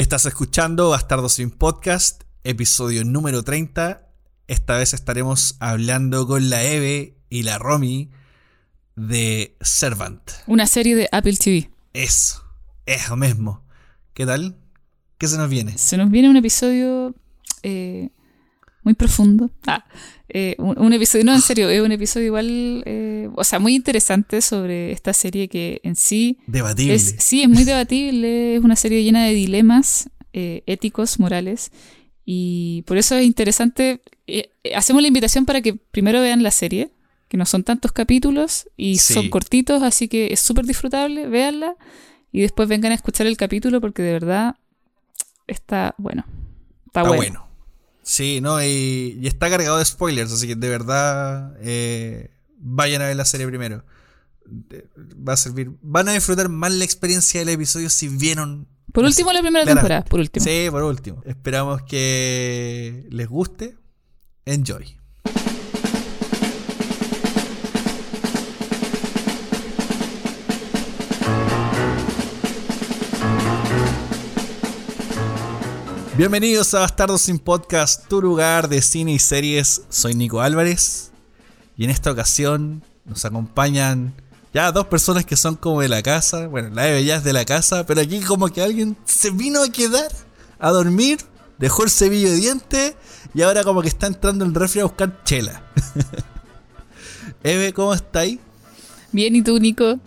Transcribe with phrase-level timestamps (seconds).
[0.00, 4.08] Estás escuchando Bastardo sin Podcast, episodio número 30.
[4.48, 8.10] Esta vez estaremos hablando con la Eve y la Romy
[8.96, 10.22] de Servant.
[10.46, 11.70] Una serie de Apple TV.
[11.92, 12.42] Eso,
[12.86, 13.62] eso mismo.
[14.14, 14.56] ¿Qué tal?
[15.18, 15.76] ¿Qué se nos viene?
[15.76, 17.14] Se nos viene un episodio
[17.62, 18.08] eh,
[18.82, 19.50] muy profundo.
[19.66, 19.84] Ah,
[20.28, 23.74] eh, un, un episodio, no, en serio, es un episodio igual, eh, o sea, muy
[23.74, 26.94] interesante sobre esta serie que en sí Debatible.
[26.94, 31.72] es, sí, es muy debatible, es una serie llena de dilemas eh, éticos, morales,
[32.24, 36.52] y por eso es interesante, eh, eh, hacemos la invitación para que primero vean la
[36.52, 36.92] serie,
[37.28, 39.14] que no son tantos capítulos y Sí.
[39.14, 41.74] son cortitos, así que es súper disfrutable, véanla,
[42.32, 44.54] y después vengan a escuchar el capítulo porque de verdad
[45.48, 46.24] está bueno.
[46.86, 47.16] Está, Está bueno.
[47.16, 47.49] bueno.
[48.10, 53.06] Sí, no, y, y está cargado de spoilers, así que de verdad eh, vayan a
[53.06, 53.84] ver la serie primero.
[55.16, 55.70] Va a servir.
[55.80, 58.66] Van a disfrutar más la experiencia del episodio si vieron.
[58.92, 60.44] Por último, la primera temporada, por último.
[60.44, 61.22] Sí, por último.
[61.24, 63.76] Esperamos que les guste.
[64.44, 64.99] Enjoy.
[76.20, 79.84] Bienvenidos a Bastardos sin Podcast, tu lugar de cine y series.
[79.88, 81.12] Soy Nico Álvarez
[81.78, 84.12] y en esta ocasión nos acompañan
[84.52, 86.46] ya dos personas que son como de la casa.
[86.46, 89.62] Bueno, la Eve ya es de la casa, pero aquí como que alguien se vino
[89.62, 90.12] a quedar
[90.58, 91.20] a dormir,
[91.56, 92.96] dejó el cepillo de dientes
[93.32, 95.62] y ahora como que está entrando en el refri a buscar chela.
[97.42, 98.38] Eve, ¿cómo estáis?
[99.10, 99.98] Bien, ¿y tú, Nico?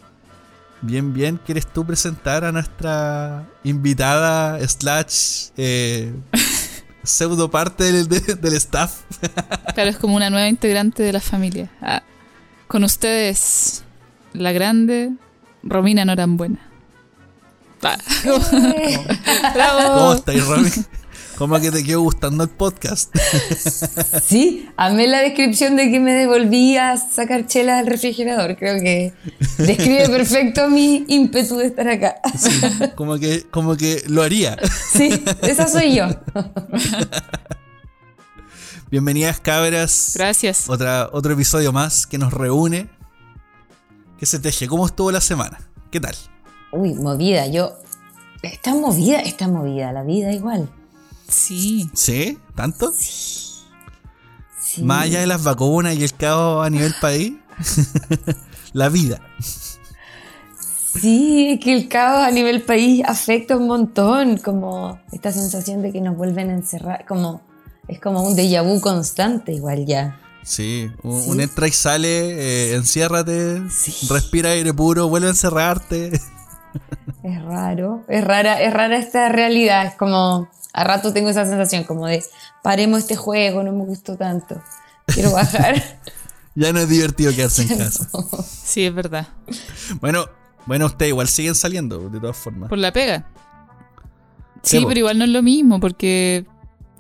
[0.84, 1.40] Bien, bien.
[1.46, 6.14] ¿Quieres tú presentar a nuestra invitada slash eh,
[7.04, 9.02] pseudo parte del, de- del staff?
[9.74, 11.68] Claro, es como una nueva integrante de la familia.
[11.82, 12.04] Ah,
[12.68, 13.84] con ustedes,
[14.34, 15.12] la grande
[15.64, 16.60] Romina Norambuena.
[17.86, 17.98] Ah.
[19.54, 19.94] ¡Bravo!
[20.00, 20.70] ¿Cómo estáis, Romy?
[21.38, 23.14] ¿Cómo que te quedó gustando el podcast?
[24.24, 28.56] Sí, amé la descripción de que me devolví a sacar chelas al refrigerador.
[28.58, 29.14] Creo que
[29.58, 32.16] describe perfecto mi ímpetu de estar acá.
[32.38, 32.62] Sí,
[32.96, 34.58] como que, como que lo haría.
[34.92, 36.06] Sí, esa soy yo.
[38.90, 40.14] Bienvenidas, cabras.
[40.16, 40.70] Gracias.
[40.70, 42.90] Otra, otro episodio más que nos reúne.
[44.18, 44.68] ¿Qué se teje?
[44.68, 45.60] ¿Cómo estuvo la semana?
[45.92, 46.16] ¿Qué tal?
[46.72, 47.74] Uy, movida, yo.
[48.42, 50.70] Está movida, está movida, la vida igual.
[51.34, 51.90] Sí.
[51.94, 52.38] ¿Sí?
[52.56, 52.94] ¿Tanto?
[52.96, 54.84] Sí.
[54.84, 57.34] Más allá de las vacunas y el caos a nivel país.
[58.74, 59.20] la vida.
[61.00, 65.92] Sí, es que el caos a nivel país afecta un montón, como esta sensación de
[65.92, 67.42] que nos vuelven a encerrar, como
[67.88, 70.20] es como un déjà vu constante igual ya.
[70.44, 71.30] Sí, un, Sí.
[71.32, 74.08] un entra y sale, eh, enciérrate, Sí.
[74.10, 76.12] respira aire puro, vuelve a encerrarte.
[77.24, 81.84] Es raro, es rara, es rara esta realidad, es como a rato tengo esa sensación
[81.84, 82.24] como de
[82.64, 84.62] paremos este juego, no me gustó tanto.
[85.06, 85.76] Quiero bajar.
[86.56, 88.10] ya no es divertido quedarse en casa.
[88.44, 89.28] Sí, es verdad.
[90.02, 90.26] Bueno,
[90.66, 92.70] bueno, ustedes igual siguen saliendo, de todas formas.
[92.70, 93.28] Por la pega.
[94.64, 96.46] Sí, pero igual no es lo mismo porque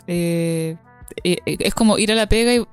[0.05, 0.75] eh,
[1.23, 2.65] eh, eh, es como ir a la pega y eh,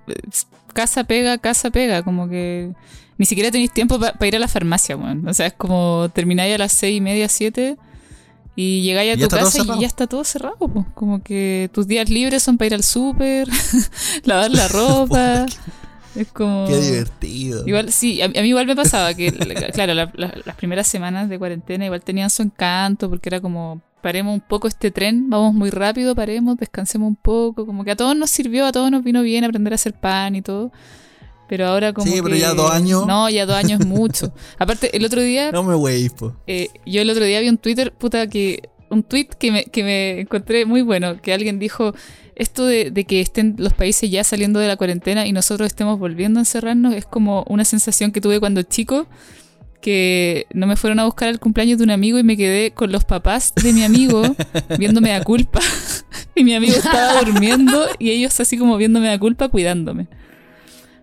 [0.72, 2.72] casa pega, casa pega, como que
[3.18, 5.26] ni siquiera tenéis tiempo para ir a la farmacia, weón.
[5.28, 7.78] O sea, es como termináis a las seis y media, siete
[8.56, 10.86] y llegáis a tu casa y ya está todo cerrado, po.
[10.94, 13.48] como que tus días libres son para ir al súper,
[14.24, 15.46] lavar la ropa.
[16.16, 16.66] es como...
[16.66, 17.66] Qué divertido.
[17.66, 20.86] Igual, sí, a, a mí igual me pasaba que, la- claro, la- la- las primeras
[20.88, 25.30] semanas de cuarentena igual tenían su encanto porque era como, paremos un poco este tren,
[25.30, 28.90] vamos muy rápido, paremos, descansemos un poco, como que a todos nos sirvió, a todos
[28.90, 30.72] nos vino bien aprender a hacer pan y todo.
[31.50, 33.04] Pero ahora como Sí, pero que- ya dos años.
[33.08, 34.32] No, ya dos años es mucho.
[34.58, 36.32] Aparte, el otro día, No me weis, po.
[36.46, 39.82] eh, yo el otro día vi un Twitter, puta, que un tweet que me, que
[39.82, 41.92] me encontré muy bueno, que alguien dijo,
[42.36, 45.98] esto de, de que estén los países ya saliendo de la cuarentena y nosotros estemos
[45.98, 49.08] volviendo a encerrarnos es como una sensación que tuve cuando chico,
[49.80, 52.92] que no me fueron a buscar al cumpleaños de un amigo y me quedé con
[52.92, 54.22] los papás de mi amigo
[54.78, 55.60] viéndome a culpa.
[56.36, 60.06] y mi amigo estaba durmiendo y ellos así como viéndome a culpa cuidándome.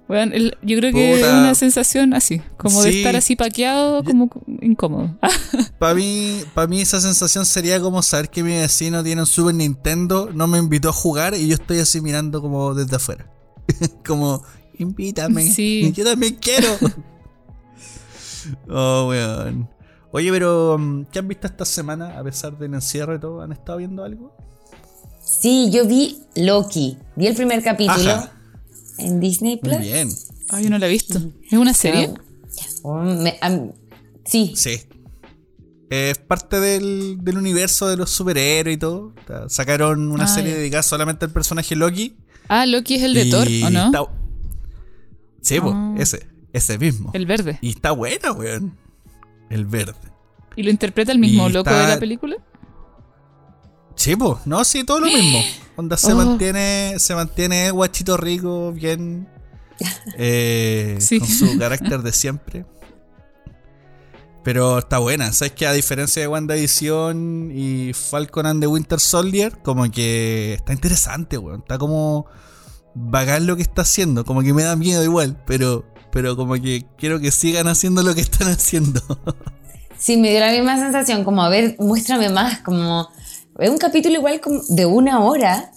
[0.08, 4.30] Bueno, el- yo creo que es una sensación así, como de estar así paqueado, como
[4.62, 5.18] incómodo.
[5.80, 9.54] Para mí, para mí esa sensación sería como saber que mi vecino tiene un Super
[9.54, 13.30] Nintendo, no me invitó a jugar y yo estoy así mirando como desde afuera.
[14.08, 14.42] como,
[14.80, 15.52] invítame.
[15.52, 15.92] Sí.
[15.96, 16.70] Yo también quiero.
[18.70, 19.70] oh, weón.
[20.12, 23.42] Oye, pero mm, ¿qué han visto esta semana a pesar del encierro y todo?
[23.42, 24.36] ¿Han estado viendo algo?
[25.22, 28.32] Sí, yo vi Loki, vi el primer capítulo Ajá.
[29.00, 29.78] En Disney Plus.
[29.78, 30.10] Muy bien.
[30.50, 31.20] Ay, yo no la he visto.
[31.50, 32.14] ¿Es una serie?
[32.84, 33.72] Oh, me- am-
[34.26, 34.80] sí, Sí.
[35.90, 39.14] Es parte del, del universo de los superhéroes y todo.
[39.48, 42.18] Sacaron una Ah, serie dedicada solamente al personaje Loki.
[42.50, 43.86] Ah, Loki es el de Thor, ¿o no?
[43.86, 44.04] está-
[45.42, 45.96] Sí, po, Ah.
[45.98, 46.28] ese.
[46.52, 47.12] Ese mismo.
[47.14, 47.58] El verde.
[47.62, 48.78] Y está buena, weón.
[49.50, 49.94] El verde.
[50.58, 52.36] ¿Y lo interpreta el mismo Y loco está- de la película?
[53.96, 54.40] Sí, po.
[54.46, 55.40] No, sí, todo lo mismo.
[55.78, 56.16] Onda se Oh.
[56.16, 59.28] mantiene, se mantiene guachito rico, bien.
[60.18, 61.20] eh, Sí.
[61.20, 62.66] Con su carácter de siempre.
[64.44, 65.32] Pero está buena.
[65.34, 70.72] Sabes que a diferencia de WandaVision y Falcon and the Winter Soldier, como que está
[70.74, 71.60] interesante, weón.
[71.60, 72.26] Está como
[72.96, 74.24] bacán lo que está haciendo.
[74.24, 78.16] Como que me da miedo igual, pero, pero como que quiero que sigan haciendo lo
[78.16, 79.02] que están haciendo.
[80.00, 83.10] Sí, me dio la misma sensación, como, a ver, muéstrame más, como,
[83.60, 85.72] es un capítulo igual de una hora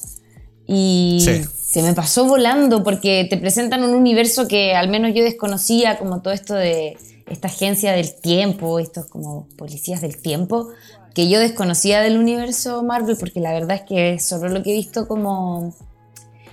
[0.66, 1.44] y Sí.
[1.62, 6.20] se me pasó volando porque te presentan un universo que al menos yo desconocía, como
[6.20, 6.96] todo esto de
[7.28, 10.68] esta agencia del tiempo, estos como policías del tiempo,
[11.14, 14.70] que yo desconocía del universo Marvel porque la verdad es que es solo lo que
[14.70, 15.74] he visto como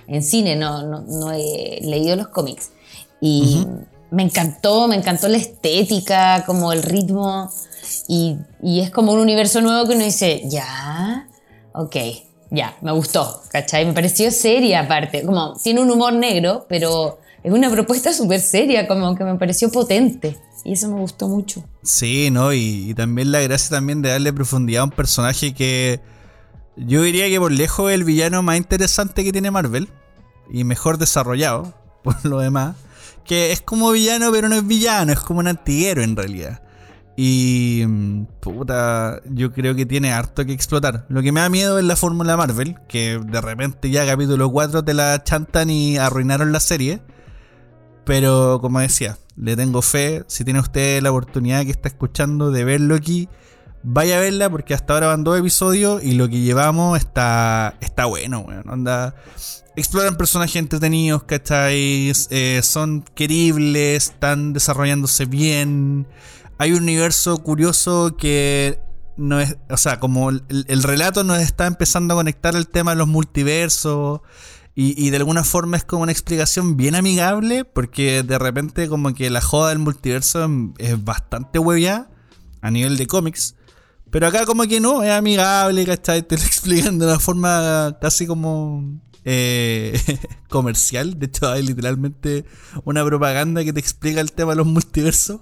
[0.06, 2.70] en cine, no, no, no he leído los cómics.
[3.20, 3.66] Y
[4.10, 7.50] me encantó, me encantó la estética, como el ritmo.
[8.08, 11.28] Y, es como un universo nuevo que uno dice, ya,
[11.72, 11.96] ok,
[12.50, 13.84] ya, me gustó, ¿cachai?
[13.86, 18.86] Me pareció seria aparte, como tiene un humor negro, pero es una propuesta súper seria,
[18.86, 20.36] como que me pareció potente.
[20.64, 21.62] Y eso me gustó mucho.
[21.82, 22.52] Sí, ¿no?
[22.52, 26.00] Y, y también la gracia también de darle profundidad a un personaje que
[26.76, 29.88] yo diría que por lejos es el villano más interesante que tiene Marvel
[30.50, 32.76] y mejor desarrollado por lo demás.
[33.24, 36.62] Que es como villano, pero no es villano, es como un antiguero en realidad.
[37.20, 41.04] Y mm, puta, yo creo que tiene harto que explotar.
[41.08, 44.84] Lo que me da miedo es la fórmula Marvel, que de repente ya capítulo 4
[44.84, 47.02] te la chantan y arruinaron la serie.
[48.04, 50.22] Pero como decía, le tengo fe.
[50.28, 53.28] Si tiene usted la oportunidad que está escuchando de ver Loki,
[53.82, 58.04] vaya a verla porque hasta ahora van dos episodios y lo que llevamos está, está
[58.04, 58.68] bueno, weón.
[58.68, 59.16] Onda,
[59.74, 62.12] exploran personajes entretenidos, ¿cachai?
[62.30, 66.06] Eh, son queribles, están desarrollándose bien.
[66.58, 68.80] Hay un universo curioso que
[69.16, 72.92] no es, o sea, como el, el relato nos está empezando a conectar el tema
[72.92, 74.20] de los multiversos.
[74.74, 79.12] Y, y de alguna forma es como una explicación bien amigable, porque de repente como
[79.12, 82.08] que la joda del multiverso es bastante huevia
[82.60, 83.56] a nivel de cómics.
[84.10, 86.22] Pero acá como que no, es amigable, ¿cachai?
[86.22, 90.00] Te lo explican de una forma casi como eh,
[90.48, 91.18] comercial.
[91.18, 92.44] De hecho hay literalmente
[92.84, 95.40] una propaganda que te explica el tema de los multiversos.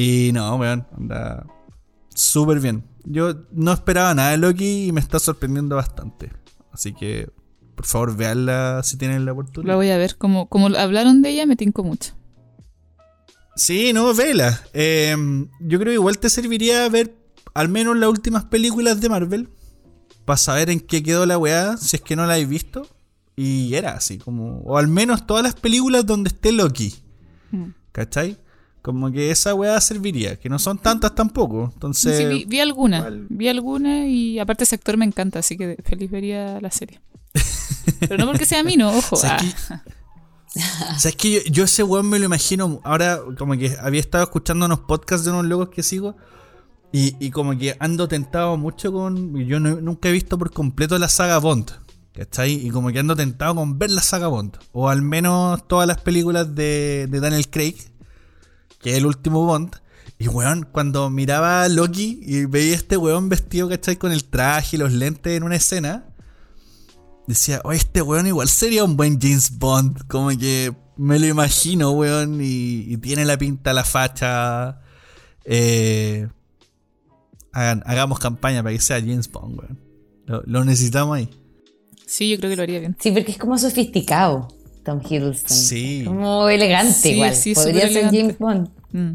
[0.00, 1.46] Y no, weón, anda
[2.14, 2.84] súper bien.
[3.04, 6.30] Yo no esperaba nada de Loki y me está sorprendiendo bastante.
[6.72, 7.28] Así que
[7.78, 9.72] por favor, veanla si tienen la oportunidad.
[9.72, 10.16] La voy a ver.
[10.16, 12.12] Como, como hablaron de ella, me tinco mucho.
[13.54, 14.60] Sí, no, vela.
[14.72, 15.16] Eh,
[15.60, 17.16] yo creo que igual te serviría ver
[17.54, 19.50] al menos las últimas películas de Marvel.
[20.24, 22.88] Para saber en qué quedó la weá, si es que no la habéis visto.
[23.36, 24.58] Y era así, como.
[24.62, 26.96] O al menos todas las películas donde esté Loki.
[27.52, 27.66] Mm.
[27.92, 28.38] ¿Cachai?
[28.82, 30.36] Como que esa weá serviría.
[30.36, 31.70] Que no son tantas tampoco.
[31.74, 32.16] Entonces.
[32.18, 33.08] Sí, vi, vi alguna.
[33.28, 37.00] Vi alguna y aparte ese actor me encanta, así que feliz vería la serie.
[38.00, 39.16] Pero no porque sea a mí, no, ojo.
[39.16, 39.38] O sea, ah.
[39.38, 39.74] que-
[40.96, 42.80] o sea, es que yo, yo ese weón me lo imagino.
[42.82, 46.16] Ahora, como que había estado escuchando unos podcasts de unos locos que sigo.
[46.90, 49.36] Y, y como que ando tentado mucho con.
[49.46, 51.70] Yo no- nunca he visto por completo la saga Bond.
[52.14, 52.66] ¿Cachai?
[52.66, 54.56] Y como que ando tentado con ver la saga Bond.
[54.72, 57.76] O al menos todas las películas de, de Daniel Craig.
[58.80, 59.76] Que es el último Bond.
[60.18, 63.96] Y weón, cuando miraba a Loki y veía a este weón vestido, ¿cachai?
[63.96, 66.06] Con el traje y los lentes en una escena
[67.26, 70.06] decía, oye, este weón igual sería un buen James Bond.
[70.08, 74.80] Como que me lo imagino, weón, y, y tiene la pinta, la facha.
[75.44, 76.28] Eh,
[77.52, 79.78] hagan- hagamos campaña para que sea James Bond, weón.
[80.26, 81.30] Lo, lo necesitamos ahí.
[82.06, 82.96] Sí, yo creo que lo haría bien.
[82.98, 84.48] Sí, porque es como sofisticado,
[84.84, 85.56] Tom Hiddleston.
[85.56, 86.02] Sí.
[86.06, 87.34] Como elegante Sí, igual.
[87.34, 88.18] sí, Podría ser elegante.
[88.20, 88.68] James Bond.
[88.92, 89.12] Mm,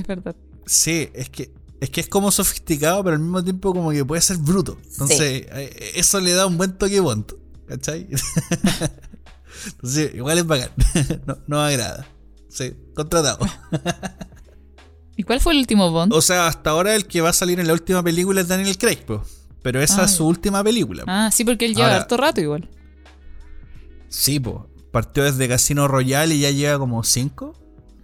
[0.00, 0.36] es verdad.
[0.66, 4.20] Sí, es que, es que es como sofisticado, pero al mismo tiempo como que puede
[4.22, 4.78] ser bruto.
[4.92, 5.20] Entonces,
[5.50, 7.32] eh, eso le da un buen toque Bond.
[7.66, 8.08] ¿Cachai?
[9.66, 10.70] Entonces, igual es bacán.
[11.26, 12.06] no, no agrada.
[12.48, 13.38] Sí, contratado.
[15.16, 16.12] ¿Y cuál fue el último Bond?
[16.14, 18.76] O sea, hasta ahora el que va a salir en la última película es Daniel
[18.78, 19.22] Craig, po.
[19.62, 20.28] Pero esa Ah, es su ya.
[20.28, 21.04] última película.
[21.06, 22.70] Ah, sí, porque él lleva Ahora- harto rato igual.
[24.08, 24.69] Sí, po.
[24.90, 27.54] Partió desde Casino Royale y ya lleva como cinco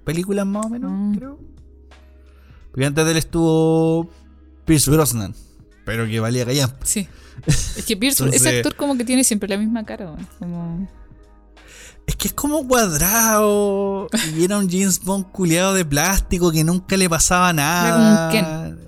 [0.04, 1.14] películas más o menos, Mm.
[1.16, 1.38] creo.
[2.70, 4.08] Porque antes de él estuvo
[4.64, 5.34] Pierce Brosnan.
[5.84, 6.76] Pero que valía callar.
[6.84, 7.08] Sí.
[7.46, 10.14] Es que Pierce, Entonces- ese actor como que tiene siempre la misma cara.
[10.38, 10.88] Como...
[12.06, 14.06] Es que es como cuadrado.
[14.36, 18.32] y era un James Bond culeado de plástico que nunca le pasaba nada.
[18.32, 18.86] Era como un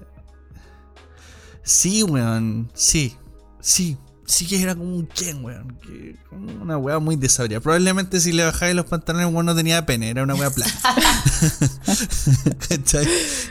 [1.63, 2.71] Sí, weón.
[2.75, 3.17] Sí.
[3.61, 3.97] Sí.
[4.31, 5.79] Sí que era como un Ken, weón.
[5.81, 7.61] Que, como una weá muy desabrida.
[7.61, 10.11] Probablemente si le bajáis los pantalones, weón, no tenía pene.
[10.11, 10.71] Era una weá plana.
[12.69, 13.07] ¿Cachai?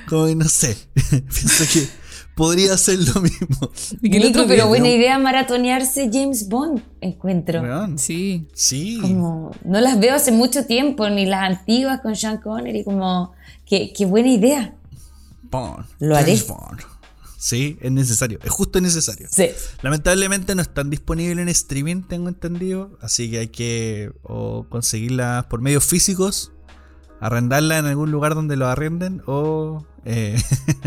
[0.08, 0.78] Como que no sé.
[0.94, 1.88] Pienso que
[2.36, 3.72] podría ser lo mismo.
[4.02, 7.62] Nico, otro pero día- buena idea maratonearse James Bond, encuentro.
[7.62, 7.98] Weón.
[7.98, 8.48] Sí.
[8.54, 9.00] Sí.
[9.02, 13.34] Como, no las veo hace mucho tiempo, ni las antiguas con Sean Connery, como,
[13.66, 14.76] qué, qué buena idea.
[15.50, 15.86] Bond.
[16.00, 16.38] Lo haré.
[16.38, 16.82] James Bond.
[17.48, 18.40] Sí, es necesario.
[18.44, 19.28] Es justo necesario.
[19.32, 19.48] Sí.
[19.82, 22.98] Lamentablemente no están disponibles en streaming, tengo entendido.
[23.02, 26.52] Así que hay que o conseguirlas por medios físicos,
[27.22, 30.36] arrendarlas en algún lugar donde lo arrenden o eh,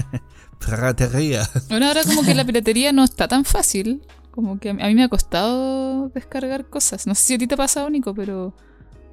[0.58, 1.48] piratería.
[1.70, 4.02] Bueno, ahora como que la piratería no está tan fácil.
[4.30, 7.06] Como que a mí me ha costado descargar cosas.
[7.06, 8.54] No sé si a ti te ha pasado, Nico, pero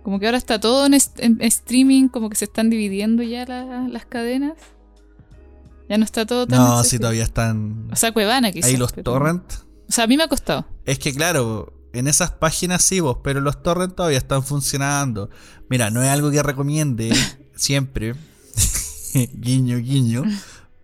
[0.03, 4.05] como que ahora está todo en, streaming, como que se están dividiendo ya la- las
[4.05, 4.53] cadenas.
[5.89, 6.60] Ya no está todo tan...
[6.60, 8.70] No, sí, todavía están O sea, Cuevana quizás.
[8.70, 9.53] ahí los pero- torrent.
[9.88, 10.65] O sea, a mí me ha costado.
[10.86, 15.29] Es que claro, en esas páginas sí vos, pero los torrent todavía están funcionando.
[15.70, 17.13] Mira, no es algo que recomiende
[17.56, 18.15] siempre.
[19.34, 20.24] guiño, guiño.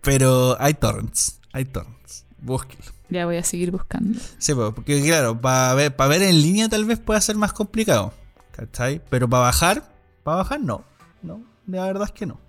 [0.00, 1.40] Pero hay torrents.
[1.52, 2.24] Hay torrents.
[2.38, 2.82] Búsquelo.
[3.10, 4.18] Ya voy a seguir buscando.
[4.38, 7.52] Sí, pues, porque claro, para ver, para ver en línea tal vez pueda ser más
[7.52, 8.12] complicado.
[8.52, 9.02] ¿Cachai?
[9.10, 9.92] Pero para bajar,
[10.22, 10.84] para bajar no.
[11.22, 12.40] No, la verdad es que no.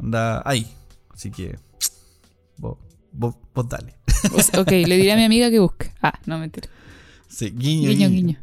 [0.00, 0.72] Anda ahí.
[1.14, 1.58] Así que.
[2.58, 2.76] Vos,
[3.12, 3.96] vos, vos dale.
[4.58, 5.92] Ok, le diré a mi amiga que busque.
[6.02, 6.68] Ah, no, mentira.
[7.28, 8.38] Sí, guiño, Guiño, guiño.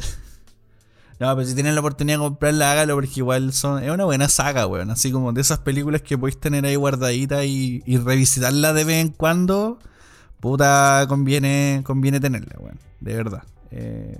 [1.19, 4.27] No, pero si tienen la oportunidad de comprarla, hágalo porque igual son, es una buena
[4.27, 4.89] saga, weón.
[4.89, 9.01] Así como de esas películas que podéis tener ahí guardaditas y, y revisitarla de vez
[9.05, 9.77] en cuando.
[10.39, 12.79] Puta, conviene, conviene tenerla, weón.
[12.99, 13.43] De verdad.
[13.69, 14.19] Eh,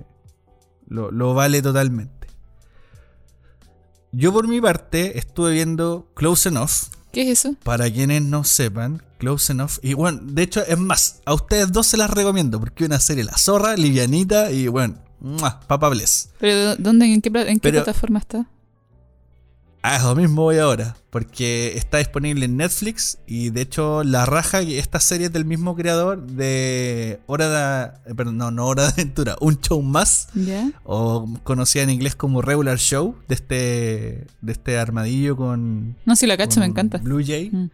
[0.86, 2.28] lo, lo vale totalmente.
[4.12, 6.70] Yo por mi parte estuve viendo Close Enough.
[7.12, 7.54] ¿Qué es eso?
[7.62, 9.72] Para quienes no sepan, Close Enough.
[9.82, 13.00] Y bueno, de hecho, es más, a ustedes dos se las recomiendo porque es una
[13.00, 14.94] serie La Zorra, livianita y bueno.
[15.68, 16.30] Papa Bless.
[16.40, 18.46] ¿Pero dónde, en qué, en qué Pero- plataforma está?
[19.84, 24.64] A eso mismo voy ahora, porque está disponible en Netflix y de hecho la raja,
[24.64, 28.10] que esta serie es del mismo creador de Hora de...
[28.10, 30.28] eh, Perdón, no, no Hora de Aventura, Un Show Más,
[30.84, 35.96] o conocida en inglés como Regular Show, de este, de este armadillo con...
[36.04, 36.98] No, si la cacho, me encanta.
[36.98, 37.50] Blue Jay.
[37.50, 37.70] Mm.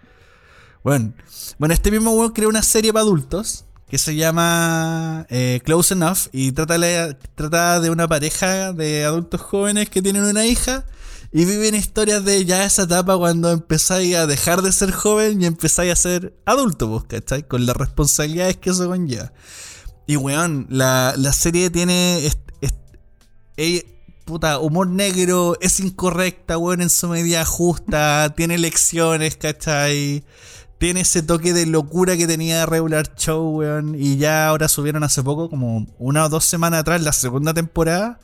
[0.83, 1.13] Bueno,
[1.59, 6.29] bueno, este mismo weón creó una serie para adultos que se llama eh, Close Enough
[6.33, 10.85] y trata, la- trata de una pareja de adultos jóvenes que tienen una hija
[11.31, 15.47] y viven historias de ya esa etapa cuando empezáis a dejar de ser joven y
[15.47, 17.47] empezáis a ser adulto, pues, ¿cachai?
[17.47, 19.33] Con las responsabilidades que eso conlleva.
[20.07, 22.31] Y weón, la, la serie tiene...
[24.25, 30.25] puta, humor negro, es incorrecta, weón, en su medida justa, tiene lecciones, ¿cachai?
[30.79, 33.95] Tiene ese toque de locura que tenía Regular Show, weón.
[33.99, 38.19] Y ya ahora subieron hace poco, como una o dos semanas atrás, la segunda temporada.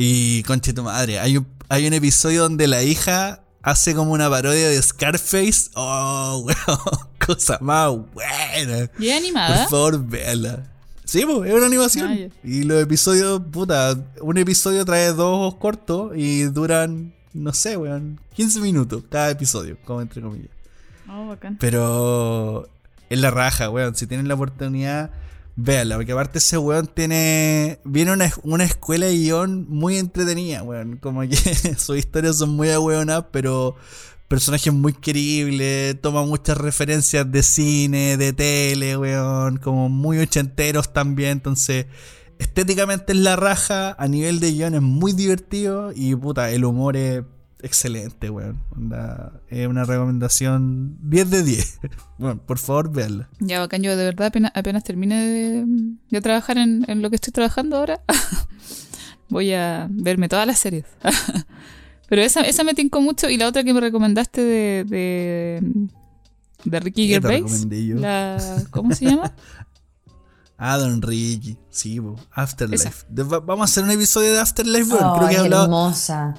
[0.00, 4.30] Y conche tu madre, hay un, hay un episodio donde la hija hace como una
[4.30, 5.70] parodia de Scarface.
[5.74, 6.78] Oh, weón,
[7.26, 8.88] cosa más buena.
[8.96, 9.66] ¿Y es Por animada?
[9.66, 10.70] favor, véala.
[11.04, 12.12] Sí, pues, es una animación.
[12.12, 12.38] Ah.
[12.44, 18.60] Y los episodios, puta, un episodio trae dos cortos y duran, no sé, weón, 15
[18.60, 20.52] minutos cada episodio, como entre comillas.
[21.10, 21.56] Oh, bacán.
[21.58, 22.68] Pero
[23.10, 23.96] es la raja, weón.
[23.96, 25.10] Si tienen la oportunidad,
[25.58, 25.96] véanla.
[25.96, 27.80] Porque aparte ese weón tiene...
[27.84, 30.96] Viene una, una escuela de guion muy entretenida, weón.
[30.96, 31.36] Como que
[31.76, 33.76] sus historias son muy ahueonadas, pero
[34.28, 36.00] personajes muy queribles.
[36.00, 39.58] Toma muchas referencias de cine, de tele, weón.
[39.58, 41.32] Como muy ochenteros también.
[41.32, 41.86] Entonces...
[42.38, 46.96] Estéticamente es la raja, a nivel de guion es muy divertido y puta, el humor
[46.96, 47.24] es
[47.62, 48.60] excelente, weón.
[48.76, 51.80] Onda, es una recomendación 10 de 10.
[52.18, 53.28] Bueno, por favor, véanla.
[53.38, 55.64] Ya, bacán, yo de verdad apenas, apenas termine de,
[56.10, 58.00] de trabajar en, en lo que estoy trabajando ahora,
[59.28, 60.84] voy a verme todas las series.
[62.08, 65.60] Pero esa, esa me tincó mucho y la otra que me recomendaste de, de,
[66.64, 67.96] de Ricky ¿Qué te Gervais, recomendé yo?
[67.96, 69.32] la, ¿cómo se llama?
[70.56, 71.56] Ah, Don Ricky.
[71.70, 72.16] Sí, bo.
[72.32, 72.88] Afterlife.
[72.88, 73.06] Esa.
[73.08, 75.16] De- va- vamos a hacer un episodio de Afterlife, weón.
[75.18, 76.34] Creo que he hablado, hermosa.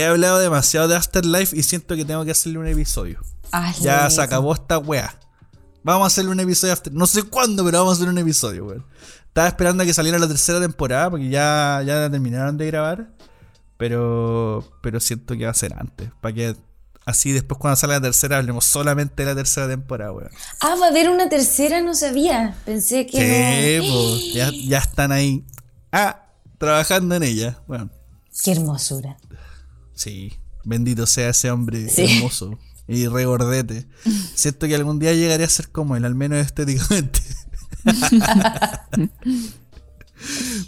[0.00, 3.20] He hablado demasiado de Afterlife y siento que tengo que hacerle un episodio.
[3.52, 5.18] Hazle Ya se acabó esta weá.
[5.82, 6.92] Vamos a hacerle un episodio after.
[6.92, 8.84] No sé cuándo, pero vamos a hacer un episodio, weón.
[9.28, 13.08] Estaba esperando a que saliera la tercera temporada porque ya, ya la terminaron de grabar.
[13.76, 14.68] Pero.
[14.82, 16.10] Pero siento que va a ser antes.
[16.20, 16.56] Para que
[17.06, 20.30] así después cuando salga la tercera hablemos solamente de la tercera temporada, weón.
[20.60, 22.56] Ah, va a haber una tercera, no sabía.
[22.64, 23.92] Pensé que Sí, no.
[23.94, 25.44] po, ya, ya están ahí.
[25.92, 26.26] Ah,
[26.58, 27.58] trabajando en ella.
[27.66, 27.88] Bueno,
[28.44, 29.16] Qué hermosura.
[29.98, 30.32] Sí.
[30.64, 32.04] Bendito sea ese hombre Sí.
[32.18, 32.58] hermoso.
[32.86, 33.86] y regordete.
[34.34, 37.20] Siento que algún día llegaré a ser como él, al menos estéticamente.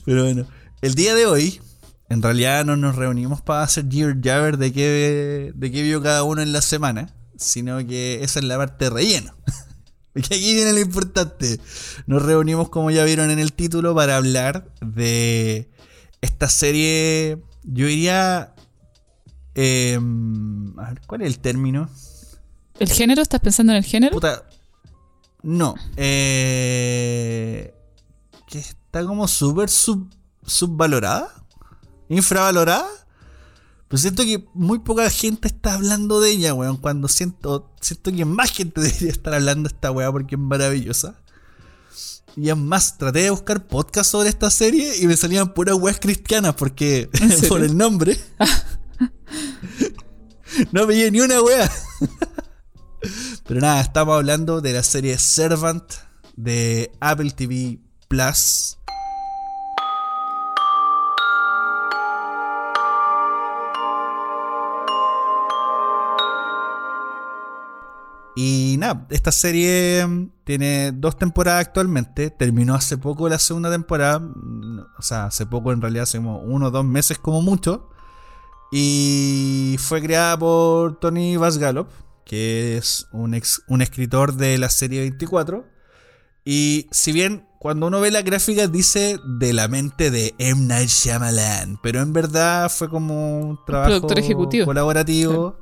[0.05, 0.47] Pero bueno,
[0.83, 1.61] el día de hoy,
[2.09, 6.23] en realidad no nos reunimos para hacer Gear Jabber de qué, de qué vio cada
[6.25, 9.35] uno en la semana, sino que esa es la parte de relleno.
[10.13, 11.61] Porque aquí viene lo importante.
[12.07, 15.71] Nos reunimos, como ya vieron en el título, para hablar de
[16.21, 17.39] esta serie.
[17.63, 18.55] Yo diría.
[19.55, 21.89] Em, a ver, ¿cuál es el término?
[22.79, 23.23] ¿El género?
[23.23, 24.13] ¿Estás pensando en el género?
[24.15, 24.45] Puta.
[25.43, 25.75] No.
[25.97, 27.75] Eh,
[28.47, 30.11] que está como súper sub-
[30.45, 31.33] subvalorada.
[32.09, 32.87] Infravalorada.
[33.89, 36.77] Pero siento que muy poca gente está hablando de ella, weón.
[36.77, 41.17] Cuando siento, siento que más gente debería estar hablando de esta weá porque es maravillosa.
[42.37, 45.99] Y es más, traté de buscar podcast sobre esta serie y me salían puras weas
[45.99, 47.11] cristianas porque
[47.49, 48.17] por el nombre.
[50.73, 51.71] no veía ni una wea.
[53.47, 55.85] Pero nada, estamos hablando de la serie Servant
[56.37, 58.77] de Apple TV Plus.
[68.37, 70.07] Y nada, esta serie
[70.45, 72.31] tiene dos temporadas actualmente.
[72.31, 74.23] Terminó hace poco la segunda temporada.
[74.99, 77.91] O sea, hace poco en realidad, hace como uno o dos meses como mucho.
[78.73, 81.89] Y fue creada por Tony Vasgalop,
[82.25, 85.67] que es un, ex- un escritor de la serie 24.
[86.45, 90.63] Y si bien cuando uno ve la gráfica dice de la mente de M.
[90.63, 94.67] Night Shyamalan, pero en verdad fue como un trabajo productor ejecutivo.
[94.67, 95.59] colaborativo.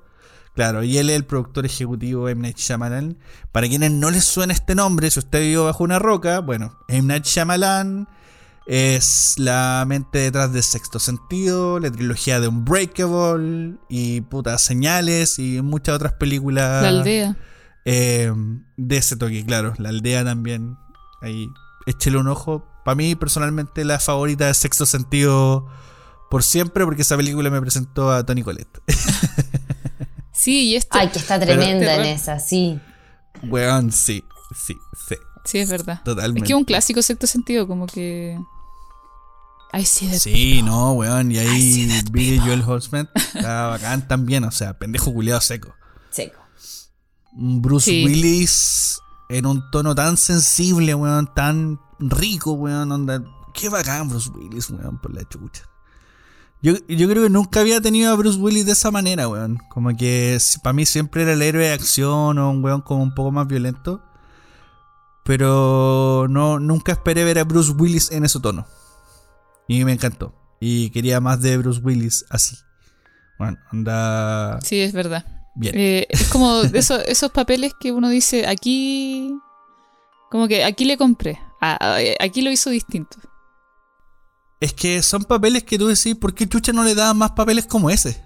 [0.54, 2.42] Claro, y él es el productor ejecutivo de M.
[2.42, 3.18] Night Shyamalan.
[3.52, 7.06] Para quienes no les suena este nombre, si usted vivió bajo una roca, bueno, M.
[7.08, 8.08] Night Shyamalan
[8.70, 15.62] es la mente detrás de Sexto Sentido, la trilogía de Unbreakable y putas señales y
[15.62, 17.36] muchas otras películas La aldea.
[17.86, 18.30] eh,
[18.76, 19.72] de ese toque, claro.
[19.78, 20.76] La aldea también.
[21.22, 21.48] Ahí,
[21.86, 22.66] échele un ojo.
[22.84, 25.66] Para mí, personalmente, la favorita de Sexto Sentido
[26.30, 28.82] por siempre, porque esa película me presentó a Tony Colette.
[30.32, 30.96] Sí, y este.
[30.96, 32.06] Ay, que está tremenda Terror.
[32.06, 32.78] en esa, sí.
[33.42, 34.22] Weón, sí,
[34.54, 34.74] sí,
[35.08, 35.16] sí.
[35.44, 36.00] Sí, es verdad.
[36.04, 36.44] Totalmente.
[36.44, 38.38] Es que es un clásico sexto sentido, como que.
[39.72, 41.30] I see that Sí, no, weón.
[41.30, 42.38] Y ahí people.
[42.40, 44.44] Joel Holtzman está bacán también.
[44.44, 45.74] O sea, pendejo culiado seco.
[46.10, 46.40] Seco.
[47.32, 48.04] Bruce Sí.
[48.04, 53.22] Willis en un tono tan sensible, weón, tan rico, weón, onda.
[53.54, 55.64] Qué bacán Bruce Willis, weón, por la chucha.
[56.60, 59.58] Yo, yo creo que nunca había tenido a Bruce Willis de esa manera, weón.
[59.68, 63.14] Como que para mí siempre era el héroe de acción o un weón como un
[63.14, 64.02] poco más violento.
[65.24, 68.66] Pero no, nunca esperé ver a Bruce Willis en ese tono.
[69.68, 70.34] Y me encantó.
[70.60, 72.56] Y quería más de Bruce Willis así.
[73.38, 75.24] Bueno, anda Sí, es verdad.
[75.54, 75.74] bien.
[75.78, 79.32] Eh, es como de esos, papeles que uno dice, aquí.
[80.30, 81.38] Como que aquí le compré.
[81.60, 83.18] Aquí lo hizo distinto.
[84.60, 87.66] Es que son papeles que tú decís, ¿por qué Chucha no le daban más papeles
[87.66, 88.22] como ese?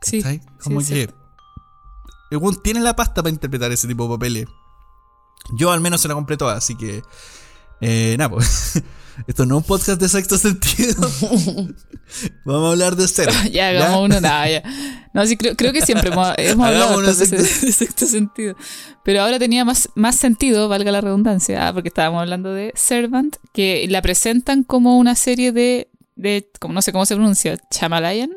[0.00, 0.22] Sí.
[0.22, 1.10] Sí, Como es que.
[2.30, 4.46] El tiene la pasta para interpretar ese tipo de papeles.
[5.56, 7.02] Yo al menos se la compré toda, así que.
[7.80, 8.82] Eh, nada, pues.
[9.26, 11.00] Esto no es un podcast de sexto sentido.
[12.44, 13.32] Vamos a hablar de cero.
[13.50, 14.62] ya, hagamos uno, nada, ya.
[15.12, 18.56] No, sí, creo, creo que siempre hemos, hemos hablado de sexto sentido.
[19.04, 23.36] Pero ahora tenía más, más sentido, valga la redundancia, ah, porque estábamos hablando de Servant,
[23.52, 28.30] que la presentan como una serie de, de como no sé cómo se pronuncia, Chamalayan.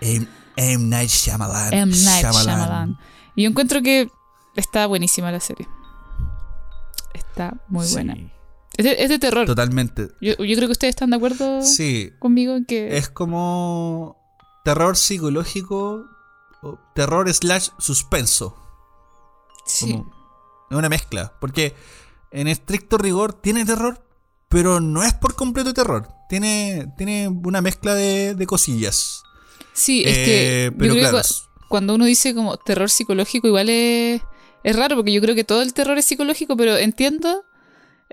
[0.00, 0.26] M.
[0.56, 0.84] M.
[0.84, 1.72] Night Shyamalan.
[1.72, 1.92] M.
[1.92, 2.44] Night Shyamalan.
[2.44, 2.98] Shyamalan.
[3.36, 4.08] Y yo encuentro que
[4.56, 5.66] está buenísima la serie.
[7.14, 8.16] Está muy Sí, buena.
[8.76, 9.46] Es de, es de terror.
[9.46, 10.08] Totalmente.
[10.20, 12.96] Yo, yo creo que ustedes están de acuerdo Sí, conmigo en que...
[12.96, 14.16] es como
[14.64, 16.06] terror psicológico,
[16.62, 18.56] o terror slash suspenso.
[19.66, 19.92] sí.
[19.92, 20.22] Como-
[20.70, 21.34] es una mezcla.
[21.38, 21.74] Porque
[22.30, 24.02] en estricto rigor tiene terror,
[24.48, 26.08] pero no es por completo terror.
[26.30, 29.22] Tiene, tiene una mezcla de, de cosillas.
[29.74, 32.88] Sí, es Eh, que yo pero creo claro, que cu- cuando uno dice como terror
[32.88, 34.22] psicológico igual es,
[34.64, 37.44] es raro porque yo creo que todo el terror es psicológico, pero entiendo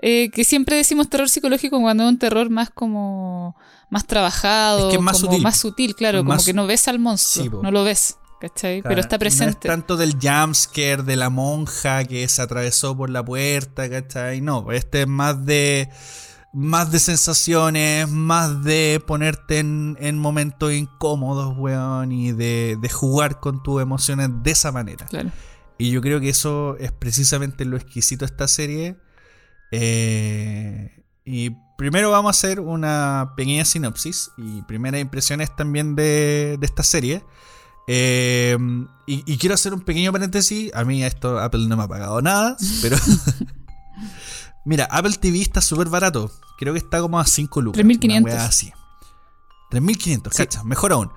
[0.02, 3.56] eh, que siempre decimos terror psicológico cuando es un terror más como
[3.90, 5.42] más trabajado, Es que es más como sutil.
[5.42, 8.82] más sutil, claro, como que no ves al monstruo, Sí, no lo ves, ¿cachai?
[8.82, 9.68] pero está No presente.
[9.68, 14.40] es tanto del jumpscare de la monja que se atravesó por la puerta, ¿cachai?
[14.40, 15.88] No, este es más de.
[16.52, 23.38] Más de sensaciones, más de ponerte en, en momentos incómodos, weón, y de, de jugar
[23.38, 25.06] con tus emociones de esa manera.
[25.06, 25.30] Claro.
[25.78, 28.96] Y yo creo que eso es precisamente lo exquisito de esta serie.
[29.70, 36.66] Eh, y primero vamos a hacer una pequeña sinopsis y primeras impresiones también de, de
[36.66, 37.24] esta serie.
[37.86, 38.56] Eh,
[39.06, 40.72] y, y quiero hacer un pequeño paréntesis.
[40.74, 42.96] A mí esto Apple no me ha pagado nada, pero...
[44.64, 46.30] Mira, Apple TV está súper barato.
[46.58, 47.82] Creo que está como a 5 lucas.
[47.82, 48.04] 3.500.
[48.04, 48.72] una wea así.
[49.70, 51.10] 3.500, cacha, mejor aún.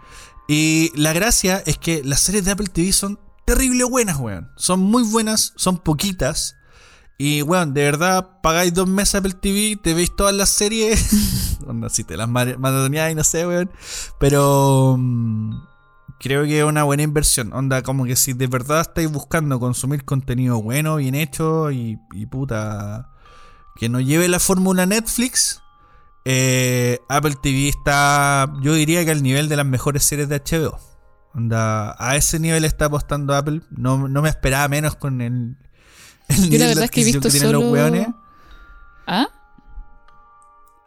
[0.47, 4.51] Y la gracia es que las series de Apple TV son terrible buenas, weón.
[4.55, 6.55] Son muy buenas, son poquitas.
[7.17, 11.59] Y, weón, de verdad, pagáis dos meses Apple TV, te veis todas las series.
[11.67, 13.71] Onda, si te las mar- maratoneáis, no sé, weón.
[14.19, 15.55] Pero mm,
[16.19, 17.53] creo que es una buena inversión.
[17.53, 22.25] Onda, como que si de verdad estáis buscando consumir contenido bueno, bien hecho y, y
[22.25, 23.09] puta.
[23.75, 25.61] Que no lleve la fórmula Netflix.
[26.25, 30.77] eh, Apple TV está, yo diría que al nivel de las mejores series de HBO.
[31.35, 33.61] Onda, a ese nivel está apostando Apple.
[33.71, 35.57] No, no me esperaba menos con el,
[36.37, 37.71] el Yo la de verdad es que he visto tienen los solo...
[37.73, 38.07] weones.
[39.07, 39.27] ¿Ah?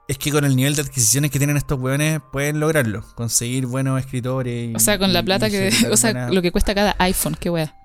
[0.08, 3.02] Es que con el nivel de adquisiciones que tienen estos weones pueden lograrlo.
[3.16, 4.70] Conseguir buenos escritores.
[4.70, 5.70] y- O sea, con la plata y que...
[5.90, 7.74] O sea, buena- lo que cuesta cada iPhone, qué wea.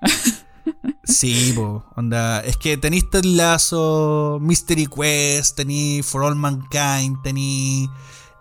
[1.04, 2.40] Sí, po, onda.
[2.40, 7.88] Es que tenéis Ted Lazo, Mystery Quest, tenéis For All Mankind, tenéis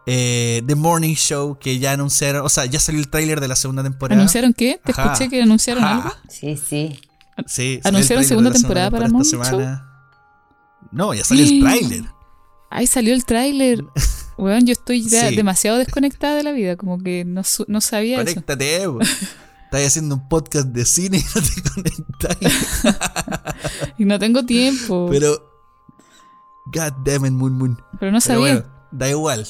[0.05, 2.45] eh, The Morning Show, que ya anunciaron.
[2.45, 4.19] O sea, ya salió el tráiler de la segunda temporada.
[4.21, 4.79] ¿Anunciaron qué?
[4.85, 5.05] ¿Te Ajá.
[5.13, 5.95] escuché que anunciaron Ajá.
[6.09, 6.15] algo?
[6.29, 6.99] Sí, sí.
[7.47, 9.77] Sí, ¿Anunciaron segunda temporada para esta Morning.
[10.91, 12.05] No, ya salió el tráiler.
[12.69, 13.83] Ay, salió el tráiler.
[14.37, 15.35] Weón, yo estoy ya Sí.
[15.35, 18.33] demasiado desconectada de la vida, como que no, no sabía eso.
[18.33, 18.83] Conéctate.
[19.65, 22.83] Estás haciendo un podcast de cine y no te conectáis.
[23.97, 25.07] Y no tengo tiempo.
[25.11, 25.49] Pero,
[26.73, 26.91] Pero.
[26.93, 27.71] God damn it, Moon Moon.
[27.71, 28.39] no Pero sabía.
[28.39, 29.45] bueno, da igual.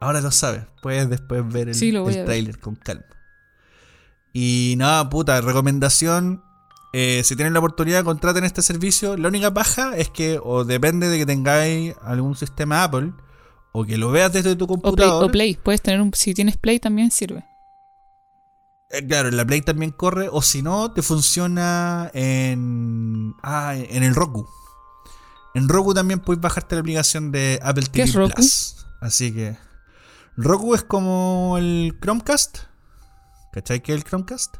[0.00, 0.64] Ahora lo sabes.
[0.82, 2.24] Puedes después ver el, Sí, el ver.
[2.24, 3.04] tráiler con calma.
[4.32, 6.42] Y nada, puta, recomendación.
[6.96, 9.16] Eh, si tienen la oportunidad, contraten este servicio.
[9.16, 13.12] La única baja es que, o depende de que tengáis algún sistema Apple,
[13.72, 15.24] o que lo veas desde tu o, play, computador.
[15.24, 16.14] o Play, puedes tener un.
[16.14, 17.44] Si tienes Play también sirve.
[18.90, 23.34] Eh, claro, la Play también corre, o si no, te funciona en.
[23.42, 24.46] Ah, en el Roku.
[25.54, 28.34] En Roku también puedes bajarte la aplicación de Apple ¿Qué TV es Roku?
[28.36, 28.86] Plus.
[29.00, 29.56] Así que.
[30.36, 32.58] Roku es como el Chromecast.
[33.52, 34.58] ¿Cachai que es el Chromecast?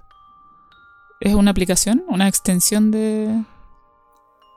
[1.21, 2.05] ¿Es una aplicación?
[2.09, 3.43] ¿Una extensión de.?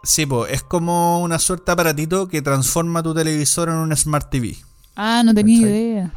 [0.03, 4.29] Sí, pues es como una suerte de aparatito que transforma tu televisor en un Smart
[4.29, 4.55] TV.
[4.95, 5.73] Ah, no tenía ¿Cachai?
[5.77, 6.13] idea.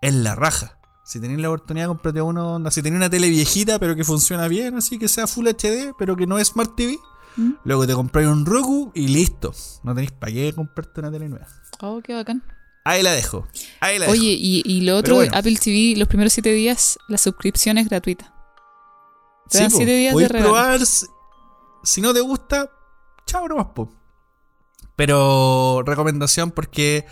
[0.00, 0.78] Es la raja.
[1.04, 2.54] Si tenéis la oportunidad, comprate uno.
[2.54, 5.94] onda, Si tenéis una tele viejita, pero que funciona bien, así que sea Full HD,
[5.98, 6.98] pero que no es Smart TV.
[7.36, 7.52] ¿Mm?
[7.64, 9.54] Luego te compráis un Roku y listo.
[9.84, 11.46] No tenéis para qué comprarte una tele nueva.
[11.80, 12.42] Oh, qué bacán.
[12.84, 13.46] Ahí la dejo.
[13.80, 14.12] Ahí la dejo.
[14.18, 15.32] Oye, y, y lo otro, bueno.
[15.34, 18.32] Apple TV, los primeros siete días, la suscripción es gratuita.
[19.52, 20.52] Te dan días de regalo.
[20.52, 20.80] probar.
[21.84, 22.70] Si no te gusta,
[23.26, 23.92] chao nomás, po.
[24.96, 27.06] Pero recomendación porque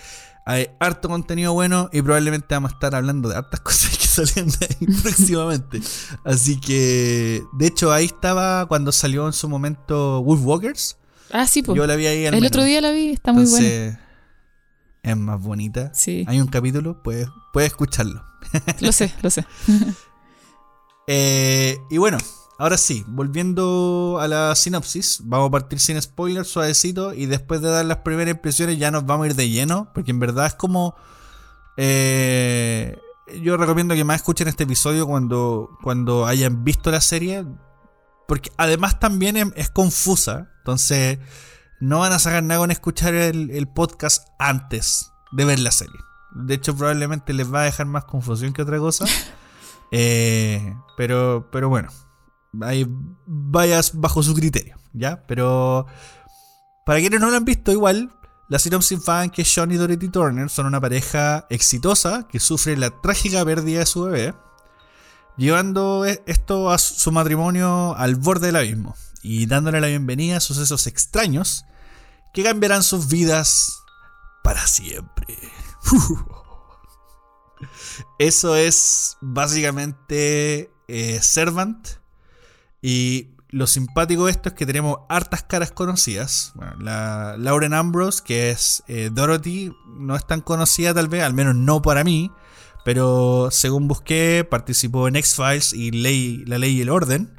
[0.46, 4.48] hay harto contenido bueno y probablemente vamos a estar hablando de hartas cosas que salen
[4.50, 5.80] de ahí próximamente.
[6.24, 10.96] Así que, de hecho, ahí estaba cuando salió en su momento Wolfwalkers.
[11.32, 11.76] Ah, sí, pues.
[11.76, 12.48] Yo la vi ahí al El menos.
[12.50, 14.00] otro día la vi, está muy buena.
[15.02, 15.92] Es más bonita.
[15.94, 18.22] Sí, Hay un capítulo, puedes, puedes escucharlo.
[18.80, 19.46] lo sé, lo sé.
[21.12, 22.18] Eh, y bueno,
[22.56, 27.68] ahora sí, volviendo a la sinopsis, vamos a partir sin spoilers, suavecito, y después de
[27.68, 30.54] dar las primeras impresiones ya nos vamos a ir de lleno, porque en verdad es
[30.54, 30.94] como...
[31.76, 32.96] eh,
[33.42, 37.44] yo recomiendo que más escuchen este episodio cuando, cuando hayan visto la serie,
[38.28, 41.18] porque además también es, confusa, entonces
[41.80, 45.98] no van a sacar nada con escuchar el podcast antes de ver la serie.
[46.36, 49.06] De hecho, probablemente les va a dejar más confusión que otra cosa.
[49.92, 51.90] Eh, pero, pero bueno,
[52.62, 52.86] ahí
[53.26, 55.24] vayas bajo su criterio, ¿ya?
[55.26, 55.86] Pero
[56.84, 58.12] para quienes no lo han visto, igual,
[58.48, 62.76] la sinopsis va en que Sean y Dorothy Turner son una pareja exitosa que sufre
[62.76, 64.34] la trágica pérdida de su bebé,
[65.36, 70.40] llevando e- esto a su matrimonio al borde del abismo y dándole la bienvenida a
[70.40, 71.64] sucesos extraños
[72.32, 73.72] que cambiarán sus vidas
[74.42, 75.36] para siempre.
[78.18, 81.88] Eso es básicamente eh, Servant.
[82.82, 86.52] Y lo simpático de esto es que tenemos hartas caras conocidas.
[86.78, 91.54] La Lauren Ambrose, que es eh, Dorothy, no es tan conocida tal vez, al menos
[91.54, 92.30] no para mí.
[92.84, 97.38] Pero según busqué, participó en X-Files y Ley, La Ley y el Orden.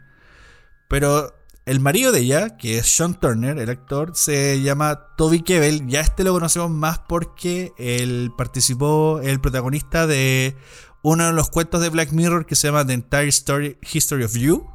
[0.87, 1.33] Pero
[1.65, 5.87] el marido de ella, que es Sean Turner, el actor, se llama Toby Kebbell.
[5.87, 10.55] Ya este lo conocemos más porque él participó, el protagonista de
[11.03, 14.35] uno de los cuentos de Black Mirror que se llama The Entire Story, History of
[14.35, 14.67] You.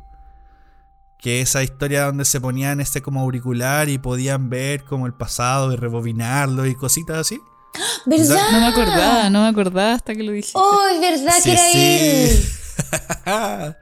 [1.19, 5.15] Que es esa historia donde se ponían este como auricular y podían ver como el
[5.15, 7.41] pasado y rebobinarlo y cositas así.
[8.07, 8.39] ¿Verdad?
[8.53, 10.53] No me acordaba, no me acordaba hasta que lo dije.
[10.55, 11.79] Oh, es verdad Sí, que era sí.
[11.81, 13.77] él.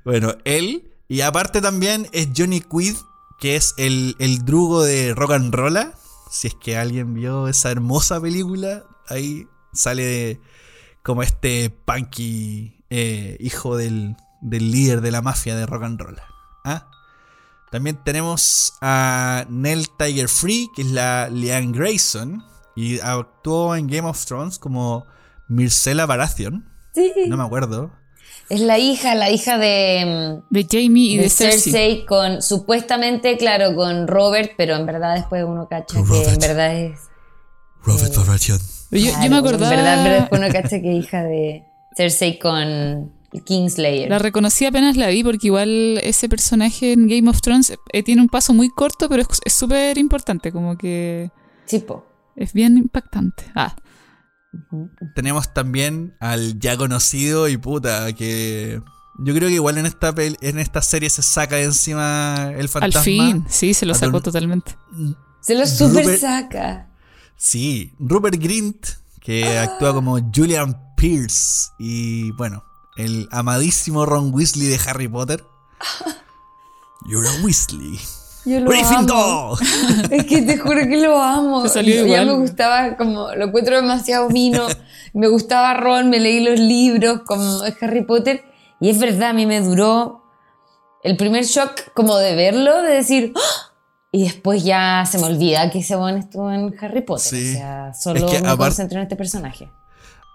[0.04, 0.89] bueno, él.
[1.10, 2.94] Y aparte también es Johnny Quid,
[3.40, 5.92] que es el, el drugo de Rock and Rolla.
[6.30, 10.40] Si es que alguien vio esa hermosa película, ahí sale de-
[11.02, 16.16] como este punky eh, hijo del, del líder de la mafia de Rock and Roll.
[16.64, 16.86] ¿Ah?
[17.72, 22.44] También tenemos a Nell Tiger Free, que es la Leanne Grayson,
[22.76, 25.06] y actuó en Game of Thrones como
[25.48, 26.68] Myrcella Baratheon.
[26.94, 27.12] Sí.
[27.28, 27.90] No me acuerdo.
[28.50, 31.60] Es la hija, la hija de, De Jamie y de de, Cersei.
[31.72, 36.38] Cersei con, supuestamente, claro, con Robert, pero en verdad después uno cacha Con que en
[36.38, 36.98] verdad es...
[37.82, 38.58] Robert Baratheon.
[38.90, 39.70] Pero yo, me acordaba.
[39.72, 41.64] En verdad, en verdad después uno cacha que es hija de
[41.96, 43.12] Cersei con
[43.44, 44.10] Kingslayer.
[44.10, 48.20] La reconocí apenas la vi porque igual ese personaje en Game of Thrones eh, tiene
[48.20, 51.30] un paso muy corto, pero es súper importante, como que
[51.66, 52.04] Sí, po.
[52.34, 53.44] es bien impactante.
[53.54, 53.76] Ah,
[55.14, 58.82] Tenemos también al ya conocido y puta, que
[59.18, 63.00] yo creo que igual en esta en esta serie se saca de encima el fantasma.
[63.00, 64.76] al fin, sí, se lo sacó totalmente.
[65.40, 66.88] Se lo super Rupert- saca.
[67.36, 68.86] Sí, Rupert Grint,
[69.20, 71.70] que actúa como Julian Pierce.
[71.78, 72.64] Y bueno,
[72.96, 75.44] el amadísimo Ron Weasley de Harry Potter.
[77.08, 77.98] You're a Weasley.
[78.44, 79.56] Yo lo amo.
[80.10, 81.62] Es que te juro que lo amo.
[82.06, 84.66] Ya me gustaba, como lo encuentro demasiado vino.
[85.12, 88.42] me gustaba Ron, me leí los libros como es Harry Potter.
[88.80, 90.22] Y es verdad, a mí me duró
[91.02, 93.32] el primer shock como de verlo, de decir.
[93.36, 93.66] ¡Ah!
[94.12, 97.30] Y después ya se me olvida que ese buen estuvo en Harry Potter.
[97.38, 97.50] Sí.
[97.54, 99.70] O sea, solo Es que me concentro en este personaje.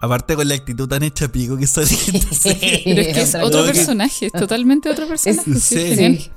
[0.00, 1.98] Aparte con la actitud tan hecha pico que serie.
[2.84, 5.50] Pero es que es otro personaje, es totalmente otro personaje.
[5.50, 6.30] Es- sí, sí.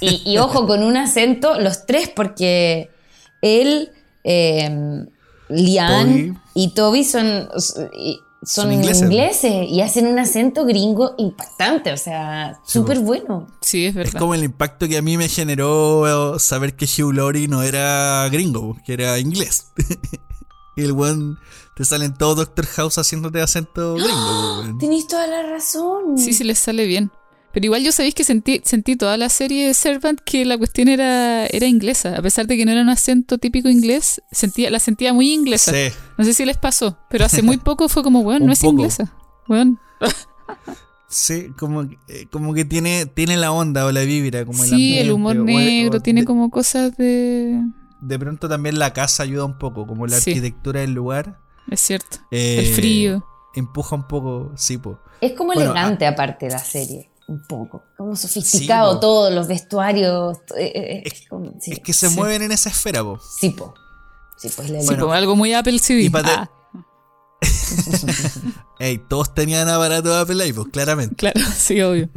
[0.00, 2.90] Y, y ojo, con un acento, los tres, porque
[3.42, 3.90] él,
[4.24, 5.04] eh,
[5.48, 6.34] Lian Toby.
[6.54, 7.88] y Toby son, son,
[8.44, 9.02] Son ingleses.
[9.02, 9.68] ingleses.
[9.68, 13.48] y hacen un acento gringo impactante, o sea, súper bueno.
[13.60, 14.20] Sí, es Es verdad.
[14.20, 18.76] como el impacto que a mí me generó saber que Hugh Laurie no era gringo,
[18.86, 19.72] que era inglés.
[20.76, 21.38] y el weón
[21.74, 24.60] te salen todo Doctor House haciéndote acento gringo.
[24.60, 24.78] weón.
[24.78, 26.16] Tenéis toda la razón.
[26.16, 27.10] Sí, sí les sale bien.
[27.52, 30.88] Pero igual yo sabéis que sentí, sentí toda la serie de Servant que la cuestión
[30.88, 32.16] era, era inglesa.
[32.16, 35.72] A pesar de que no era un acento típico inglés, sentía, la sentía muy inglesa.
[35.72, 35.92] Sí.
[36.18, 38.72] No sé si les pasó, pero hace muy poco fue como, weón, no es poco.
[38.72, 39.12] inglesa.
[39.48, 39.78] Weón.
[41.10, 44.98] Sí, como, eh, como que tiene, tiene la onda o la vibra, como el Sí,
[44.98, 47.62] el humor ambiente, o- negro, o tiene de, como cosas de...
[48.02, 50.30] de pronto también la casa ayuda un poco, como la Sí.
[50.32, 51.40] arquitectura del lugar.
[51.70, 52.18] Es cierto.
[52.30, 53.24] eh, el frío.
[53.54, 55.00] Empuja un poco, sí, po.
[55.22, 57.84] Es como Bueno, elegante aparte la serie, un poco.
[57.96, 59.00] Como sofisticado Sí, po.
[59.00, 60.38] todo, los vestuarios.
[60.56, 61.72] eh, eh, Es- como- sí.
[61.72, 62.16] Es que se Sí.
[62.16, 63.20] mueven en esa esfera, po.
[63.40, 63.74] Sí, po.
[64.36, 66.50] Sí, pues la bueno, como algo muy Apple te- Ah,
[68.78, 71.14] Ey, todos tenían aparatos Apple ahí, pues, claramente.
[71.16, 72.08] claro, sí, obvio.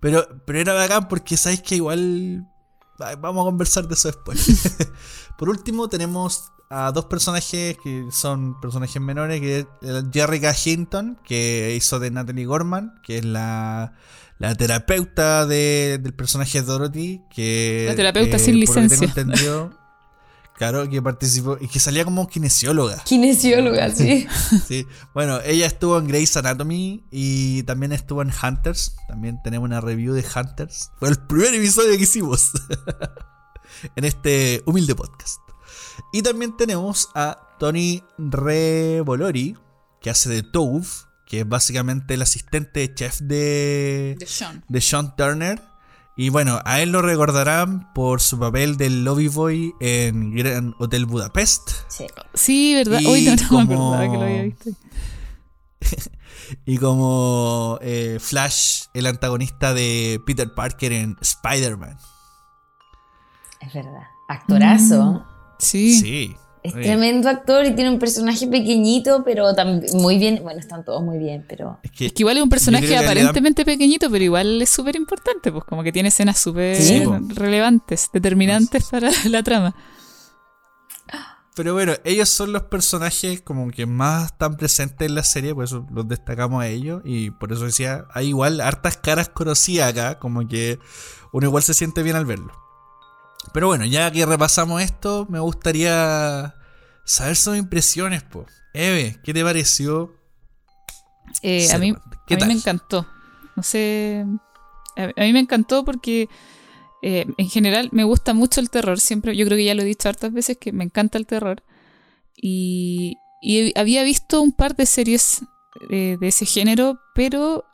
[0.00, 2.46] Pero, pero era bacán porque sabéis que igual.
[3.20, 4.38] Vamos a conversar de eso después.
[5.38, 9.66] Por último, tenemos a dos personajes que son personajes menores, que es
[10.12, 13.94] Jerrica Hinton, que hizo de Natalie Gorman, que es la,
[14.40, 17.84] la terapeuta de- del personaje Dorothy, que...
[17.88, 19.06] La terapeuta sin que tengo licencia.
[19.06, 19.78] entendido,
[20.56, 23.02] claro, que participó y que salía como kinesióloga.
[23.04, 24.26] Kinesióloga, sí.
[24.66, 28.96] Sí, bueno, ella estuvo en Grey's Anatomy y también estuvo en Hunters.
[29.08, 30.90] También tenemos una review de Hunters.
[30.98, 32.50] Fue el primer episodio que hicimos
[33.96, 35.38] en este humilde podcast.
[36.12, 39.56] Y también tenemos a Tony Revolori,
[40.00, 40.86] que hace de Tove,
[41.30, 44.64] que es básicamente el asistente de chef de, De Sean.
[44.68, 45.62] de Sean Turner.
[46.16, 51.06] Y bueno, a él lo recordarán por su papel del lobby boy en Grand Hotel
[51.06, 51.70] Budapest.
[51.88, 52.06] Sí.
[52.34, 53.00] Sí, ¿verdad?
[53.00, 54.70] Y Hoy no, no me como- acordaba que lo había visto.
[56.66, 61.96] Y como eh, Flash, el antagonista de Peter Parker en Spider-Man.
[63.60, 64.02] Es verdad.
[64.28, 65.24] Actorazo.
[65.60, 65.94] Sí.
[65.96, 66.36] Sí.
[66.62, 70.40] Es Oye, tremendo actor y tiene un personaje pequeñito, pero también muy bien.
[70.42, 71.78] Bueno, están todos muy bien, pero.
[71.82, 75.50] Es que, Es que igual es un personaje aparentemente pequeñito, pero igual es súper importante,
[75.50, 79.74] pues como que tiene escenas súper Sí, relevantes, determinantes para la trama.
[81.56, 85.64] Pero bueno, ellos son los personajes como que más están presentes en la serie, por
[85.64, 87.02] eso los destacamos a ellos.
[87.04, 90.78] Y por eso decía, hay igual hartas caras conocidas acá, como que
[91.32, 92.52] uno igual se siente bien al verlo.
[93.52, 96.54] Pero bueno, ya que repasamos esto, me gustaría
[97.04, 98.46] saber sus impresiones, po.
[98.72, 100.14] Eve, ¿qué te pareció?
[101.42, 101.94] Eh, a mí,
[102.28, 103.06] me encantó.
[103.56, 104.24] No sé.
[104.96, 106.28] A, a mí me encantó porque
[107.02, 109.00] eh, en general me gusta mucho el terror.
[109.00, 111.64] Siempre, yo creo que ya lo he dicho hartas veces que me encanta el terror.
[112.36, 115.42] Y, y había visto un par de series
[115.90, 117.64] eh, de ese género, pero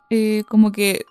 [0.47, 1.05] como que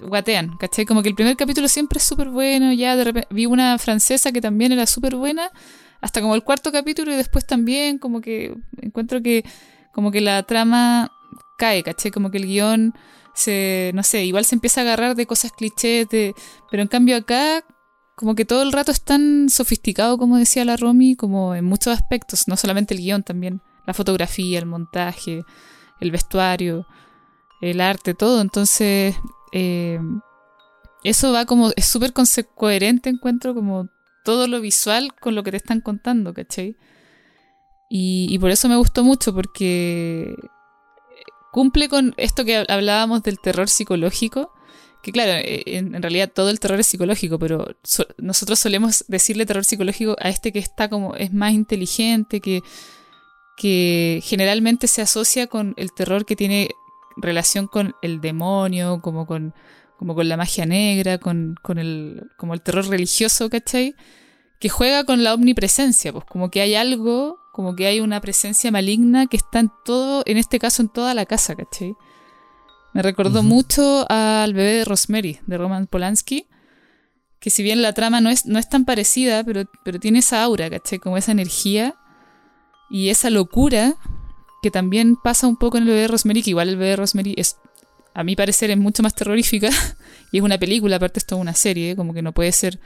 [0.00, 0.86] guatean, ¿cachai?
[0.86, 4.32] Como que el primer capítulo siempre es súper bueno, ya de repente vi una francesa
[4.32, 5.50] que también era súper buena,
[6.00, 9.44] hasta como el cuarto capítulo y después también como que encuentro que
[9.92, 11.10] como que la trama
[11.58, 12.10] cae, ¿cachai?
[12.10, 12.94] Como que el guion
[13.34, 16.34] se, no sé, igual se empieza a agarrar de cosas clichés, de,
[16.70, 17.64] pero en cambio acá
[18.14, 21.94] como que todo el rato es tan sofisticado, como decía la Romy, como en muchos
[21.94, 25.42] aspectos, no solamente el guion también, la fotografía, el montaje,
[26.00, 26.86] el vestuario,
[27.60, 28.40] el arte, todo.
[28.40, 29.16] Entonces,
[29.52, 30.00] eh,
[31.04, 32.12] eso va como, es súper
[32.54, 33.88] coherente, encuentro, como
[34.24, 36.76] todo lo visual con lo que te están contando, ¿cachai?
[37.88, 40.34] Y, y por eso me gustó mucho, porque
[41.50, 44.52] cumple con esto que hablábamos del terror psicológico,
[45.02, 47.76] que claro, eh, en, realidad todo el terror es psicológico, pero
[48.18, 52.62] nosotros solemos decirle terror psicológico a este que está como, es más inteligente, que,
[53.56, 56.70] que generalmente se asocia con el terror que tiene
[57.22, 59.54] relación con el demonio, como con,
[59.98, 63.94] como con la magia negra, con, con el, como el terror religioso, ¿cachai?
[64.58, 68.70] Que juega con la omnipresencia, pues como que hay algo, como que hay una presencia
[68.70, 71.94] maligna que está en todo, en este caso en toda la casa, ¿cachai?
[72.92, 76.46] Me recordó mucho al bebé de Rosemary, de Roman Polanski,
[77.38, 80.42] que si bien la trama no es, no es tan parecida, pero, pero tiene esa
[80.42, 80.98] aura, ¿cachai?
[80.98, 81.94] Como esa energía
[82.90, 83.96] y esa locura
[84.62, 86.96] que también pasa un poco en el bebé de Rosemary, que igual el bebé de
[86.96, 87.56] Rosemary es,
[88.14, 89.68] a mi parecer, es mucho más terrorífica.
[90.32, 92.78] y es una película, aparte esto es una serie, como que no puede ser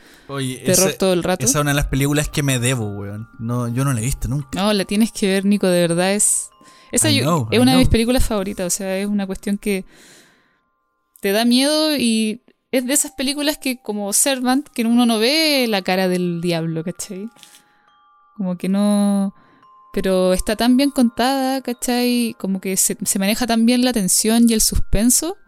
[0.65, 1.45] terror todo el rato.
[1.45, 3.29] Esa es una de las películas que me debo, weón.
[3.39, 4.61] No, yo no la he visto nunca.
[4.61, 6.51] No, la tienes que ver, Nico, de verdad es
[6.95, 9.85] esa es una de mis películas favoritas, o sea, es una cuestión que
[11.21, 15.67] te da miedo y es de esas películas que como Servant, que uno no ve
[15.69, 17.29] la cara del diablo, ¿cachai?
[18.37, 19.35] Como que no...
[19.95, 22.37] Pero está tan bien contada, ¿cachai?
[22.39, 25.39] Como que se, maneja tan bien la tensión y el suspenso.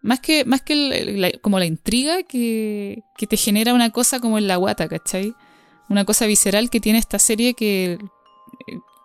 [0.00, 4.48] Más que, más que como la intriga que, que te genera una cosa como en
[4.48, 5.34] la guata, ¿cachai?
[5.90, 7.98] Una cosa visceral que tiene esta serie que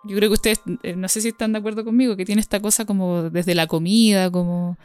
[0.05, 2.59] yo creo que ustedes, eh, no sé si están de acuerdo conmigo, que tiene esta
[2.59, 4.77] cosa como desde la comida, como,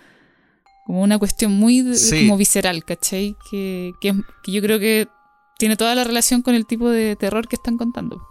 [0.87, 1.85] como una cuestión muy
[2.25, 3.37] como visceral, ¿cachai?
[3.51, 4.14] Que, que,
[4.47, 5.09] yo creo que
[5.59, 8.23] tiene toda la relación con el tipo de terror que están contando.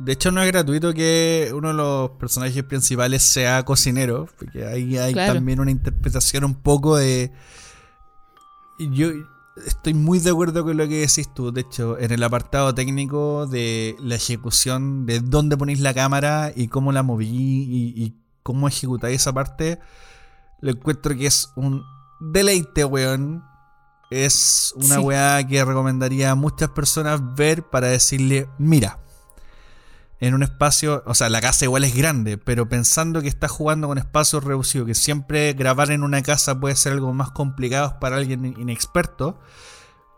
[0.00, 4.96] De hecho, no es gratuito que uno de los personajes principales sea cocinero, porque ahí
[4.96, 7.30] hay también una interpretación un poco de...
[8.78, 9.10] Yo,
[9.66, 11.52] estoy muy de acuerdo con lo que decís tú.
[11.52, 16.68] De hecho, en el apartado técnico de la ejecución, de dónde ponéis la cámara y
[16.68, 19.80] cómo la moví y, cómo ejecutáis esa parte,
[20.60, 21.84] lo encuentro que es un
[22.20, 23.44] deleite, weón.
[24.10, 28.98] Es una weá que recomendaría a muchas personas ver para decirle, mira,
[30.20, 33.88] en un espacio, o sea, la casa igual es grande, pero pensando que estás jugando
[33.88, 38.16] con espacios reducidos, que siempre grabar en una casa puede ser algo más complicado para
[38.16, 39.40] alguien inexperto.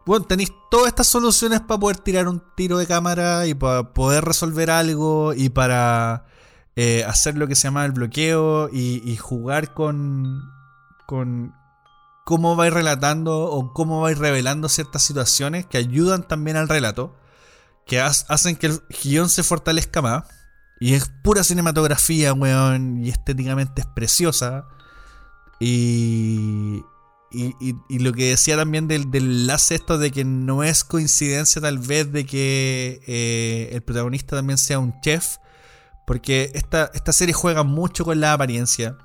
[0.05, 4.25] Bueno, tenéis todas estas soluciones para poder tirar un tiro de cámara y para poder
[4.25, 6.27] resolver algo y para
[6.75, 10.43] eh, hacer lo que se llama el bloqueo y, jugar con,
[11.07, 11.55] con
[12.25, 17.15] cómo vais relatando o cómo vais revelando ciertas situaciones que ayudan también al relato
[17.93, 20.25] que hacen que el guion se fortalezca más.
[20.81, 23.05] Y es pura cinematografía, weón.
[23.05, 24.67] Y estéticamente es preciosa.
[25.61, 26.83] Y,
[27.31, 31.79] y, lo que decía también del, del enlace esto de que no es coincidencia tal
[31.81, 35.37] vez de que eh, el protagonista también sea un chef.
[36.07, 38.97] Porque esta, esta serie juega mucho con la apariencia.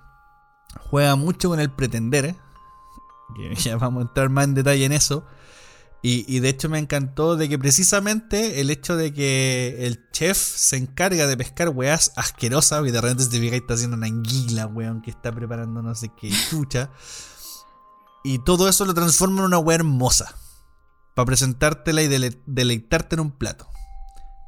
[0.80, 2.36] Juega mucho con el pretender.
[3.58, 5.26] Ya vamos a entrar más en detalle en eso.
[6.10, 10.78] Y, de hecho me encantó de que precisamente el hecho de que el chef se
[10.78, 15.02] encarga de pescar weas asquerosas y de repente se y está haciendo una anguila, weón,
[15.02, 16.92] que está preparando no sé qué chucha.
[18.24, 20.34] Y todo eso lo transforma en una wea hermosa.
[21.14, 22.08] Para presentártela y
[22.46, 23.68] deleitarte en un plato.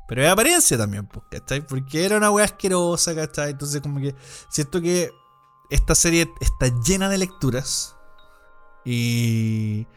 [0.07, 1.67] Pero es apariencia también, pues, ¿cachai?
[1.67, 3.51] Porque era una wea asquerosa, ¿cachai?
[3.51, 4.15] Entonces como que
[4.47, 5.11] siento que
[5.69, 7.97] esta serie está llena de lecturas.
[8.85, 9.87] Y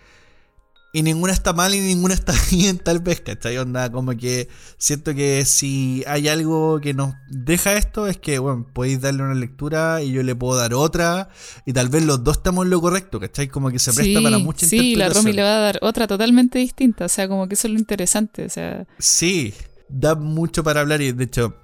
[0.95, 3.57] y ninguna está mal y ninguna está bien, tal vez, ¿cachai?
[3.57, 8.67] Onda, como que siento que si hay algo que nos deja esto es que, bueno,
[8.73, 11.31] podéis darle una lectura y yo le puedo dar otra
[11.65, 13.49] y tal vez los dos estamos en lo correcto, ¿cachai?
[13.49, 16.59] Como que se presta para mucha Sí, la Romy le va a dar otra totalmente
[16.59, 18.87] distinta, o sea, como que eso es lo interesante, o sea...
[18.99, 19.55] Sí,
[19.89, 21.57] da mucho para hablar y de hecho,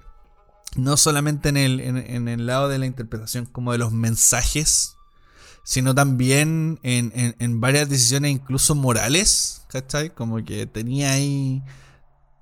[0.75, 4.95] no solamente en el, en el lado de la interpretación, como de los mensajes
[5.69, 10.09] sino también en, varias decisiones incluso morales, ¿cachai?
[10.09, 11.61] Como que tenía ahí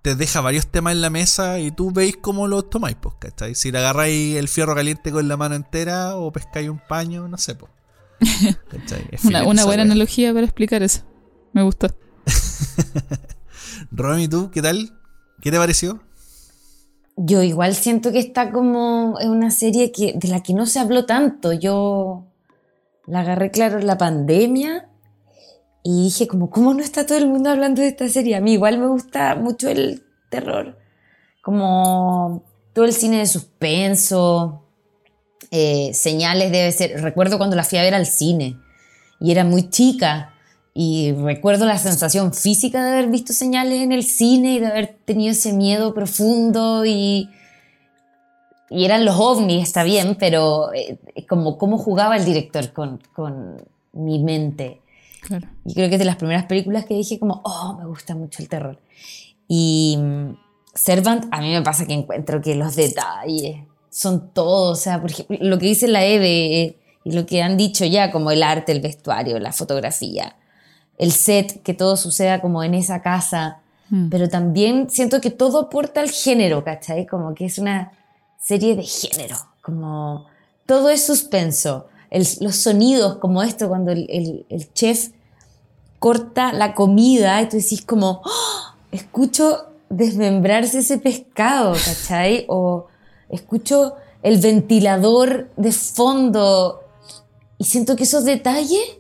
[0.02, 3.54] te deja varios temas en la mesa y tú veis cómo los tomáis, pues, ¿cachai?
[3.54, 7.38] Si le agarráis el fierro caliente con la mano entera o pescáis un paño, no
[7.38, 7.70] sé, pues.
[9.26, 11.02] una, una buena analogía para explicar eso.
[11.52, 11.94] Me gustó.
[13.92, 14.98] Romy, ¿tú qué tal?
[15.42, 16.00] ¿Qué te pareció?
[17.18, 20.80] Yo igual siento que está como en una serie que, de la que no se
[20.80, 21.52] habló tanto.
[21.52, 22.27] Yo
[23.08, 24.90] la agarré claro en la pandemia
[25.82, 28.36] y dije como, ¿cómo no está todo el mundo hablando de esta serie?
[28.36, 30.78] A mí igual me gusta mucho el terror,
[31.42, 32.44] como
[32.74, 34.66] todo el cine de suspenso,
[35.50, 38.58] eh, señales debe ser, recuerdo cuando la fui a ver al cine
[39.22, 40.34] y era muy chica
[40.74, 44.98] y recuerdo la sensación física de haber visto señales en el cine y de haber
[45.06, 47.30] tenido ese miedo profundo y,
[48.70, 50.98] y eran los ovnis, está bien, pero eh,
[51.28, 53.62] como cómo jugaba el director con, con
[53.94, 54.82] mi mente.
[55.66, 58.42] Y creo que es de las primeras películas que dije como, oh, me gusta mucho
[58.42, 58.80] el terror.
[59.48, 60.38] Y mm,
[60.74, 63.58] Servant, a mí me pasa que encuentro que los detalles
[63.90, 67.58] son todos, o sea, por ejemplo, lo que dice la Eve y lo que han
[67.58, 70.36] dicho ya, como el arte, el vestuario, la fotografía,
[70.98, 73.60] el set, que todo suceda como en esa casa,
[73.90, 74.10] hmm.
[74.10, 77.06] pero también siento que todo aporta al género, ¿cachai?
[77.06, 77.92] Como que es una
[78.38, 80.28] serie de género, como
[80.66, 81.88] todo es suspenso.
[82.12, 85.10] los sonidos como esto, cuando el, chef
[86.00, 88.76] corta la comida y tú decís como, ¡Oh!
[88.92, 92.46] escucho desmembrarse ese pescado, ¿cachai?
[92.50, 92.88] O
[93.30, 96.82] escucho el ventilador de fondo
[97.58, 99.00] y siento que esos detalles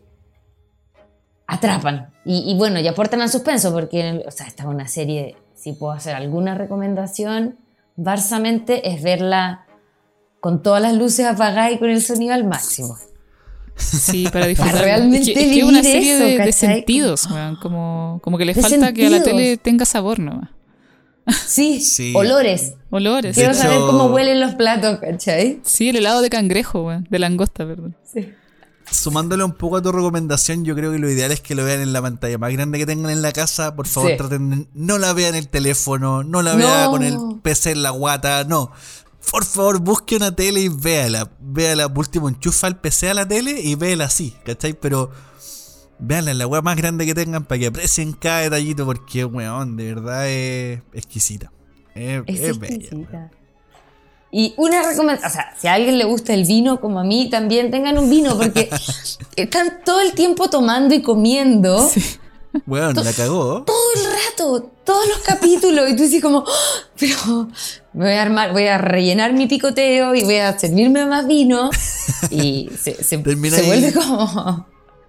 [1.45, 2.11] atrapan.
[2.25, 5.93] Y, bueno, y aportan al suspenso porque, o sea, esta es una serie, si puedo
[5.93, 7.57] hacer alguna recomendación,
[7.97, 9.65] barsamente es verla
[10.39, 12.97] con todas las luces apagadas y con el sonido al máximo.
[13.75, 14.81] Sí, para disfrutar.
[14.81, 17.27] realmente es que, es una serie de, sentidos,
[17.61, 20.49] como, como que le falta que a la tele tenga sabor, ¿no?
[21.45, 22.13] Sí, sí.
[22.15, 22.75] olores.
[22.89, 23.35] Olores.
[23.35, 25.59] Quiero saber cómo huelen los platos, ¿cachai?
[25.63, 27.05] Sí, el helado de cangrejo, weón.
[27.09, 27.97] De langosta, perdón.
[28.05, 28.29] Sí.
[28.91, 31.81] Sumándole un poco a tu recomendación, yo creo que lo ideal es que lo vean
[31.81, 33.75] en la pantalla más grande que tengan en la casa.
[33.75, 37.71] Por favor, traten no la vean en el teléfono, no la vean con el PC
[37.71, 38.71] en la guata, no
[39.31, 41.29] por favor, busque una tele y véala.
[41.39, 44.73] Véala, por último, enchufa el PC a la tele y véala así, ¿cachai?
[44.73, 45.11] Pero
[45.99, 49.75] véanla en la weá más grande que tengan para que aprecien cada detallito porque, weón,
[49.75, 51.51] de verdad es exquisita.
[51.93, 53.31] Es, exquisita.
[54.31, 57.29] Y una recomendación, o sea, si a alguien le gusta el vino como a mí,
[57.29, 58.69] también tengan un vino porque
[59.35, 61.89] están todo el tiempo tomando y comiendo.
[62.65, 63.63] Bueno, la cagó.
[63.63, 65.89] Todo el rato, todos los capítulos.
[65.89, 66.89] Y tú dices como, ¡Ah!
[66.99, 67.47] pero
[67.93, 71.69] me voy a armar, voy a rellenar mi picoteo y voy a servirme más vino.
[72.29, 74.67] Y se, se, vuelve como...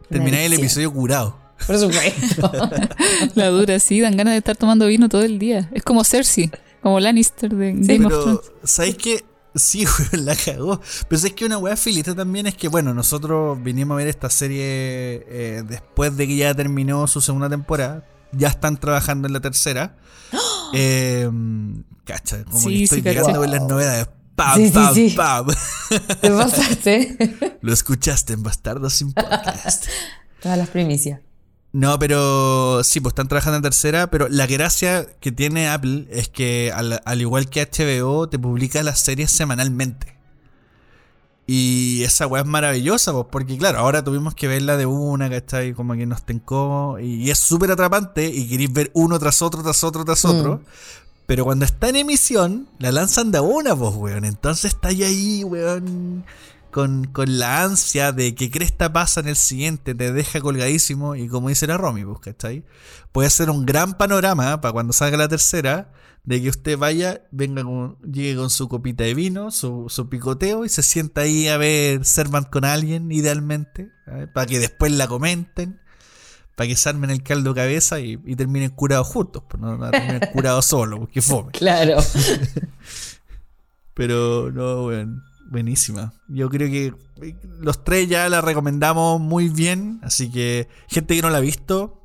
[0.09, 1.37] Termináis el episodio curado.
[1.67, 2.51] Por supuesto.
[3.35, 5.69] La dura, sí, dan ganas de estar tomando vino todo el día.
[5.73, 6.51] Es como Cersei,
[6.83, 8.53] como Lannister de Game of Thrones.
[8.65, 9.25] ¿Sabéis qué?
[9.55, 10.81] Sí, la cagó.
[11.09, 14.31] Pero es que una weá filita también es que, bueno, nosotros vinimos a ver esta
[14.31, 18.05] serie eh, después de que ya terminó su segunda temporada.
[18.33, 19.97] Ya están trabajando en la tercera.
[20.75, 21.27] Eh,
[22.05, 24.09] cacha, como que estoy llegando a ver las novedades.
[24.39, 25.47] ¡Pam, pam, pam!
[26.21, 27.59] Te pasaste.
[27.63, 29.87] Lo escuchaste en Bastardo sin podcast.
[30.43, 31.21] Todas las primicias.
[31.73, 36.29] No, pero sí, pues están trabajando en tercera, pero la gracia que tiene Apple es
[36.29, 40.17] que al, igual que HBO te publica las series semanalmente.
[41.47, 45.73] Y esa weá es maravillosa, pues, porque claro, ahora tuvimos que verla de una, ¿cachai?
[45.73, 46.99] Como que nos tencó.
[47.01, 50.57] Y es súper atrapante y queréis ver uno tras otro, tras otro, tras otro.
[50.57, 50.61] Mm.
[51.27, 54.25] Pero cuando está en emisión, la lanzan de una, pues, weón.
[54.25, 56.25] Entonces está ahí, weón
[56.79, 61.49] con, la ansia de que cresta pasa en el siguiente, te deja colgadísimo y como
[61.49, 62.65] dice la Romy, pues, ¿cachai?
[63.11, 65.91] Puede ser un gran panorama para cuando salga la tercera,
[66.23, 67.65] de que usted vaya, venga
[68.05, 72.05] llegue con su copita de vino, su, su picoteo y se sienta ahí a ver
[72.05, 73.91] Servant con alguien, idealmente,
[74.33, 75.81] para que después la comenten,
[76.55, 80.21] para que se armen el caldo cabeza y, terminen curados juntos, pues no, no terminen
[80.33, 81.51] curados solo, porque fome.
[81.59, 81.97] Claro.
[83.95, 86.13] Pero no, bueno Buenísima.
[86.29, 86.95] Yo creo que
[87.27, 89.99] eh, los tres ya la recomendamos muy bien.
[90.03, 92.03] Así que, gente que no la ha visto,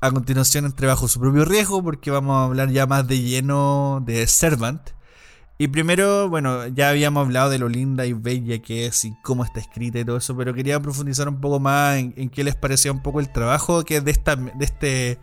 [0.00, 4.02] a continuación entre bajo su propio riesgo, porque vamos a hablar ya más de lleno
[4.04, 4.90] de Servant.
[5.58, 9.42] Y primero, bueno, ya habíamos hablado de lo linda y bella que es y cómo
[9.42, 12.92] está escrita y todo eso, pero quería profundizar un poco más en, qué les parecía
[12.92, 15.18] un poco el trabajo que de esta, de este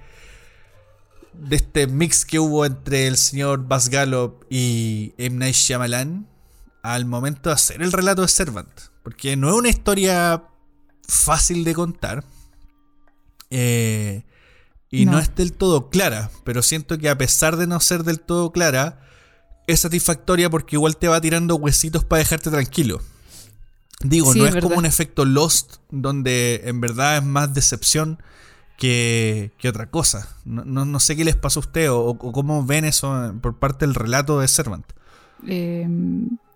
[1.34, 5.38] de este mix que hubo entre el señor Bas Gallop y M.
[5.38, 6.27] Night Shyamalan
[6.81, 8.69] al momento de hacer el relato de Servant.
[9.03, 10.43] Porque no es una historia
[11.07, 12.23] fácil de contar.
[13.49, 14.23] Eh,
[14.89, 15.13] y no.
[15.13, 15.19] No.
[15.19, 18.99] es del todo clara, pero siento que a pesar de no ser del todo clara,
[19.67, 23.01] es satisfactoria porque igual te va tirando huesitos para dejarte tranquilo.
[24.01, 28.21] Digo, Sí, no es es como un efecto Lost donde en verdad es más decepción
[28.78, 30.28] que, que otra cosa.
[30.45, 33.57] No, no- no sé qué les pasó a usted o, o cómo ven eso por
[33.59, 34.86] parte del relato de Servant.
[35.47, 35.88] Eh,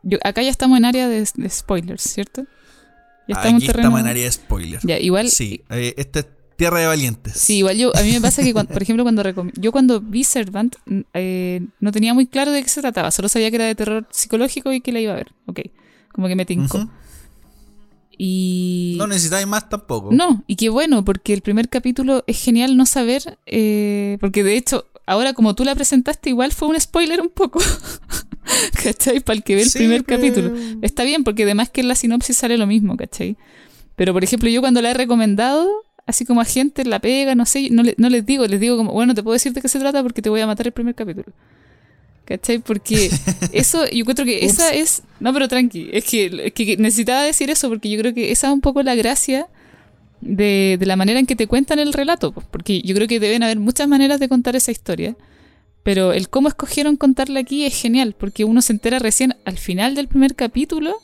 [0.03, 2.43] yo- acá ya estamos en área de, de spoilers, ¿cierto?
[3.27, 3.87] Ya estamos Aquí en terreno.
[3.89, 4.79] estamos en área de spoiler.
[4.83, 5.29] Ya, igual.
[5.29, 7.33] Sí, eh, esta es tierra de valientes.
[7.33, 9.99] Sí, igual yo, a mí me pasa que, cuando- por ejemplo, cuando recom- yo cuando
[10.01, 10.75] vi Servant,
[11.13, 14.07] eh, no tenía muy claro de qué se trataba, solo sabía que era de terror
[14.11, 15.59] psicológico y que la iba a ver, ok,
[16.13, 16.89] como que me tincó.
[18.17, 18.95] Y...
[18.97, 20.09] No necesitáis más tampoco.
[20.11, 24.57] No, y qué bueno, porque el primer capítulo es genial no saber, eh, porque de
[24.57, 27.59] hecho, ahora como tú la presentaste, igual fue un spoiler un poco.
[28.83, 29.19] ¿Cachai?
[29.19, 30.53] Para el que ve el Sí, primer pero- capítulo.
[30.81, 33.37] Está bien, porque además que en la sinopsis sale lo mismo, ¿cachai?
[33.95, 35.67] Pero por ejemplo, yo cuando la he recomendado,
[36.05, 38.77] así como a gente la pega, no sé, no, le- no les digo, les digo
[38.77, 40.73] como, bueno, te puedo decir de qué se trata porque te voy a matar el
[40.73, 41.27] primer capítulo.
[42.27, 42.59] ¿Cachai?
[42.59, 43.09] Porque
[43.53, 45.01] eso, yo encuentro que esa es.
[45.21, 48.47] No, pero tranqui, es que, es que necesitaba decir eso porque yo creo que esa
[48.47, 49.47] es un poco la gracia
[50.19, 52.33] de, de la manera en que te cuentan el relato.
[52.33, 55.15] Porque yo creo que deben haber muchas maneras de contar esa historia.
[55.83, 59.95] Pero el cómo escogieron contarla aquí es genial, porque uno se entera recién al final
[59.95, 60.97] del primer capítulo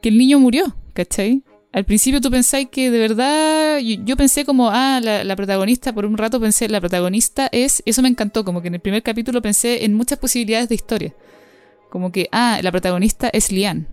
[0.00, 1.42] que el niño murió, ¿cachai?
[1.78, 5.92] Al principio tú pensáis que de verdad, yo, yo pensé como, ah, la, la protagonista,
[5.92, 9.04] por un rato pensé, la protagonista es, eso me encantó, como que en el primer
[9.04, 11.14] capítulo pensé en muchas posibilidades de historia.
[11.88, 13.86] Como que, ah, la protagonista es Lian.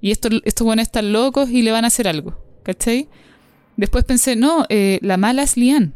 [0.00, 3.08] Y estos, estos buenos están locos y le van a hacer algo, ¿cachai?
[3.76, 5.94] Después pensé, no, eh, la mala es Lian.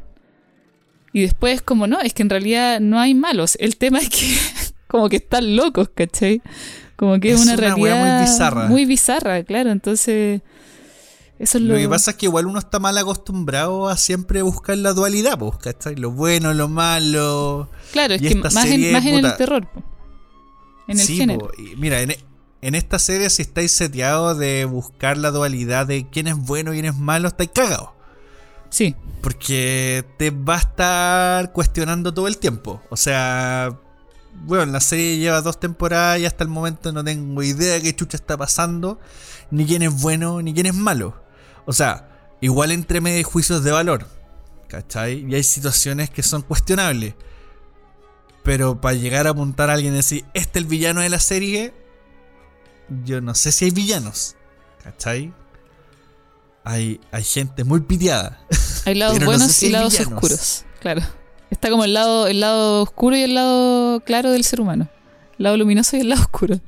[1.12, 3.57] Y después, como no, es que en realidad no hay malos.
[3.59, 4.36] El tema es que,
[4.86, 6.40] como que están locos, ¿cachai?
[6.95, 8.68] Como que es, Es una, una realidad muy bizarra.
[8.68, 9.72] Muy bizarra, claro.
[9.72, 10.40] Entonces,
[11.39, 14.43] eso es lo, Lo que pasa es que igual uno está mal acostumbrado a siempre
[14.43, 15.97] buscar la dualidad, pues, ¿cachai?
[15.97, 17.68] Lo bueno, lo malo.
[17.93, 19.82] Claro, es que más, en, serie, más en el terror, po.
[20.89, 21.51] en el Sí, género.
[21.59, 22.14] y mira, en,
[22.62, 26.76] en esta serie, si estáis seteados de buscar la dualidad de quién es bueno y
[26.80, 27.91] quién es malo, estáis cagados.
[28.70, 32.82] Sí, Porque te va a estar cuestionando todo el tiempo.
[32.91, 33.78] O sea,
[34.47, 37.95] bueno, la serie lleva dos temporadas y hasta el momento no tengo idea de qué
[37.95, 38.99] chucha está pasando,
[39.53, 41.22] ni quién es bueno, ni quién es malo.
[41.66, 42.08] O sea,
[42.40, 44.06] igual entre medio juicios de valor,
[44.68, 45.24] ¿cachai?
[45.28, 47.14] Y hay situaciones que son cuestionables.
[48.42, 51.18] Pero para llegar a apuntar a alguien y decir, este es el villano de la
[51.18, 51.72] serie,
[53.04, 54.36] yo no sé si hay villanos,
[54.82, 55.32] ¿cachai?
[56.64, 58.38] Hay, hay gente muy piteada.
[58.84, 60.14] hay lados no buenos sé si y lados villanos.
[60.14, 60.64] oscuros.
[60.80, 61.02] Claro.
[61.50, 64.88] Está como el lado, el lado oscuro y el lado claro del ser humano.
[65.38, 66.60] El lado luminoso y el lado oscuro.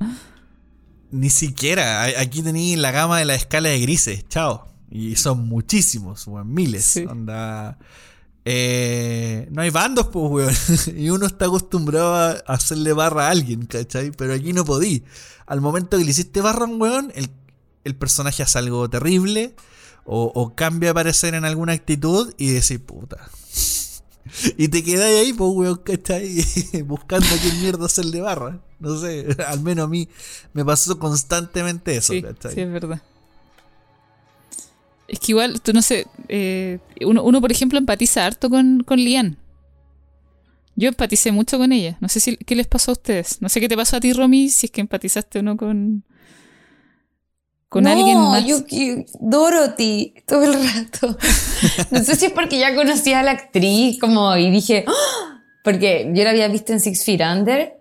[1.11, 2.03] Ni siquiera.
[2.03, 4.27] Aquí tenéis la gama de la escala de grises.
[4.29, 4.66] Chao.
[4.89, 6.53] Y son muchísimos, weón.
[6.53, 6.85] Miles.
[6.85, 7.05] Sí.
[7.05, 7.77] Onda.
[8.45, 10.53] eh, no hay bandos, pues, weón.
[10.97, 14.11] y uno está acostumbrado a hacerle barra a alguien, ¿cachai?
[14.11, 15.03] Pero aquí no podí.
[15.45, 17.29] Al momento que le hiciste barra a un weón, el,
[17.83, 19.55] el personaje hace algo terrible.
[20.09, 23.17] O, o cambia a parecer en alguna actitud y decís, puta.
[24.57, 26.45] Y te quedáis ahí, pues, weón, ¿cachai?
[26.85, 28.59] Buscando a quién mierda hacerle barra.
[28.79, 30.07] No sé, al menos a mí
[30.53, 32.53] me pasó constantemente eso, Sí, ¿cachai?
[32.53, 33.01] sí, es verdad.
[35.07, 38.99] Es que igual, tú no sé, eh, uno, uno, por ejemplo empatiza harto con, con
[38.99, 39.37] Lian.
[40.75, 41.97] Yo empaticé mucho con ella.
[42.01, 43.41] No sé si qué les pasó a ustedes.
[43.41, 46.03] No sé qué te pasó a ti, Romy, si es que empatizaste o no con,
[47.69, 48.45] con no, alguien más.
[48.45, 48.59] yo
[49.19, 51.17] Dorothy todo el rato.
[51.91, 55.41] no sé si es porque ya conocía a la actriz como y dije, ¡Ah!
[55.63, 57.79] porque yo la había visto en Six Feet Under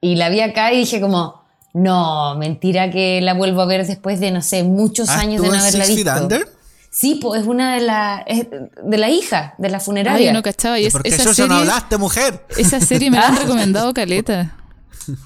[0.00, 1.42] y la vi acá y dije como,
[1.74, 5.46] no, mentira que la vuelvo a ver después de no sé muchos Ah, años de
[5.48, 6.22] ¿estuvo no haberla Six Feet visto.
[6.24, 6.48] Under?
[6.94, 10.26] Sí, pues es una de la es de la hija de la Ay, funeraria.
[10.26, 10.78] yo no cachaba.
[10.78, 12.44] Y es- ¿Por qué esa, eso serie, no hablaste, mujer?
[12.58, 14.56] esa serie me la han recomendado caleta.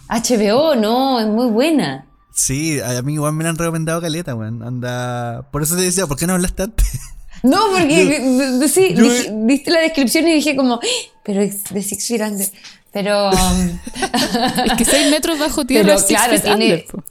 [0.09, 2.07] HBO, no, es muy buena.
[2.33, 4.63] Sí, a mí igual me la han recomendado caleta, weón.
[4.63, 5.49] Anda.
[5.51, 6.87] Por eso te decía, ¿por qué no hablaste antes?
[7.43, 10.81] No, porque sí, yo- dije- diste la descripción y dije como, "Ah,
[11.23, 12.49] pero es de Six Feet Under.
[12.93, 13.79] Pero um,
[14.65, 17.05] Es que seis metros bajo tierra Pero es Six claro, Feet tiene- Under, po.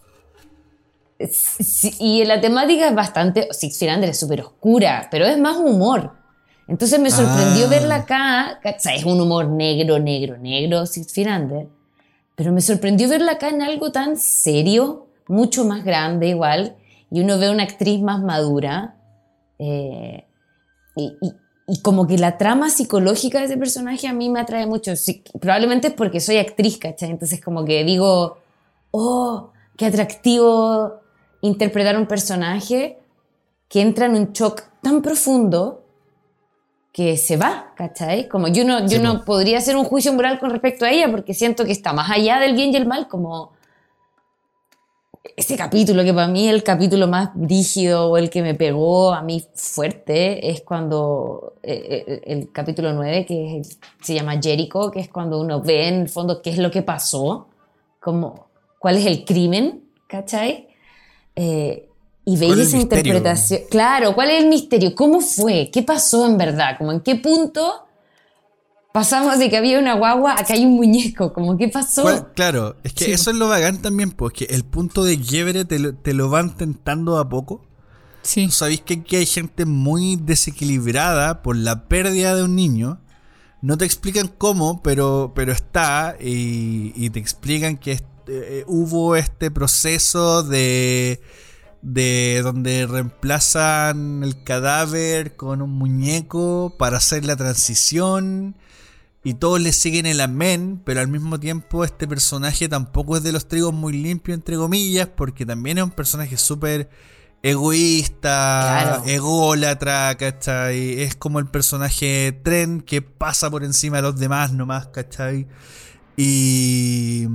[1.31, 5.57] Sí, y la temática es bastante, Six Feet Under es súper oscura, pero es más
[5.57, 6.13] humor.
[6.67, 7.69] Entonces me sorprendió Ah.
[7.69, 11.67] verla acá, es un humor negro, negro, negro, Six Feet Under,
[12.35, 16.75] pero me sorprendió verla acá en algo tan serio, mucho más grande igual,
[17.11, 18.95] y uno ve una actriz más madura,
[19.59, 20.25] eh,
[20.95, 21.35] y, y-
[21.67, 24.95] y como que la trama psicológica de ese personaje a mí me atrae mucho.
[24.95, 27.09] Sí, probablemente es porque soy actriz, ¿cachai?
[27.09, 28.37] Entonces como que digo,
[28.91, 31.01] oh, qué atractivo
[31.45, 32.97] interpretar un personaje
[33.67, 35.83] que entra en un shock tan profundo
[36.91, 38.29] que se va, ¿cachai?
[38.29, 41.33] Como yo no, yo no podría hacer un juicio moral con respecto a ella porque
[41.33, 43.51] siento que está más allá del bien y el mal, como
[45.35, 49.13] ese capítulo que para mí es el capítulo más rígido o el que me pegó
[49.13, 53.61] a mí fuerte es cuando eh, eh, el, capítulo 9 que
[54.01, 56.81] se llama Jericho, que es cuando uno ve en el fondo qué es lo que
[56.81, 57.47] pasó,
[57.99, 58.47] como
[58.79, 60.69] cuál es el crimen, ¿cachai?
[61.35, 61.89] Eh,
[62.25, 63.61] y veis esa interpretación.
[63.69, 64.95] Claro, ¿cuál es el misterio?
[64.95, 65.69] ¿Cómo fue?
[65.71, 66.77] ¿Qué pasó en verdad?
[66.77, 67.85] Como en qué punto
[68.95, 71.33] pasamos de que había una guagua a que hay un muñeco.
[71.33, 72.31] Como, ¿qué pasó?
[72.33, 76.29] Claro, es que eso es lo bacán también, porque el punto de quiebre te lo,
[76.29, 77.61] van tentando a poco.
[78.21, 78.49] Sí.
[78.49, 83.01] Sabéis que aquí hay gente muy desequilibrada por la pérdida de un niño.
[83.61, 86.15] No te explican cómo, pero, pero está.
[86.17, 87.91] Y, te explican que
[88.27, 91.21] eh, hubo este proceso de
[91.85, 98.55] de donde reemplazan el cadáver con un muñeco para hacer la transición
[99.23, 103.31] y todos le siguen el amén, pero al mismo tiempo este personaje tampoco es de
[103.31, 106.89] los trigos muy limpio entre comillas, porque también es un personaje súper
[107.43, 111.01] egoísta, ególatra, ¿cachai?
[111.01, 115.47] Es como el personaje tren que pasa por encima de los demás nomás, ¿cachai?
[116.17, 117.27] Y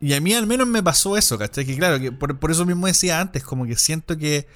[0.00, 1.66] y a mí al menos me pasó eso, ¿cachai?
[1.66, 4.46] Que claro, que por, eso mismo decía antes, como que siento que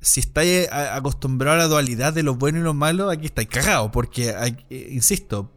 [0.00, 3.90] si estáis acostumbrado a la dualidad de lo bueno y lo malo, aquí estáis cagados,
[3.92, 4.30] porque,
[4.70, 5.52] eh, insisto,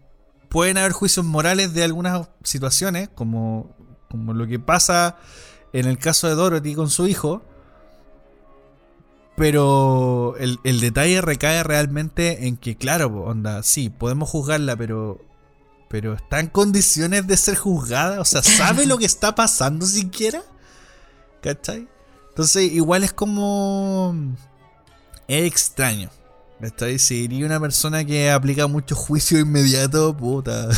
[0.49, 3.75] pueden haber juicios morales de algunas situaciones, como,
[4.09, 5.17] como lo que pasa
[5.73, 7.43] en el caso de Dorothy con su hijo,
[9.35, 15.19] pero el, el detalle recae realmente en que, claro, onda, sí, podemos juzgarla, pero
[15.91, 20.41] pero está en condiciones de ser juzgada, o sea, sabe lo que está pasando siquiera.
[21.41, 21.85] ¿Cachai?
[22.29, 24.15] Entonces, igual es como.
[25.27, 26.09] Es extraño.
[26.61, 26.97] ¿Cachai?
[26.97, 30.69] Si iría una persona que aplica mucho juicio inmediato, puta.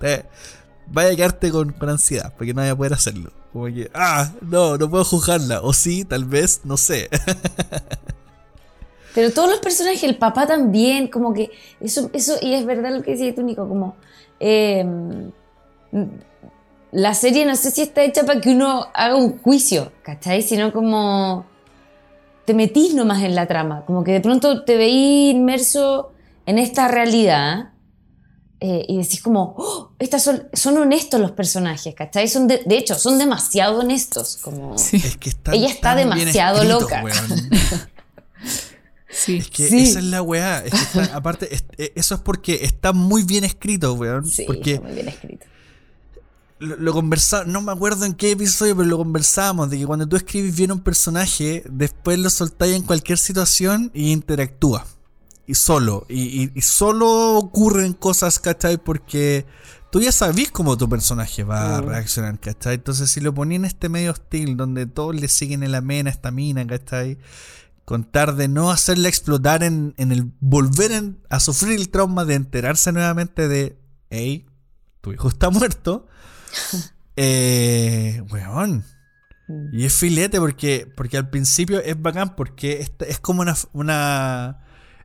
[0.88, 3.30] vaya a quedarte con, con, ansiedad, porque no vaya a poder hacerlo.
[3.52, 5.60] Como que, ah, no, no puedo juzgarla.
[5.60, 7.08] O sí, tal vez, no sé.
[9.14, 13.02] Pero todos los personajes, el papá también, como que eso, eso, y es verdad lo
[13.02, 13.94] que decía tú, Nico, como
[14.40, 15.30] Em,
[16.92, 20.42] la serie no sé si está hecha para que uno haga un juicio, ¿cachai?
[20.42, 21.46] Sino como
[22.44, 26.12] te metís nomás en la trama, como que de pronto te veís inmerso
[26.46, 27.70] en esta realidad
[28.60, 32.28] eh, y decís como, oh, estas son, son, honestos los personajes, ¿cachai?
[32.28, 34.76] Son de, hecho, son demasiado honestos, como...
[35.52, 37.02] ella está demasiado loca.
[39.26, 40.64] Es que esa es la weá.
[41.14, 44.26] aparte, eh, eso es porque está muy bien escrito, weón.
[44.26, 45.46] Sí, porque muy bien escrito.
[46.58, 47.02] Lo, lo
[47.46, 50.72] no me acuerdo en qué episodio, pero lo conversábamos de que cuando tú escribes bien
[50.72, 54.86] un personaje, después lo soltáis en cualquier situación y interactúa.
[55.46, 56.06] Y solo.
[56.08, 58.78] Y, solo ocurren cosas, ¿cachai?
[58.78, 59.44] Porque
[59.90, 62.76] tú ya sabís cómo tu personaje va a reaccionar, ¿cachai?
[62.76, 66.08] Entonces, si lo ponía en este medio hostil, donde todos le siguen en la mena
[66.08, 67.18] a esta mina, ¿cachai?
[67.84, 73.48] Contar de no hacerla explotar en, el volver a sufrir el trauma de enterarse nuevamente
[73.48, 73.78] de,
[74.10, 74.46] hey,
[75.00, 76.06] tu hijo está muerto.
[77.16, 78.84] eh, weón.
[79.48, 79.74] Mm.
[79.74, 84.60] Y es filete porque, porque al principio es bacán porque es, es como una, una,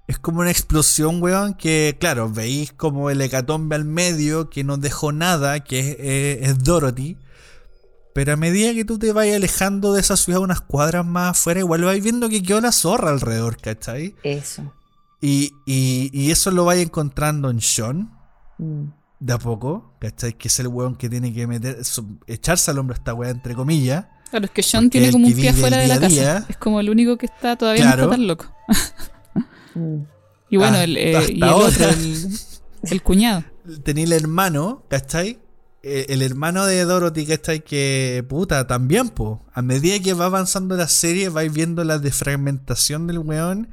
[0.08, 4.78] es como una explosión, weón, que claro, veis como el hecatombe al medio que no
[4.78, 7.18] dejó nada, que es Dorothy.
[8.20, 11.62] Pero a medida que tú te vayas alejando de esa ciudad unas cuadras más afuera,
[11.62, 14.14] igual vais viendo que quedó la zorra alrededor, ¿cachai?
[14.24, 14.74] Eso.
[15.22, 18.12] Y, y, eso lo vais encontrando en Sean.
[18.58, 18.88] Mm.
[19.22, 20.34] De a poco, ¿cachai?
[20.34, 21.78] Que es el weón que tiene que meter,
[22.28, 24.08] echarse al hombro a esta weá, entre comillas.
[24.30, 26.46] Claro, es que Sean tiene como un pie afuera de la casa.
[26.50, 28.54] Es como el único que está todavía no está tan loco.
[29.76, 30.02] Mm.
[30.50, 32.28] y bueno, ah, el, eh, y el otro, el,
[32.84, 33.46] el cuñado.
[33.86, 35.40] Tenía el hermano, ¿cachai?
[35.82, 37.62] Eh, el hermano de Dorothy, ¿cachai?
[37.64, 39.46] Que puta, también, po.
[39.54, 43.70] A medida que va avanzando la serie, vais viendo la defragmentación del weón.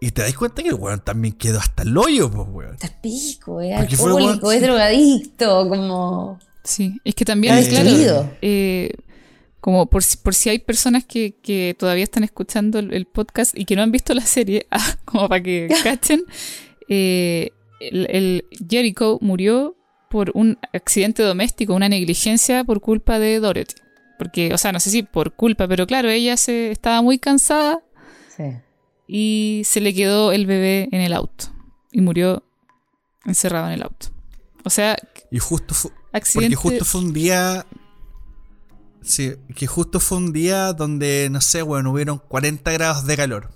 [0.00, 2.74] Y te das cuenta que el weón también quedó hasta el hoyo, po, weón.
[2.74, 6.40] Está pico, es alcohólico, es drogadicto, como.
[6.64, 8.90] Sí, es que también, es claro, eh,
[9.60, 13.76] como por si, por si hay personas que, todavía están escuchando el, podcast y que
[13.76, 16.24] no han visto la serie, ah, como para que cachen,
[16.88, 19.76] eh, el Jericho murió
[20.14, 23.74] por un accidente doméstico, una negligencia por culpa de Dorothy.
[24.16, 27.82] Porque, o sea, no sé si por culpa, pero claro, ella se estaba muy cansada
[29.08, 31.46] y se le quedó el bebé en el auto
[31.90, 32.44] y murió
[33.26, 34.06] encerrado en el auto.
[34.62, 34.96] O sea,
[35.32, 37.66] y justo fue, porque justo fue un día
[39.02, 43.50] Sí, que justo fue un día donde, no sé, bueno, hubieron 40 grados de calor.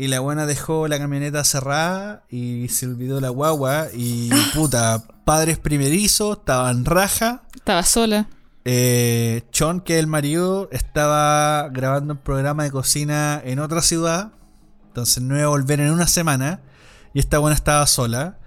[0.00, 3.88] Y la buena dejó la camioneta cerrada y se olvidó la guagua.
[3.92, 7.42] Y puta, padres primerizos, estaban raja.
[7.56, 8.28] Estaba sola.
[8.64, 14.30] Eh, Chon, que es el marido, estaba grabando un programa de cocina en otra ciudad.
[14.86, 16.60] Entonces no iba a volver en una semana.
[17.12, 18.38] Y esta buena estaba sola.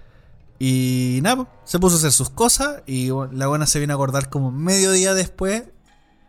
[0.58, 2.82] Y nada, se puso a hacer sus cosas.
[2.86, 5.64] Y la buena se viene a acordar como medio día después.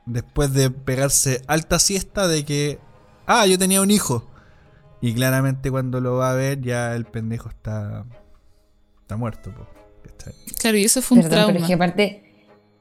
[0.06, 2.82] Después de pegarse alta siesta de que.
[3.26, 4.33] Ah, yo tenía un hijo.
[5.04, 8.06] Y claramente cuando lo va a ver, ya el pendejo está.
[9.02, 9.54] Está muerto.
[10.60, 11.60] Claro, y eso fue un Perdón, pero trauma.
[11.60, 12.24] es que aparte,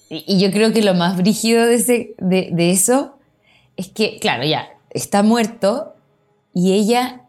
[0.09, 3.19] y y yo creo que lo más brígido de, ese, de, de eso
[3.77, 5.97] es que, claro, ya, está muerto
[6.55, 7.23] y ella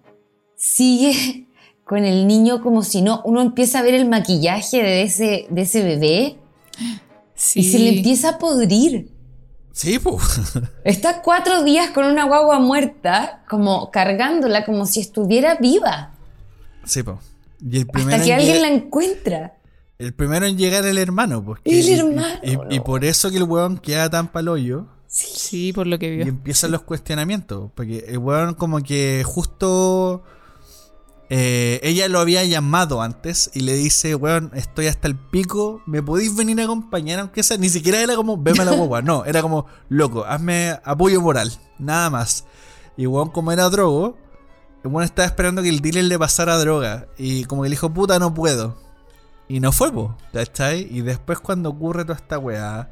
[0.56, 1.48] sigue
[1.86, 5.62] con el niño como si no, uno empieza a ver el maquillaje de ese, de
[5.64, 6.38] ese bebé
[7.34, 7.62] Sí.
[7.62, 9.10] y se le empieza a podrir.
[9.74, 10.22] Sí, pues.
[10.86, 16.12] Está cuatro días con una guagua muerta, como cargándola como si estuviera viva,
[16.86, 17.18] sí, pues.
[17.66, 19.54] Y el primero, hasta que en alguien la encuentra.
[19.98, 21.60] el primero en llegar el hermano, pues.
[21.66, 24.86] El y- y- hermano, Y, y por eso que el weón queda tan palollo.
[25.08, 26.26] Sí, por lo que Y vio.
[26.28, 27.70] empiezan los cuestionamientos.
[27.76, 30.24] Porque el weón como que justo...
[31.30, 36.04] eh, ella lo había llamado antes y le dice, weón, estoy hasta el pico, ¿me
[36.04, 37.58] podéis venir a acompañar aunque sea?
[37.58, 41.52] Ni siquiera era como, veme a la guagua, no, era como, loco, hazme apoyo moral,
[41.80, 42.46] nada más.
[42.98, 44.18] Y weón como era drogo,
[44.84, 47.94] el weón estaba esperando que el dealer le pasara droga y como que le dijo,
[47.94, 48.78] puta, no puedo.
[49.48, 50.88] Y no fue, po, ¿cachai?
[50.90, 52.92] Y después cuando ocurre toda esta weá,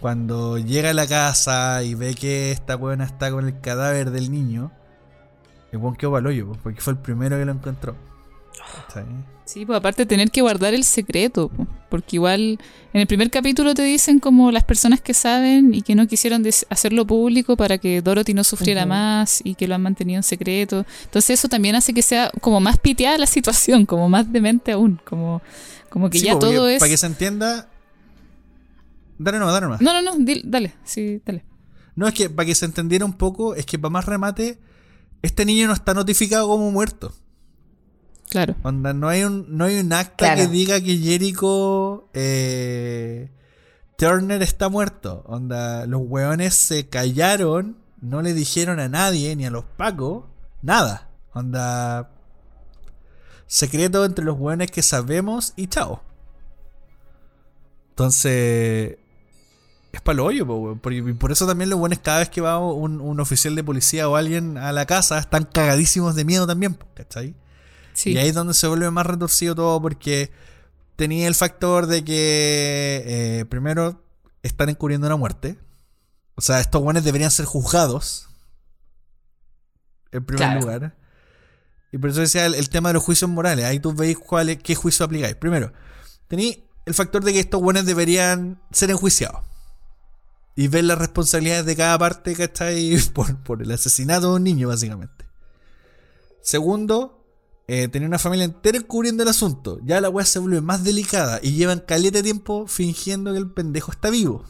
[0.00, 4.30] cuando llega a la casa y ve que esta weona está con el cadáver del
[4.30, 4.72] niño,
[5.72, 7.94] el weón quedó pa'l hoyo, po, porque fue el primero que lo encontró.
[9.44, 12.58] Sí, pues aparte de tener que guardar el secreto, po, porque igual
[12.92, 16.44] en el primer capítulo te dicen como las personas que saben y que no quisieron
[16.68, 20.84] hacerlo público para que Dorothy no sufriera más y que lo han mantenido en secreto.
[21.04, 25.00] Entonces eso también hace que sea como más piteada la situación, como más demente aún,
[25.04, 25.42] como,
[25.90, 26.80] como que Sí, ya todo es...
[26.80, 27.68] Para que se entienda...
[29.18, 29.80] Dale no, dale nomás.
[29.80, 31.42] No, no, no, dale, sí, dale.
[31.94, 34.58] No, es que para que se entendiera un poco, es que para más remate,
[35.26, 37.12] este niño no está notificado como muerto.
[38.28, 38.56] Claro.
[38.62, 40.40] Onda, no hay un, no hay un acta Claro.
[40.42, 43.30] que diga que Jericho eh,
[43.96, 45.22] Turner está muerto.
[45.26, 50.24] Onda, los weones se callaron, no le dijeron a nadie, ni a los pacos,
[50.62, 51.08] nada.
[51.32, 52.10] Onda,
[53.46, 56.02] secreto entre los weones que sabemos y chao.
[57.90, 58.98] Entonces,
[59.96, 60.78] es para hoyo, po.
[60.80, 64.08] Porque- por eso también los buenos cada vez que va un, un oficial de policía
[64.08, 67.34] o alguien a la casa están cagadísimos de miedo también, po, ¿cachai?
[67.94, 68.12] Sí.
[68.12, 70.30] Y ahí es donde se vuelve más retorcido todo porque
[70.96, 74.02] tenía el factor de que eh, primero
[74.42, 75.58] están encubriendo una muerte.
[76.34, 78.28] O sea, estos buenos deberían ser juzgados.
[80.12, 80.60] En primer Claro.
[80.60, 80.96] lugar.
[81.92, 83.64] Y por eso decía el, el tema de los juicios morales.
[83.64, 85.34] Ahí tú veis cuál es- qué juicio aplicáis.
[85.36, 85.72] Primero,
[86.28, 89.40] tenéis el factor de que estos buenos deberían ser enjuiciados.
[90.56, 92.98] Y ver las responsabilidades de cada parte, ¿cachai?
[93.14, 95.26] Por, por el asesinato de un niño, básicamente.
[96.40, 97.16] Segundo,
[97.68, 99.80] eh, tener una familia entera encubriendo el asunto.
[99.84, 103.50] Ya la weá se vuelve más delicada y llevan caleta de tiempo fingiendo que el
[103.50, 104.44] pendejo está vivo.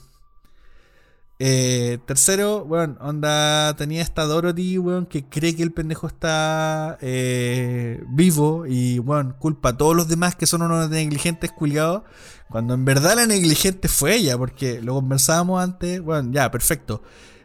[1.38, 8.02] Eh, tercero, bueno, onda tenía esta Dorothy, weón, que cree que el pendejo está eh,
[8.08, 12.02] vivo y, bueno, culpa a todos los demás que son unos negligentes culiados,
[12.48, 17.02] cuando en verdad la negligente fue ella, porque lo conversábamos antes, bueno, ya, perfecto.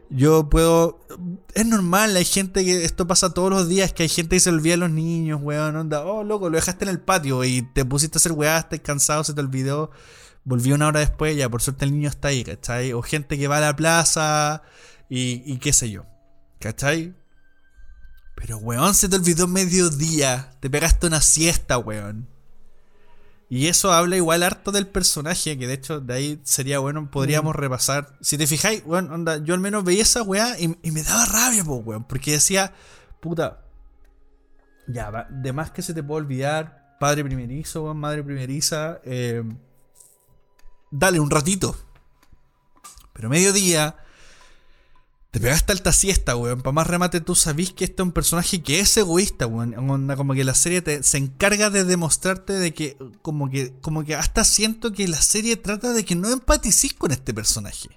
[0.10, 0.99] Yo puedo.
[1.54, 2.84] Es normal, hay gente que.
[2.84, 5.76] Esto pasa todos los días, que hay gente que se olvida a los niños, weón.
[5.76, 8.82] Onda, oh, loco, lo dejaste en el patio y te pusiste a hacer weá, estás
[8.82, 9.91] cansado, se te olvidó.
[10.43, 12.93] Volvió una hora después, ya, por suerte el niño está ahí, ¿cachai?
[12.93, 14.64] O gente que va a la plaza
[15.10, 16.06] y, y qué sé yo,
[16.60, 17.16] ¿cachai?
[18.36, 20.52] Pero, weón, se te olvidó mediodía.
[20.60, 22.31] Te pegaste una siesta, weón.
[23.54, 27.54] Y eso habla igual harto del personaje, que de hecho de ahí sería bueno, podríamos
[27.54, 28.16] repasar.
[28.22, 31.26] Si te fijáis, weón, onda, yo al menos veía esa weá y, y me daba
[31.26, 32.74] rabia, po, weón, porque decía,
[33.20, 33.66] puta,
[34.88, 39.43] ya, de más que se te puede olvidar, padre primerizo, weón, madre primeriza, eh,
[40.89, 41.76] dale un ratito.
[43.12, 43.97] Pero mediodía,
[45.32, 46.62] te pegaste alta siesta, weón.
[46.62, 49.74] Para más remate, tú sabís que este es un personaje que es egoísta, weón.
[50.18, 53.74] Como que la serie te- se encarga de demostrarte de que como, que.
[53.82, 57.90] como que hasta siento que la serie trata de que no empaticís con este personaje.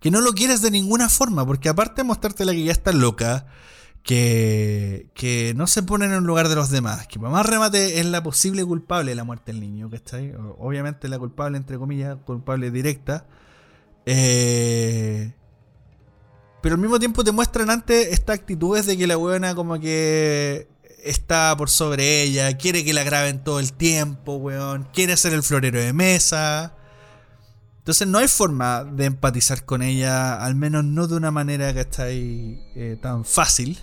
[0.00, 2.92] Que no lo quieres de ninguna forma, porque aparte de mostrarte la que ya está
[2.92, 3.46] loca,
[4.02, 8.00] que, que no se pone en el lugar de los demás, que para más remate
[8.00, 10.34] es la posible culpable de la muerte del niño, ¿cachai?
[10.58, 13.26] Obviamente la culpable, entre comillas, culpable directa.
[14.04, 15.32] Eh,
[16.64, 20.66] pero al mismo tiempo te muestran antes estas actitudes de que la buena como que
[21.02, 25.42] está por sobre ella, quiere que la graben todo el tiempo, weón, quiere ser el
[25.42, 26.74] florero de mesa.
[27.80, 31.80] Entonces no hay forma de empatizar con ella, al menos no de una manera que
[31.80, 32.58] está ahí
[33.02, 33.78] tan fácil.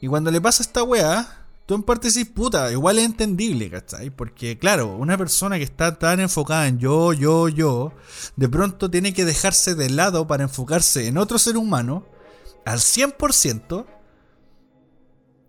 [0.00, 1.39] Y cuando le pasa esta weá,
[1.70, 4.10] tú en parte decís, puta, igual es entendible, ¿cachai?
[4.10, 7.92] Porque claro, una persona que está tan enfocada en yo, yo, yo,
[8.34, 12.08] de pronto tiene que dejarse de lado para enfocarse en otro ser humano
[12.66, 13.86] al 100%.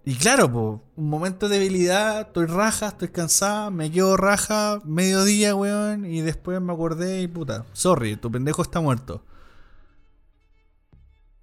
[0.06, 5.56] Y claro, po, un momento de debilidad, estoy raja, estoy cansada, me quedo raja, mediodía,
[5.56, 9.26] weón, y después me acordé y puta, sorry, tu pendejo está muerto.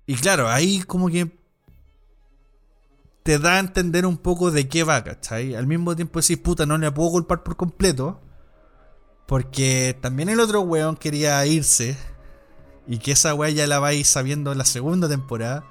[0.07, 1.38] Y claro, ahí como que
[3.29, 5.55] te da a entender un poco de qué va, ¿cachai?
[5.55, 8.23] Al mismo tiempo decís, puta, no le puedo culpar por completo.
[9.27, 11.99] Porque también el otro weón quería irse.
[12.87, 15.63] Y que esa weá ya la vais sabiendo en la segunda temporada.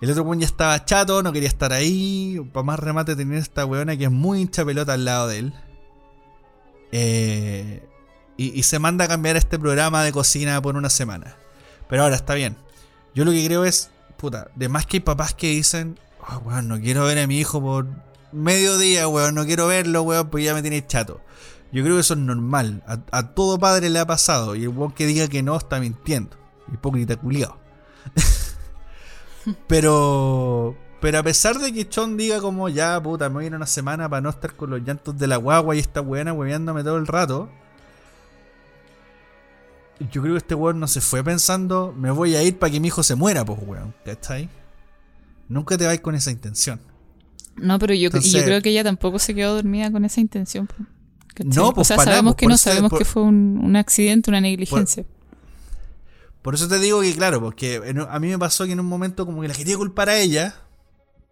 [0.00, 2.40] El otro weón ya estaba chato, no quería estar ahí.
[2.52, 5.54] Para más remate tener esta weona que es muy hincha pelota al lado de él.
[6.92, 7.84] Eh,
[8.36, 11.36] y, y se manda a cambiar este programa de cocina por una semana.
[11.88, 12.56] Pero ahora está bien.
[13.12, 15.98] Yo lo que creo es, puta, de más que hay papás que dicen,
[16.44, 17.86] weón, no quiero ver a mi hijo por
[18.32, 21.20] medio día, weón, no quiero verlo, weón, pues ya me tiene chato.
[21.72, 22.82] Yo creo que eso es normal.
[23.10, 24.54] A, todo padre le ha pasado.
[24.54, 26.36] Y el weón que diga que no está mintiendo.
[26.72, 27.56] Hipócrita culiado.
[29.66, 30.76] pero.
[31.00, 33.66] Pero a pesar de que Chon diga como ya, puta, me voy a ir una
[33.66, 36.96] semana para no estar con los llantos de la guagua y esta weona hueveándome todo
[36.96, 37.50] el rato.
[40.12, 42.78] Yo creo que este weón no se fue pensando, me voy a ir para que
[42.78, 43.92] mi hijo se muera, pues weón.
[44.04, 44.48] ¿Cachai?
[45.52, 46.80] Nunca te vais con esa intención.
[47.56, 50.20] No, pero yo, Entonces- y yo creo que ella tampoco se quedó dormida con esa
[50.20, 50.68] intención.
[51.44, 53.76] No, pues, o sea, para sabemos pues, que no, sabemos por- que fue un, un
[53.76, 55.04] accidente, una negligencia.
[56.42, 59.24] Por eso te digo que, claro, porque a mí me pasó que en un momento
[59.26, 60.56] como que la quería culpar a ella,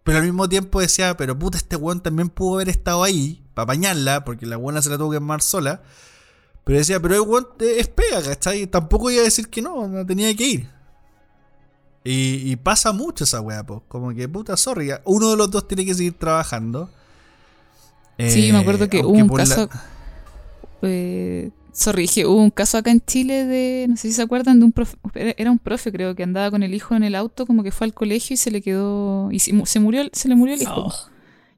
[0.03, 3.63] pero al mismo tiempo decía, pero puta, este weón también pudo haber estado ahí para
[3.65, 5.83] apañarla, porque la buena se la tuvo que armar sola.
[6.63, 8.67] Pero decía, pero el weón es pega, ¿cachai?
[8.67, 10.69] Tampoco iba a decir que no, no tenía que ir.
[12.03, 13.81] Y, y pasa mucho esa weá, pues.
[13.87, 16.89] Como que, puta, sorry, uno de los dos tiene que seguir trabajando.
[18.17, 19.69] Sí, Eh, me acuerdo que hubo un por la- caso.
[20.81, 23.85] Eh, sorry, dije, hubo un caso acá en Chile de.
[23.89, 24.97] No sé si se acuerdan de un profe.
[25.13, 27.85] Era un profe, creo, que andaba con el hijo en el auto, como que fue
[27.85, 29.29] al colegio y se le quedó.
[29.31, 30.87] Y se murió, se le murió el hijo.
[30.87, 30.93] Oh.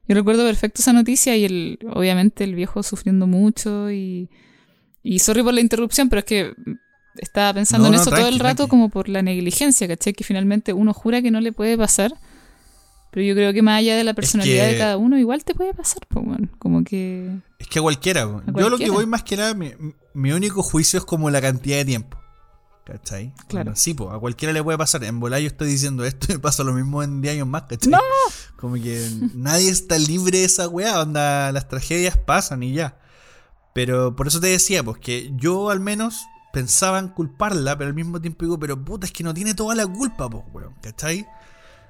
[0.07, 4.29] Yo recuerdo perfecto esa noticia y el, obviamente el viejo sufriendo mucho y.
[5.05, 6.53] Y sorry por la interrupción, pero es que
[7.17, 8.69] estaba pensando No, en no, eso todo tranqui, el rato tranqui.
[8.69, 10.13] como por la negligencia, ¿cachai?
[10.13, 12.13] Que finalmente uno jura que no le puede pasar.
[13.11, 15.53] Pero yo creo que más allá de la personalidad que- de cada uno, igual te
[15.53, 17.29] puede pasar, pues, bueno, como que...
[17.59, 18.23] Es que a cualquiera.
[18.23, 18.93] A Yo lo que cualquiera.
[18.93, 19.71] voy más que nada, mi,
[20.15, 22.17] mi único juicio es como la cantidad de tiempo.
[22.85, 23.31] ¿Cachai?
[23.47, 23.65] Claro.
[23.67, 25.03] Como, Sí, pues a cualquiera le puede pasar.
[25.05, 27.63] En volar yo estoy diciendo esto y me pasa lo mismo en 10 años más,
[27.63, 27.91] ¿cachai?
[27.91, 27.99] ¡No!
[28.57, 32.97] Como que nadie está libre de esa weá, onda, las tragedias pasan y ya.
[33.75, 36.15] Pero por eso te decía, pues que yo al menos
[36.53, 39.73] pensaba en culparla, pero al mismo tiempo digo, pero puta, es que no tiene toda
[39.73, 41.27] la culpa, pues, weón, ¿cachai?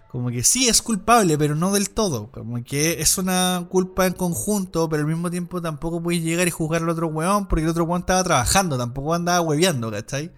[0.10, 2.32] Como que sí es culpable, pero no del todo.
[2.32, 6.52] Como que es una culpa en conjunto, pero al mismo tiempo tampoco puedes llegar y
[6.52, 10.32] juzgar al otro weón porque el otro weón estaba trabajando, tampoco andaba hueveando, ¿cachai?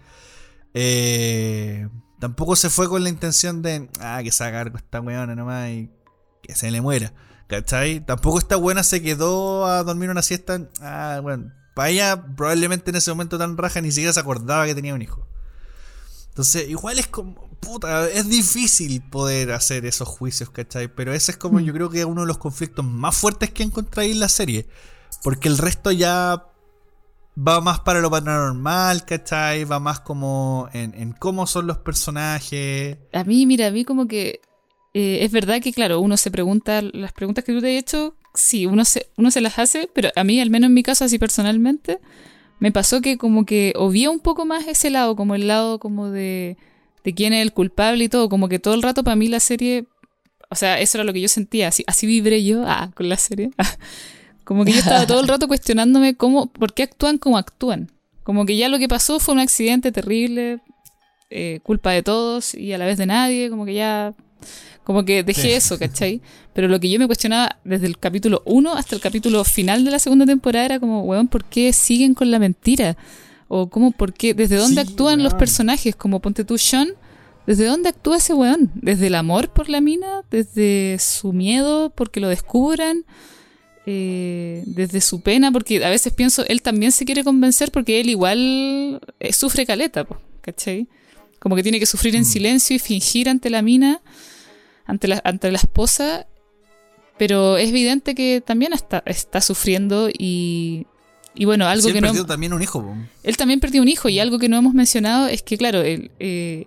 [0.74, 1.88] Eh,
[2.20, 5.92] tampoco se fue con la intención de, ah, que haga cargo esta weona nomás y
[6.42, 7.14] que se le muera,
[7.46, 8.04] ¿cachai?
[8.04, 12.96] Tampoco esta buena se quedó a dormir una siesta, ah, bueno, para ella probablemente en
[12.96, 15.28] ese momento tan raja ni siquiera se acordaba que tenía un hijo.
[16.30, 20.88] Entonces, igual es como, puta, es difícil poder hacer esos juicios, ¿cachai?
[20.88, 24.14] Pero ese es como yo creo que uno de los conflictos más fuertes que encontráis
[24.14, 24.68] en la serie.
[25.24, 26.48] Porque el resto ya
[27.38, 29.66] va más para lo paranormal, ¿cachai?
[29.66, 32.98] Va más como en, en cómo son los personajes.
[33.14, 34.42] A mí, mira, a mí como que
[34.94, 38.16] eh, es verdad que, claro, uno se pregunta, las preguntas que tú te has hecho,
[38.36, 41.06] sí, uno se, uno se las hace, pero a mí, al menos en mi caso,
[41.06, 42.00] así personalmente,
[42.60, 46.10] me pasó que como que obvia un poco más ese lado, como el lado como
[46.10, 46.58] de,
[47.04, 49.40] de quién es el culpable y todo, como que todo el rato para mí la
[49.40, 49.86] serie,
[50.50, 53.18] o sea, eso era lo que yo sentía, así, así vibré yo ah, con la
[53.18, 53.52] serie.
[54.46, 57.92] Como que yo estaba todo el rato cuestionándome cómo, por qué actúan como actúan.
[58.24, 60.60] Como que ya lo que pasó fue un accidente terrible,
[61.32, 64.14] eh, culpa de todos y a la vez de nadie, como que ya,
[64.84, 65.52] como que dejé Sí.
[65.52, 66.22] eso, ¿cachai?
[66.54, 69.92] Pero lo que yo me cuestionaba desde el capítulo 1 hasta el capítulo final de
[69.92, 72.96] la segunda temporada era como, weón, ¿por qué siguen con la mentira?
[73.48, 74.34] O cómo, ¿por qué?
[74.34, 75.96] ¿Desde dónde Sí, actúan los personajes?
[75.96, 76.90] Como ponte tú, Sean,
[77.48, 78.72] ¿desde dónde actúa ese weón?
[78.76, 80.22] ¿Desde el amor por la mina?
[80.32, 83.06] ¿Desde su miedo porque lo descubran?
[83.88, 88.10] Eh, desde su pena, porque a veces pienso, él también se quiere convencer porque él
[88.10, 90.88] igual eh, sufre caleta, po, ¿cachai?
[91.46, 92.26] Como que tiene que sufrir en Mm.
[92.26, 94.02] silencio y fingir ante la mina,
[94.88, 96.26] ante la, ante la esposa,
[97.20, 100.88] Pero es evidente que también está, está sufriendo y,
[101.36, 102.08] y bueno, algo Sí, él que no...
[102.08, 102.82] perdió también un hijo.
[102.82, 102.96] po.
[103.22, 106.10] Él también perdió un hijo y algo que no hemos mencionado es que, claro, el,
[106.20, 106.66] eh,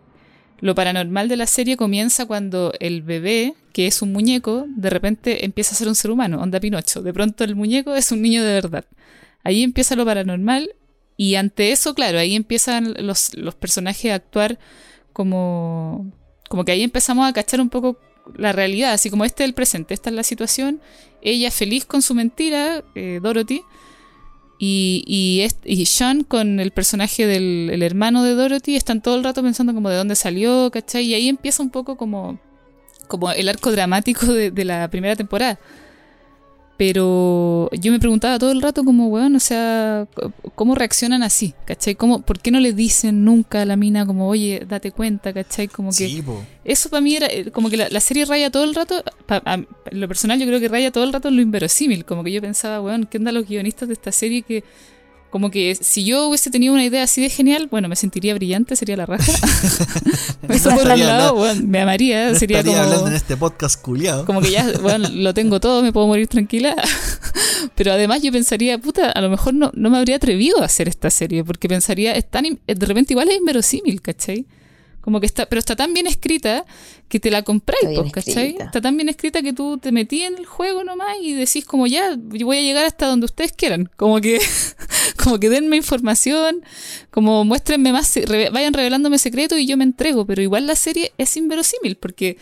[0.60, 5.44] lo paranormal de la serie comienza cuando el bebé, que es un muñeco, de repente
[5.44, 7.02] empieza a ser un ser humano, onda Pinocho.
[7.02, 8.84] De pronto el muñeco es un niño de verdad.
[9.44, 10.70] Ahí empieza lo paranormal
[11.18, 14.56] y ante eso, claro, ahí empiezan los, los personajes a actuar
[15.12, 16.12] como,
[16.48, 17.98] como que ahí empezamos a cachar un poco
[18.36, 20.80] la realidad, así como este es el presente, esta es la situación,
[21.20, 23.62] ella feliz con su mentira, eh, Dorothy,
[24.60, 29.42] y, y, Sean con el personaje del el hermano de Dorothy están todo el rato
[29.42, 31.04] pensando como de dónde salió, ¿cachai?
[31.04, 32.40] Y ahí empieza un poco como,
[33.06, 35.60] como el arco dramático de, de la primera temporada.
[36.78, 40.06] Pero yo me preguntaba todo el rato como, weón, o sea,
[40.54, 41.52] ¿cómo reaccionan así?
[41.64, 41.96] ¿Cachai?
[41.96, 45.66] ¿Cómo, ¿Por qué no le dicen nunca a la mina como, oye, date cuenta, ¿cachai?
[45.66, 46.06] Como que...
[46.08, 46.22] Sí.
[46.64, 49.42] Eso para mí era eh, como que la, la serie raya todo el rato, pa-
[49.44, 49.60] a-
[49.90, 52.40] lo personal yo creo que raya todo el rato en lo inverosímil, como que yo
[52.40, 54.62] pensaba, weón, ¿qué onda los guionistas de esta serie que
[55.30, 58.76] como que si yo hubiese tenido una idea así de genial, bueno, me sentiría brillante,
[58.76, 59.32] sería la raja.
[60.48, 64.24] Eso por un lado, me amaría, No sería estaría como, hablando en este podcast culiado.
[64.24, 66.74] como que ya, bueno, lo tengo todo, me puedo morir tranquila.
[67.74, 70.88] Pero además yo pensaría, puta, a lo mejor no, no me habría atrevido a hacer
[70.88, 74.46] esta serie, porque pensaría, es tan, de repente igual es inverosímil, ¿cachai?
[75.00, 76.66] Como que está, pero está tan bien escrita
[77.08, 78.56] que te la compráis, pues, ¿cachai?
[78.58, 81.86] Está tan bien escrita que tú te metí en el juego nomás y decís como
[81.86, 83.88] ya, yo voy a llegar hasta donde ustedes quieran.
[83.96, 84.38] Como que,
[85.22, 86.62] como que denme información,
[87.10, 88.12] como muéstrenme más,
[88.52, 92.36] vayan revelándome secretos y yo me entrego, pero igual la serie es inverosímil, porque,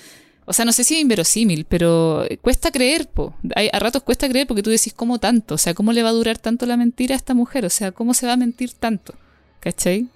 [0.45, 3.35] o sea, no sé si es inverosímil, pero cuesta creer, po.
[3.55, 5.55] Hay, a ratos cuesta creer porque tú decís, ¿cómo tanto?
[5.55, 7.65] O sea, ¿cómo le va a durar tanto la mentira a esta mujer?
[7.65, 9.15] O sea, ¿cómo se va a mentir tanto?
[9.61, 10.09] ¿Cachai?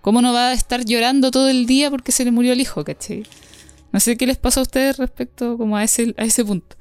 [0.00, 2.84] ¿Cómo no va a estar llorando todo el día porque se le murió el hijo,
[2.84, 3.24] ¿cachai?
[3.92, 6.76] No sé qué les pasa a ustedes respecto como a ese, a ese punto.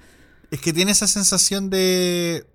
[0.51, 2.45] Es que tiene esa sensación de.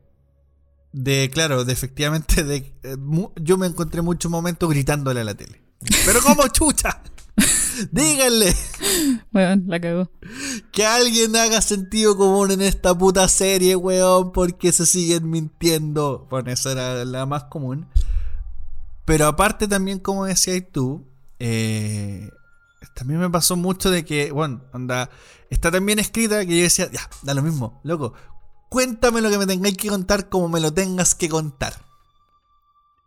[0.92, 2.56] De, claro, de efectivamente, de.
[2.82, 5.62] eh, mu- yo me encontré muchos momentos gritándole a la tele.
[6.04, 7.02] Pero como chucha.
[7.90, 8.54] Díganle
[9.30, 10.10] Bueno, la cagó.
[10.70, 16.26] que alguien haga sentido común en esta puta serie, weón, porque se siguen mintiendo.
[16.30, 17.88] Bueno, esa era la más común.
[19.04, 22.30] Pero aparte también, como decías tú, eh,
[22.94, 25.10] también me pasó mucho de que, bueno, onda,
[25.50, 28.14] está tan bien escrita que yo decía, ya, da lo mismo, loco,
[28.68, 31.74] cuéntame lo que me tengáis que contar como me lo tengas que contar.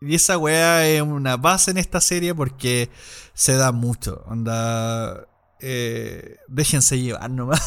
[0.02, 2.89] Y esa weá es una base en esta serie porque
[3.34, 5.28] se da mucho, onda,
[5.62, 7.62] eh, déjense llevar nomás,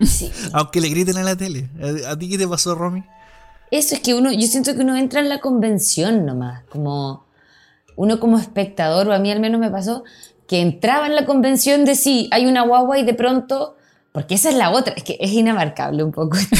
[0.00, 0.30] Sí.
[0.52, 1.68] aunque le griten a la tele.
[2.08, 3.04] ¿A, ti qué te pasó, Romy?
[3.70, 7.27] Eso es que uno, yo siento que uno entra en la convención nomás, como
[7.98, 10.04] uno como espectador, o a mí al menos me pasó,
[10.46, 13.76] que entraba en la convención de sí, hay una guagua y de pronto,
[14.12, 16.56] porque esa es la otra, es que es inabarcable un poco esta-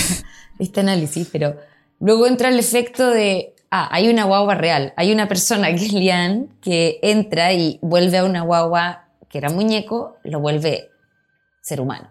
[0.59, 1.57] este análisis, pero
[2.01, 5.93] luego entra el efecto de, ah, hay una guagua real, hay una persona que es
[5.93, 10.91] Lian que entra y vuelve a una guagua que era muñeco, lo vuelve
[11.63, 12.11] ser humano.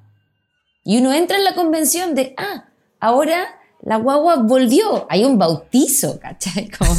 [0.86, 2.70] Y uno entra en la convención de, ah,
[3.02, 5.06] ahora la guagua volvió.
[5.10, 6.70] Hay un bautizo, ¿cachai?
[6.78, 6.94] Como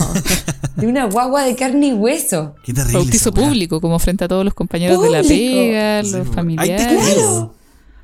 [0.76, 2.54] de una guagua de carne y hueso.
[2.64, 2.98] Qué terrible.
[2.98, 6.26] Bautizo público, como frente a todos los compañeros de la pega, Sí, los.
[6.26, 6.88] Hay familiares.
[6.88, 7.50] testigos.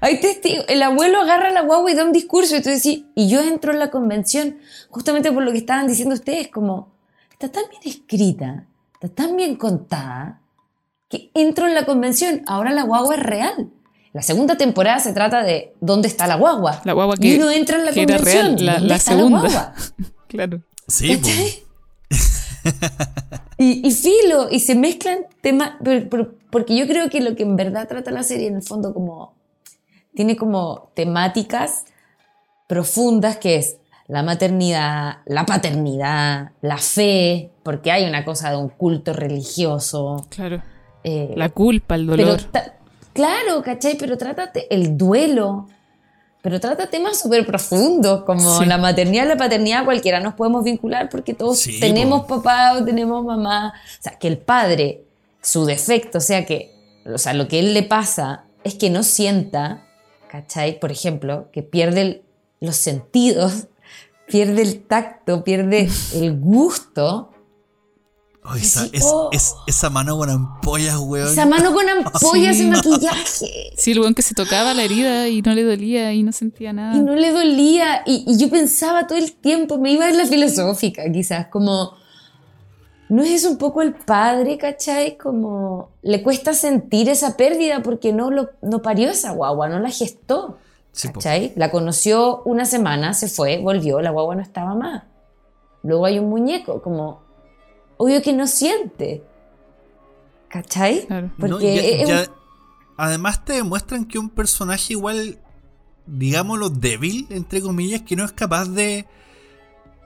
[0.01, 0.65] Hay testigos.
[0.69, 3.41] El abuelo agarra a la guagua y da un discurso y tú decís, y yo
[3.41, 4.59] entro en la convención
[4.91, 6.93] justamente por lo que estaban diciendo ustedes, como,
[7.33, 8.67] está tan bien escrita,
[9.01, 10.41] está tan bien contada,
[11.09, 12.43] que entro en la convención.
[12.47, 13.71] Ahora la guagua es real.
[14.15, 16.81] La segunda temporada se trata de dónde está la guagua.
[16.85, 18.47] La guagua y que- uno entra en la que era convención.
[18.57, 19.41] real, la- ¿dónde la está segunda.
[19.41, 19.75] guagua?
[20.29, 20.63] Claro.
[20.89, 21.17] Sí.
[21.17, 21.63] ¿Cachai?
[23.59, 27.43] y, y filo, y se mezclan temas, por- por- porque yo creo que lo que
[27.43, 29.35] en verdad trata la serie en el fondo como,
[30.15, 31.85] tiene como temáticas
[32.69, 38.69] profundas que es la maternidad, la paternidad, la fe, porque hay una cosa de un
[38.69, 40.27] culto religioso.
[40.31, 40.63] Claro.
[41.05, 42.43] eh, La culpa, el pero dolor.
[42.45, 42.75] ta-
[43.15, 43.97] claro, ¿cachai?
[43.97, 45.69] Pero trátate el duelo.
[46.43, 48.67] Pero trata temas súper profundos, como Sí.
[48.67, 52.43] la maternidad la paternidad, cualquiera nos podemos vincular porque todos Sí, tenemos po.
[52.43, 53.73] papá o tenemos mamá.
[53.99, 55.05] O sea, que el padre,
[55.41, 56.71] su defecto, o sea, que,
[57.07, 59.87] o sea, lo que él le pasa es que no sienta,
[60.29, 60.79] ¿cachai?
[60.79, 62.23] Por ejemplo, que pierde el-
[62.61, 63.69] los sentidos,
[64.29, 67.31] pierde el tacto, pierde el gusto.
[68.47, 69.31] Oh, esa, Sí, es- oh.
[69.33, 71.29] es- esa mano con ampollas, weón.
[71.29, 72.65] Esa mano con ampollas Sí.
[72.65, 73.73] y maquillaje.
[73.77, 76.73] Sí, el weón que se tocaba la herida y no le dolía y no sentía
[76.75, 76.95] nada.
[76.97, 78.03] Y no le dolía.
[78.05, 81.93] Y, y yo pensaba todo el tiempo, me iba en la filosófica, quizás, como.
[83.09, 85.17] ¿No es eso un poco el padre, cachai?
[85.19, 89.91] Como le cuesta sentir esa pérdida porque no, lo, no parió esa guagua, no la
[89.91, 90.59] gestó.
[90.93, 91.09] Sí.
[91.57, 95.03] La conoció una semana, se fue, volvió, la guagua no estaba más.
[95.83, 97.24] Luego hay un muñeco, como,
[97.97, 99.23] obvio que no siente.
[100.49, 101.07] ¿Cachai?
[101.07, 101.31] Claro.
[101.39, 102.31] Porque No, ya- es un- ya-
[102.97, 105.39] además te demuestran que un personaje igual,
[106.07, 109.07] digámoslo, débil, entre comillas, que no es capaz de,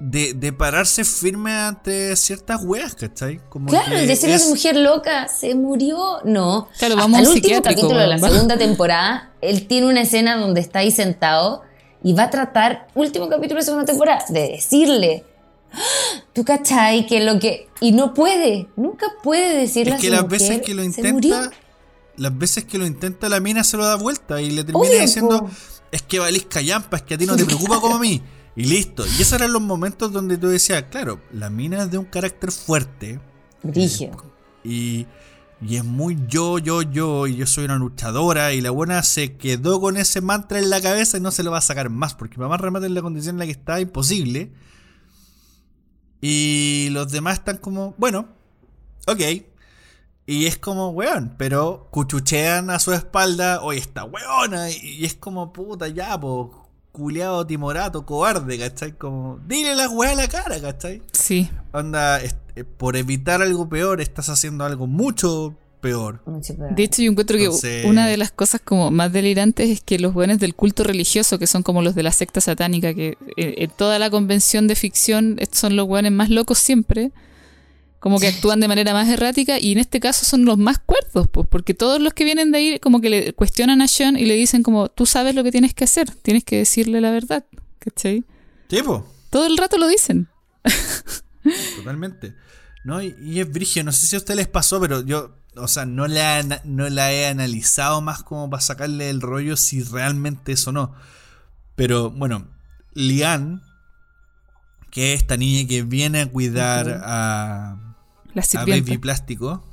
[0.00, 3.40] de, de pararse firme ante ciertas weas, ¿cachai?
[3.50, 5.98] Como Claro, que el decirle a es- esa mujer loca, se murió.
[6.24, 6.68] No.
[6.78, 10.36] Claro, Hasta vamos a el último capítulo de la segunda temporada, él tiene una escena
[10.38, 11.62] donde está ahí sentado
[12.02, 15.24] y va a tratar, último capítulo de la segunda temporada, de decirle.
[15.72, 15.78] "Ah,
[16.32, 17.68] Tú cachai que lo que.
[17.80, 20.82] Y no puede, nunca puede decirle Es a que su las mujer, veces que lo
[20.84, 21.50] intenta,
[22.16, 25.00] las veces que lo intenta la mina se lo da vuelta y le termina Obvio,
[25.00, 25.50] diciendo, po.
[25.90, 28.22] es que valís callampa, es que a ti no te preocupa como a mí.
[28.56, 29.04] Y listo.
[29.06, 32.50] Y esos eran los momentos donde tú decías, claro, la mina es de un carácter
[32.50, 33.20] fuerte
[33.62, 34.16] Brígido.
[34.64, 35.06] y,
[35.60, 39.36] y es muy yo, yo, yo, y yo soy una luchadora y la buena se
[39.36, 42.14] quedó con ese mantra en la cabeza y no se lo va a sacar más,
[42.14, 44.50] porque para más remate en la condición en la que está, imposible.
[46.20, 48.28] Y los demás están como, bueno,
[49.06, 49.20] ok.
[50.26, 55.52] Y es como, weón, pero cuchuchean a su espalda, oye, está weona, y, es como,
[55.52, 58.92] puta, ya, po, culeado timorato, cobarde, ¿cachai?
[58.92, 61.02] Como, dile la weá a la cara, ¿cachai?
[61.12, 61.48] Sí.
[61.72, 66.22] Onda, eh, por evitar algo peor, estás haciendo algo mucho peor.
[66.26, 66.74] Mucho peor.
[66.74, 70.12] De hecho, yo encuentro que una de las cosas como más delirantes es que los
[70.12, 73.70] buenos del culto religioso, que son como los de la secta satánica, que eh, en
[73.70, 77.12] toda la convención de ficción estos son los buenos más locos siempre,
[78.00, 81.28] como que actúan de manera más errática, y en este caso son los más cuerdos,
[81.28, 84.24] pues, porque todos los que vienen de ahí como que le cuestionan a Sean y
[84.24, 87.44] le dicen como, tú sabes lo que tienes que hacer, tienes que decirle la verdad,
[87.78, 88.24] ¿cachai?
[88.68, 90.28] Tipo, Todo el rato lo dicen.
[91.76, 92.34] totalmente.
[92.84, 93.02] ¿No?
[93.02, 95.86] Y, y es brigio, no sé si a ustedes les pasó, pero yo, o sea,
[95.86, 100.72] no la, no la he analizado más como para sacarle el rollo si realmente eso
[100.72, 100.94] no.
[101.76, 102.48] Pero bueno,
[102.94, 103.62] Lian,
[104.90, 107.94] que es esta niña que viene a cuidar a,
[108.34, 108.64] La a.
[108.64, 109.64] Baby Plástico,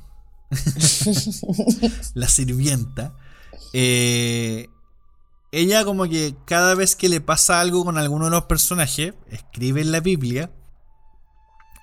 [2.14, 3.14] la sirvienta,
[3.72, 4.68] eh,
[5.52, 9.80] ella como que cada vez que le pasa algo con alguno de los personajes, escribe
[9.80, 10.50] en la Biblia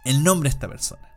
[0.05, 1.12] el nombre de esta persona.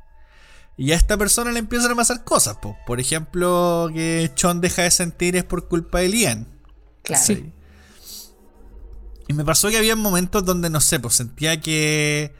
[0.79, 2.77] Y a esta persona le empiezan a pasar cosas, po.
[2.87, 6.49] por ejemplo, que Chon deja de sentir es por culpa de Lian.
[7.03, 7.25] Claro.
[7.25, 7.53] Sí.
[9.29, 12.33] Y me pasó que había momentos donde, no sé, pues sentía que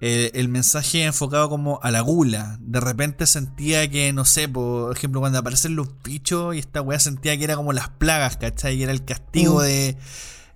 [0.00, 2.58] eh, el mensaje enfocado como a la gula.
[2.60, 6.98] De repente sentía que, no sé, por ejemplo, cuando aparecen los bichos y esta weá
[7.00, 8.74] sentía que era como las plagas, ¿cachai?
[8.76, 9.62] Y era el castigo Mm.
[9.62, 9.96] de.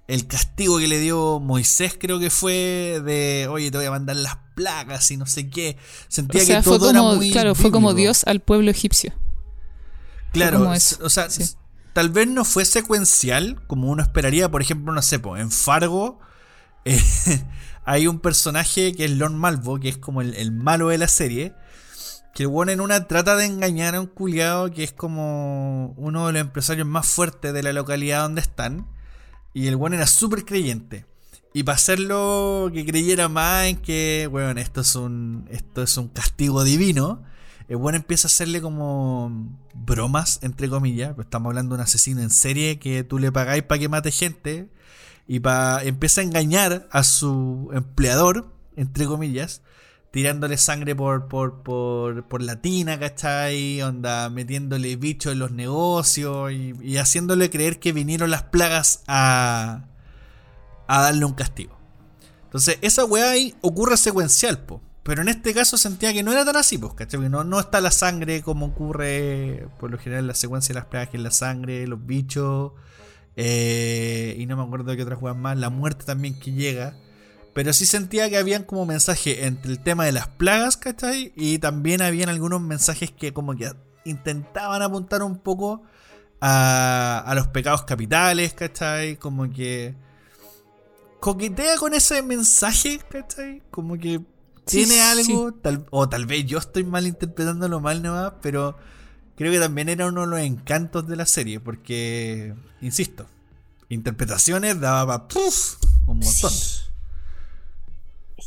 [0.08, 4.16] El castigo que le dio Moisés, creo que fue de, oye, te voy a mandar
[4.16, 5.76] las plagas y no sé qué.
[6.08, 7.30] Sentía O sea, que fue todo era como, muy.
[7.30, 7.92] claro, fue como.
[7.92, 9.12] Dios al pueblo egipcio.
[10.32, 11.44] Claro, o sea, sí.
[11.92, 14.50] tal vez no fue secuencial como uno esperaría.
[14.50, 16.20] Por ejemplo, no sé, en Fargo
[16.86, 17.00] eh,
[17.84, 21.08] hay un personaje que es Lord Malvo, que es como el, el malo de la
[21.08, 21.54] serie.
[22.34, 26.28] Que el bueno en una trata de engañar a un culiado que es como uno
[26.28, 28.86] de los empresarios más fuertes de la localidad donde están.
[29.54, 31.06] Y el bueno era súper creyente.
[31.54, 36.08] Y para hacerlo que creyera más en que, bueno, esto es un, esto es un
[36.08, 37.22] castigo divino,
[37.68, 39.30] el bueno empieza a hacerle como
[39.74, 41.14] bromas, entre comillas.
[41.14, 44.10] pues Estamos hablando de un asesino en serie que tú le pagáis para que mate
[44.10, 44.70] gente.
[45.26, 49.60] Y pa, empieza a engañar a su empleador, entre comillas,
[50.10, 53.82] tirándole sangre por, por, por, por la tina, ¿cachai?
[53.82, 59.84] Onda, metiéndole bichos en los negocios y, y haciéndole creer que vinieron las plagas a,
[60.86, 61.76] a darle un castigo.
[62.44, 64.80] Entonces, esa weá ahí ocurre secuencial, po.
[65.02, 67.20] Pero en este caso sentía que no era tan así, pues, ¿cachai?
[67.20, 70.80] Que no, no está la sangre como ocurre por lo general en la secuencia de
[70.80, 72.72] las plagas, que es la sangre, los bichos.
[73.36, 75.56] eh, y no me acuerdo de qué otras juegas más.
[75.56, 76.94] La muerte también que llega.
[77.58, 81.32] Pero sí sentía que habían como mensaje entre el tema de las plagas, ¿cachai?
[81.34, 83.68] Y también habían algunos mensajes que como que
[84.04, 85.82] intentaban apuntar un poco
[86.40, 89.16] a, a los pecados capitales, ¿cachai?
[89.16, 89.96] Como que
[91.18, 93.60] coquetea con ese mensaje, ¿cachai?
[93.72, 94.20] Como que
[94.64, 95.00] tiene sí.
[95.00, 98.76] algo, tal- o tal vez yo estoy mal interpretándolo mal nomás, pero
[99.34, 103.26] creo que también era uno de los encantos de la serie, porque, insisto,
[103.88, 105.74] interpretaciones daba pa, ¡puf!
[106.06, 106.52] un montón.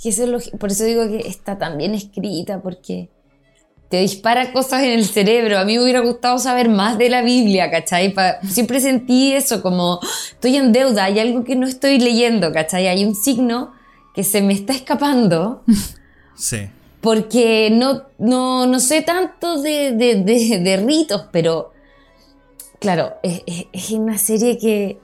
[0.01, 3.09] Que eso es lo- por eso digo que está tan bien escrita, porque
[3.89, 5.59] te dispara cosas en el cerebro.
[5.59, 8.13] A mí me hubiera gustado saber más de la Biblia, ¿cachai?
[8.13, 9.99] Pa- siempre sentí eso, como
[10.31, 12.87] estoy en deuda, hay algo que no estoy leyendo, ¿cachai?
[12.87, 13.73] Hay un signo
[14.15, 15.63] que se me está escapando.
[16.35, 16.69] Sí.
[17.01, 21.71] porque no, no, no sé tanto de, de- de- de ritos, pero
[22.79, 24.99] claro, es, es- es una serie que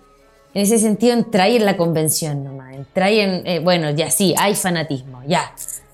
[0.58, 2.74] en ese sentido entráis en la convención nomás.
[2.74, 5.54] Entráis en, eh, bueno, ya sí, hay fanatismo, ya.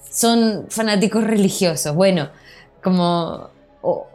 [0.09, 1.93] Son fanáticos religiosos.
[1.93, 2.29] Bueno,
[2.81, 3.49] como
[3.81, 4.07] oh,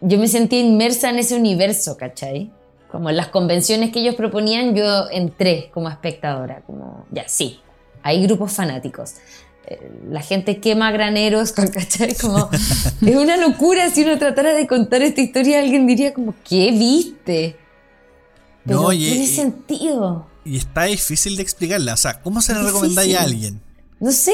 [0.00, 2.50] yo me sentí inmersa en ese universo, ¿cachai?
[2.90, 7.60] Como en las convenciones que ellos proponían, yo entré como espectadora, como, ya sí,
[8.02, 9.14] hay grupos fanáticos.
[9.68, 12.16] Eh, La gente quema graneros, ¿cachai?
[12.16, 16.72] Como, es una locura si uno tratara de contar esta historia, alguien diría como, ¿qué
[16.72, 17.61] viste?
[18.64, 20.26] Pero No, y- tiene y- sentido.
[20.44, 21.94] Y está difícil de explicarla.
[21.94, 23.60] O sea, ¿cómo se le Es recomendáis a alguien?
[24.00, 24.32] No sé,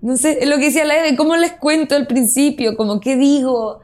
[0.00, 2.76] no sé, es lo que decía la Eve, ¿cómo les cuento al principio?
[2.76, 3.80] Como, ¿qué digo?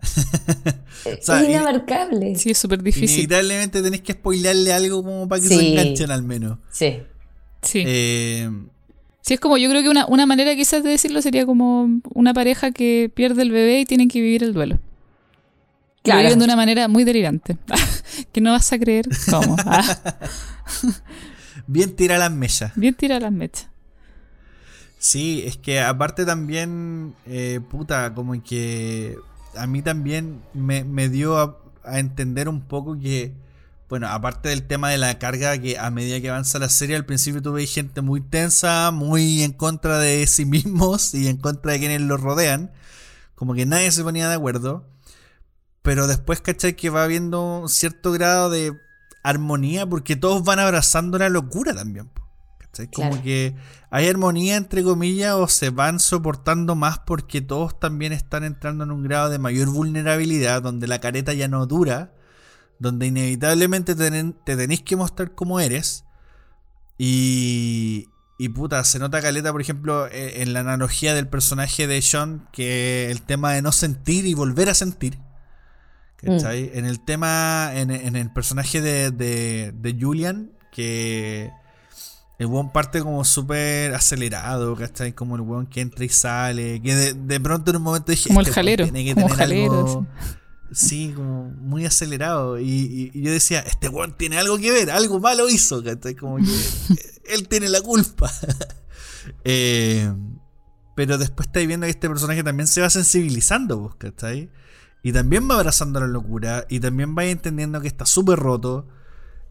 [1.04, 2.36] O sea, es y- inabarcable.
[2.36, 3.10] Sí, es súper difícil.
[3.10, 5.56] Inevitablemente tenés que spoilearle algo como para que Sí.
[5.56, 6.58] se enganchen al menos.
[6.70, 6.98] Sí.
[7.62, 7.82] Sí.
[7.86, 8.48] Eh,
[9.24, 12.34] Sí, es como, yo creo que una, una manera quizás de decirlo sería como una
[12.34, 14.80] pareja que pierde el bebé y tienen que vivir el duelo.
[16.02, 16.22] Que Lo Claro.
[16.24, 17.56] viven de una manera muy delirante.
[18.32, 19.56] que no vas a creer cómo.
[19.66, 19.82] Ah,
[21.66, 22.72] bien tira las mechas.
[22.76, 23.68] bien tira las mechas.
[24.98, 29.16] Sí, es que aparte también, eh, puta, como que
[29.56, 33.32] a mí también me, me dio a, a entender un poco que,
[33.88, 37.04] bueno, aparte del tema de la carga, que a medida que avanza la serie, al
[37.04, 41.80] principio tuve gente muy tensa, muy en contra de sí mismos y en contra de
[41.80, 42.70] quienes los rodean,
[43.34, 44.86] como que nadie se ponía de acuerdo,
[45.82, 46.74] pero después, ¿cachai?
[46.76, 48.72] Que va habiendo un cierto grado de
[49.22, 52.10] armonía porque todos van abrazando la locura también.
[52.58, 52.88] ¿cachai?
[52.88, 53.22] Como Claro.
[53.22, 53.54] que
[53.90, 58.90] hay armonía entre comillas o se van soportando más porque todos también están entrando en
[58.90, 62.14] un grado de mayor vulnerabilidad donde la careta ya no dura,
[62.78, 66.04] donde inevitablemente te, te tenéis que mostrar cómo eres
[66.98, 72.00] y, y puta, se nota caleta por ejemplo eh, en la analogía del personaje de
[72.00, 75.18] Sean que el tema de no sentir y volver a sentir.
[76.22, 76.70] ¿Cachai?
[76.74, 81.50] En el tema, en, en el personaje de, de, de Julian, que
[82.38, 85.12] el weón parte como súper acelerado, ¿cachai?
[85.12, 88.28] Como el weón que entra y sale, que de, de pronto en un momento dije,
[88.28, 90.06] Como el "Este jalero, tiene que como tener jalero, algo-
[90.74, 92.58] Sí, como muy acelerado.
[92.58, 96.14] Y, y- y yo decía, este weón tiene algo que ver, algo malo hizo, ¿cachai?
[96.14, 96.44] Como que
[97.34, 98.32] él tiene la culpa.
[99.44, 100.12] Eh,
[100.96, 104.50] pero después estáis viendo que este personaje también se va sensibilizando, ¿cachai?
[105.02, 106.66] Y también va abrazando la locura.
[106.68, 108.86] Y también va entendiendo que está súper roto.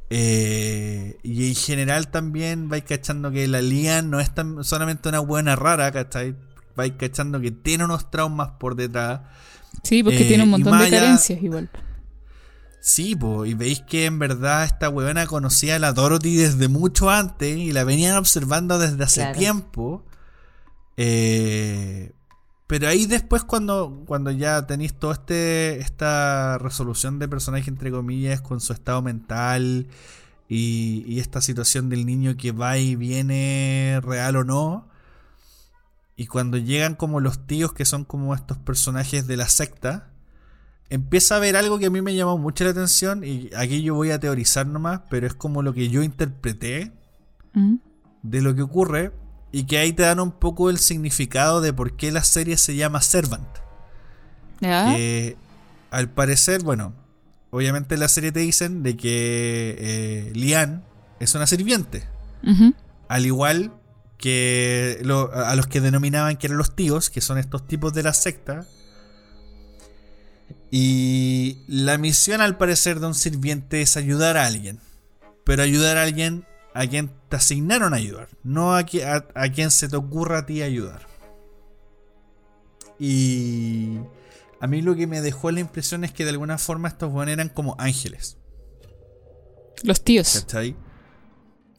[0.09, 5.19] Eh, y en general también vais cachando que la Lian no es tan solamente una
[5.19, 6.35] buena rara, ¿cachai?
[6.75, 9.21] Vais cachando que tiene unos traumas por detrás.
[9.83, 11.69] Sí, porque Eh, tiene un y montón de carencias igual.
[12.81, 17.09] Sí, po, y veis que en verdad esta weona conocía a la Dorothy desde mucho
[17.09, 19.37] antes y la venían observando desde hace Claro.
[19.39, 20.05] tiempo.
[20.97, 22.11] Eh,
[22.71, 28.39] pero ahí después cuando, cuando ya tenéis toda este, esta resolución de personaje entre comillas
[28.39, 29.87] con su estado mental
[30.47, 34.87] y, y esta situación del niño que va y viene real o no.
[36.15, 40.07] Y cuando llegan como los tíos que son como estos personajes de la secta,
[40.89, 43.95] empieza a ver algo que a mí me llamó mucho la atención y aquí yo
[43.95, 46.93] voy a teorizar nomás, pero es como lo que yo interpreté
[47.53, 47.75] Mm.
[48.23, 49.11] de lo que ocurre
[49.51, 52.75] y que ahí te dan un poco el significado de por qué la serie se
[52.75, 53.47] llama Servant.
[55.91, 56.93] Al parecer, bueno,
[57.49, 60.83] obviamente en la serie te dicen de que eh, Lian
[61.19, 62.07] es una sirviente,
[63.09, 63.73] al igual
[64.17, 68.03] que lo- a los que denominaban que eran los tíos, que son estos tipos de
[68.03, 68.65] la secta.
[70.69, 74.79] Y la misión al parecer de un sirviente es ayudar a alguien.
[75.43, 78.27] Pero ayudar a alguien a quien te asignaron a ayudar.
[78.43, 81.07] No a, qui- a, a quien se te ocurra a ti ayudar.
[82.99, 83.99] Y
[84.59, 87.31] a mí lo que me dejó la impresión es que de alguna forma estos buenos
[87.31, 88.37] eran como ángeles.
[89.81, 90.41] Los tíos.
[90.41, 90.75] ¿Cachai?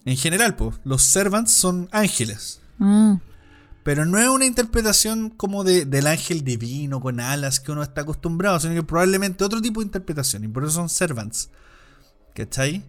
[0.06, 2.62] En general, pues, los servants son ángeles.
[2.80, 3.20] Ah.
[3.84, 8.00] Pero no es una interpretación como de, del ángel divino con alas que uno está
[8.00, 10.44] acostumbrado, sino que probablemente otro tipo de interpretación.
[10.44, 11.50] Y por eso son servants.
[12.34, 12.82] ¿Cachai?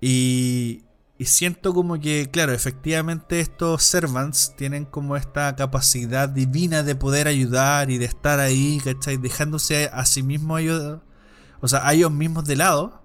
[0.00, 0.84] Y,
[1.20, 7.26] y siento como que, claro, efectivamente estos servants tienen como esta capacidad divina de poder
[7.26, 9.16] ayudar y de estar ahí, ¿cachai?
[9.16, 11.02] Dejándose a, sí mismos ayudar.
[11.60, 13.02] O sea, a ellos mismos de lado.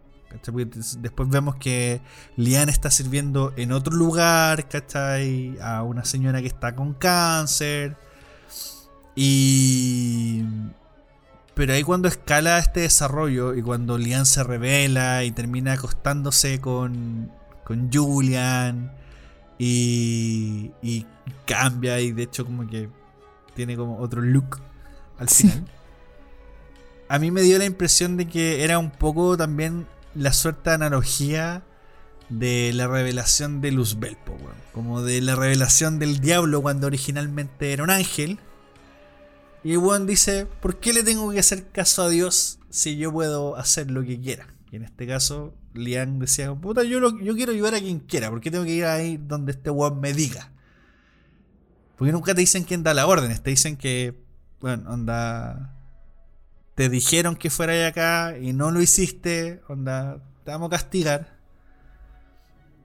[1.00, 2.02] después vemos que
[2.38, 5.58] Lian está sirviendo en otro lugar, ¿cachai?
[5.60, 7.98] A una señora que está con cáncer.
[9.16, 10.44] Y...
[11.56, 17.32] Pero ahí cuando escala este desarrollo y cuando Lian se revela y termina acostándose con,
[17.64, 18.92] con Julian
[19.58, 21.06] y, y
[21.46, 22.90] cambia y de hecho como que
[23.56, 24.60] tiene como otro look
[25.20, 25.48] al Sí.
[25.50, 25.66] final.
[27.10, 29.86] A mí me dio la impresión de que era un poco también
[30.16, 31.64] la suerte de analogía
[32.30, 34.56] de la revelación de Luzbel, weón.
[34.72, 38.40] como de la revelación del diablo cuando originalmente era un ángel.
[39.64, 43.56] Y Juan dice, ¿por qué le tengo que hacer caso a Dios si yo puedo
[43.56, 44.48] hacer lo que quiera?
[44.74, 48.32] Y en este caso, Liang decía, puta, yo, lo- yo quiero ayudar a quien quiera,
[48.32, 50.52] ¿por qué tengo que ir ahí donde este Juan me diga?
[51.96, 54.16] Porque nunca te dicen quién da las órdenes, te dicen que,
[54.60, 55.76] bueno, onda,
[56.74, 61.38] te dijeron que fuera acá y no lo hiciste, onda, te vamos a castigar.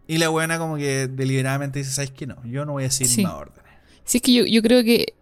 [0.06, 2.26] Y la buena como que deliberadamente dice, ¿sabes qué?
[2.26, 3.22] No, yo no voy a decir Sí.
[3.22, 3.72] más órdenes.
[4.04, 5.14] Sí, es que yo, yo creo que,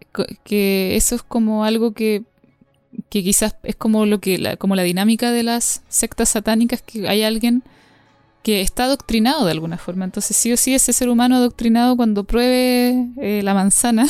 [0.43, 2.23] que eso es como algo que,
[3.09, 7.07] que quizás es como lo que la, como la dinámica de las sectas satánicas, que
[7.07, 7.63] hay alguien
[8.43, 10.05] que está adoctrinado de alguna forma.
[10.05, 14.07] Entonces sí o sí ese ser humano adoctrinado cuando pruebe eh, la manzana,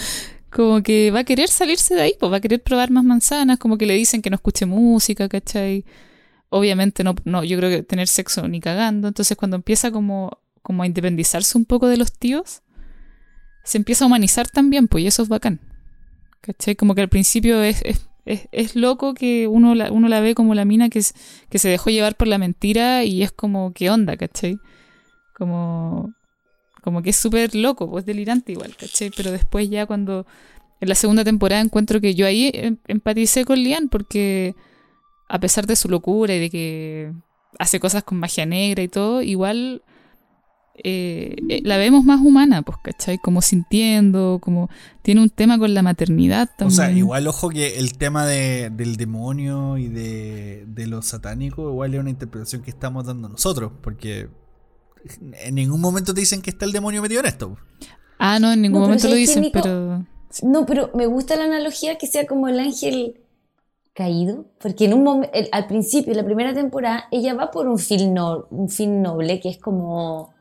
[0.50, 3.58] como que va a querer salirse de ahí, pues va a querer probar más manzanas,
[3.58, 5.84] como que le dicen que no escuche música, ¿cachai?
[6.50, 9.08] Obviamente no, no, yo creo que tener sexo ni cagando.
[9.08, 12.62] Entonces cuando empieza como, como a independizarse un poco de los tíos,
[13.64, 15.60] se empieza a humanizar también, pues, y eso es bacán.
[16.40, 16.74] ¿Cachai?
[16.74, 18.00] Como que al principio es, es,
[18.30, 21.14] es, es loco que uno la, uno la ve como la mina que, es,
[21.48, 24.16] que se dejó llevar por la mentira y es como, ¿qué onda?
[24.16, 24.58] ¿Cachai?
[25.36, 26.14] Como,
[26.82, 29.10] como que es súper loco, pues delirante igual, ¿cachai?
[29.16, 30.26] Pero después ya cuando
[30.80, 34.54] en la segunda temporada encuentro que yo ahí em- empaticé con Lian porque
[35.28, 37.12] a pesar de su locura y de que
[37.58, 39.82] hace cosas con magia negra y todo, igual
[40.82, 43.18] eh, eh, la vemos más humana, pues, ¿cachai?
[43.18, 44.68] Como sintiendo, como
[45.02, 46.76] tiene un tema con la maternidad O también.
[46.76, 51.94] sea, igual ojo que el tema de- del demonio y de, de lo satánico igual
[51.94, 54.28] es una interpretación que estamos dando nosotros, porque
[55.44, 57.56] en ningún momento te dicen que está el demonio metido en esto.
[58.18, 59.60] Ah, no, en ningún No, momento lo ¿sabes qué, dicen, Nico?
[59.62, 60.06] pero...
[60.42, 63.20] No, pero me gusta la analogía que sea como el ángel
[63.94, 67.78] caído, porque en un momento, al principio, en la primera temporada, ella va por un
[67.78, 70.32] fin, no- un fin noble, que es como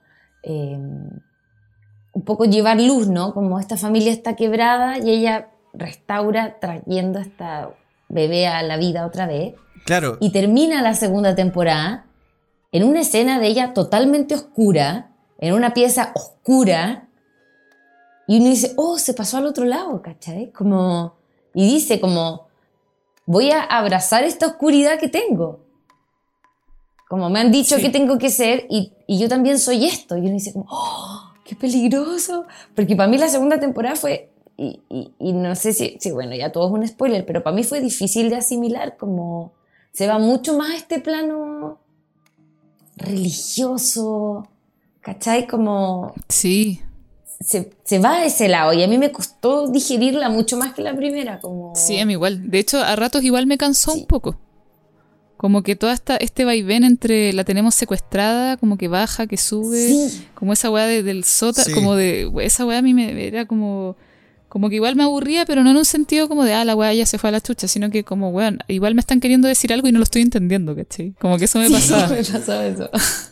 [0.44, 3.34] eh, un poco llevar luz, ¿no?
[3.34, 7.70] Como esta familia está quebrada y ella restaura trayendo a esta
[8.10, 9.56] bebé a la vida otra vez.
[9.86, 12.06] Claro, Y termina la segunda temporada
[12.72, 17.08] en una escena de ella totalmente oscura, en una pieza oscura,
[18.28, 20.52] y uno dice, oh, se pasó al otro lado, ¿cachai?
[20.52, 21.16] Como,
[21.56, 22.48] y dice como,
[23.26, 25.66] voy a abrazar esta oscuridad que tengo.
[27.10, 27.82] Como me han dicho Sí.
[27.82, 30.16] que tengo que ser, y, y yo también soy esto.
[30.16, 32.46] Y uno dice como, oh, qué peligroso.
[32.76, 36.36] Porque para mí la segunda temporada fue, y, y- y no sé si, si, bueno,
[36.36, 39.52] ya todo es un spoiler, pero para mí fue difícil de asimilar, como
[39.92, 41.80] se va mucho más a este plano
[42.96, 44.48] religioso,
[45.02, 45.48] ¿cachai?
[45.48, 46.82] Como Sí,
[47.40, 50.82] se, se va a ese lado y a mí me costó digerirla mucho más que
[50.82, 51.74] la primera, como...
[51.76, 52.50] sí, a mí igual.
[52.52, 54.02] De hecho, a ratos igual me cansó Sí.
[54.02, 54.36] un poco.
[55.40, 59.88] Como que toda esta, este vaivén entre la tenemos secuestrada, como que baja, que sube,
[59.88, 60.28] Sí.
[60.36, 61.72] como esa weá de- del sota, Sí.
[61.72, 63.96] como de, esa weá a mí me era como,
[64.50, 66.94] como que igual me aburría, pero no en un sentido como de, ah, la weá
[66.94, 69.72] ya se fue a la chucha, sino que como, weón, igual me están queriendo decir
[69.72, 71.14] algo y no lo estoy entendiendo, ¿cachai?
[71.22, 72.08] Como que eso me pasaba.
[72.10, 72.90] me pasaba eso.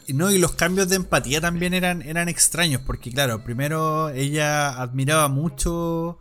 [0.07, 4.69] Y no, y los cambios de empatía también eran, eran extraños, porque claro, primero ella
[4.81, 6.19] admiraba mucho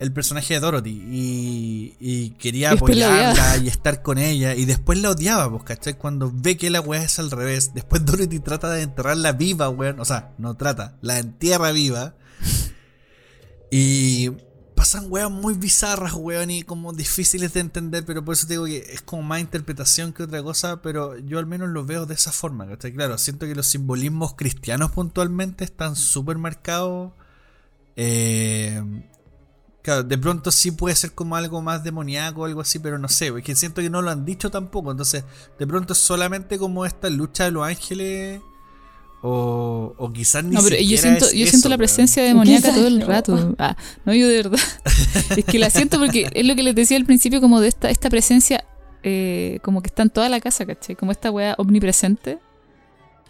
[0.00, 5.10] el personaje de Dorothy y, y quería apoyarla y estar con ella, y después la
[5.10, 5.98] odiaba, pues, ¿cachai?
[5.98, 10.00] Cuando ve que la weá es al revés, después Dorothy trata de enterrarla viva, weón,
[10.00, 12.14] o sea, no trata, la entierra viva.
[13.70, 14.30] Y
[14.74, 18.64] pasan weas muy bizarras, weón, y como difíciles de entender, pero por eso te digo
[18.64, 22.14] que es como más interpretación que otra cosa, pero yo al menos lo veo de
[22.14, 22.94] esa forma, ¿cachai?
[22.94, 27.12] Claro, siento que los simbolismos cristianos puntualmente están súper marcados.
[27.96, 28.82] Eh,
[29.82, 33.08] claro, de pronto sí puede ser como algo más demoníaco o algo así, pero no
[33.08, 35.24] sé, es que siento que no lo han dicho tampoco, entonces
[35.58, 38.40] de pronto es solamente como esta lucha de los ángeles.
[39.22, 42.22] O, o quizás ni No, pero yo siquiera siento, es yo eso, siento la presencia
[42.22, 43.06] demoníaca Quizás todo el no.
[43.06, 43.54] rato.
[43.58, 43.76] Ah,
[44.06, 44.58] no, yo de verdad.
[45.36, 47.90] es que la siento porque es lo que les decía al principio, como de esta,
[47.90, 48.64] esta presencia,
[49.02, 50.96] eh, como que está en toda la casa, ¿cachai?
[50.96, 52.38] Como esta weá omnipresente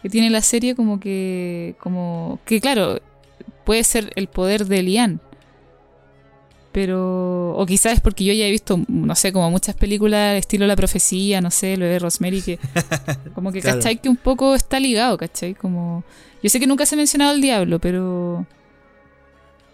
[0.02, 3.00] que tiene la serie, como que, como que claro,
[3.64, 5.20] puede ser el poder de Lian.
[6.72, 10.66] Pero, o quizás es porque yo ya he visto, no sé, como muchas películas, estilo
[10.68, 12.58] La Profecía, no sé, lo de Rosemary, que
[13.34, 13.78] como que, Claro.
[13.78, 13.96] ¿cachai?
[14.00, 15.54] Que un poco está ligado, ¿cachai?
[15.54, 16.04] Como,
[16.42, 18.46] yo sé que nunca se ha mencionado el diablo, pero...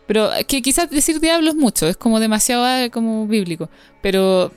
[0.06, 3.68] Pero que quizás decir diablo es mucho, es como demasiado ah, como bíblico.
[4.02, 4.52] Pero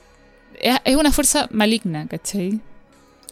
[0.61, 2.59] es, es una fuerza maligna, ¿cachai?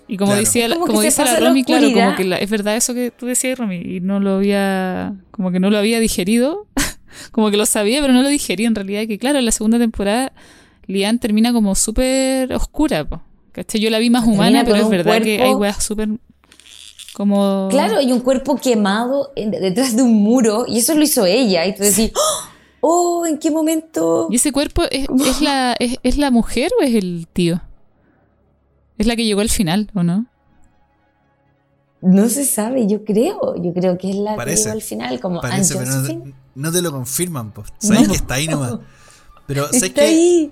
[0.08, 0.40] Y como Claro.
[0.46, 3.12] decía, la- Como como dice la Romy, claro, como que la- es verdad eso que
[3.12, 6.66] tú decías, Romy, y no lo había, como que no lo había digerido,
[7.32, 9.78] como que lo sabía, pero no lo digerí en realidad, que claro, en la segunda
[9.80, 10.34] temporada
[10.88, 13.22] Lian termina como súper oscura, po,
[13.52, 13.82] ¿cachai?
[13.82, 16.10] Yo la vi más Termina humana, pero es verdad que hay weas súper
[17.14, 17.68] Como...
[17.70, 21.66] Claro, y un cuerpo quemado en- detrás de un muro, y eso lo hizo ella.
[21.66, 22.12] Y tú decís,
[22.80, 24.28] oh, ¿en qué momento?
[24.30, 27.62] ¿Y ese cuerpo es, es la, es, es la mujer o es el tío?
[28.98, 30.26] Es la que llegó al final, ¿o no?
[32.02, 33.56] No se sabe, yo creo.
[33.62, 34.56] Yo creo que es la Parece.
[34.56, 37.70] que llegó al final, como Parece, pero no, no te lo confirman, pues.
[37.80, 38.10] Sabes No.
[38.10, 38.80] que está ahí nomás.
[39.46, 40.52] Pero ¿sabes Está ahí.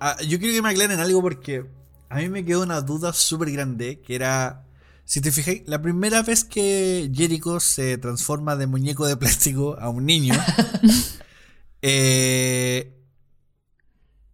[0.00, 1.66] Ah, yo quiero que me aclaren algo porque
[2.08, 4.64] a mí me quedó una duda súper grande que era,
[5.04, 9.90] si te fijáis, la primera vez que Jericho se transforma de muñeco de plástico a
[9.90, 10.34] un niño,
[11.82, 12.96] eh,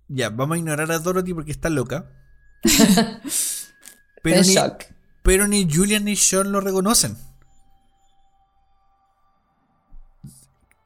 [0.08, 2.06] ya, vamos a ignorar a Dorothy porque está loca.
[4.22, 4.84] pero, En ni, shock.
[5.22, 7.16] pero ni Julian ni Sean lo reconocen.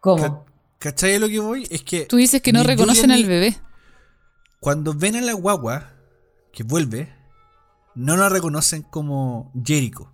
[0.00, 0.22] ¿Cómo?
[0.22, 0.44] Ca-
[0.78, 1.66] ¿Cachai lo que voy?
[1.70, 2.06] Es que...
[2.06, 3.56] Tú dices que no reconocen al bebé.
[4.60, 5.92] Cuando ven a la guagua
[6.52, 7.12] que vuelve,
[7.94, 10.10] no la reconocen como Jericho.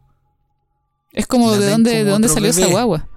[1.13, 3.09] Es como La de dónde, como de dónde salió esa guagua.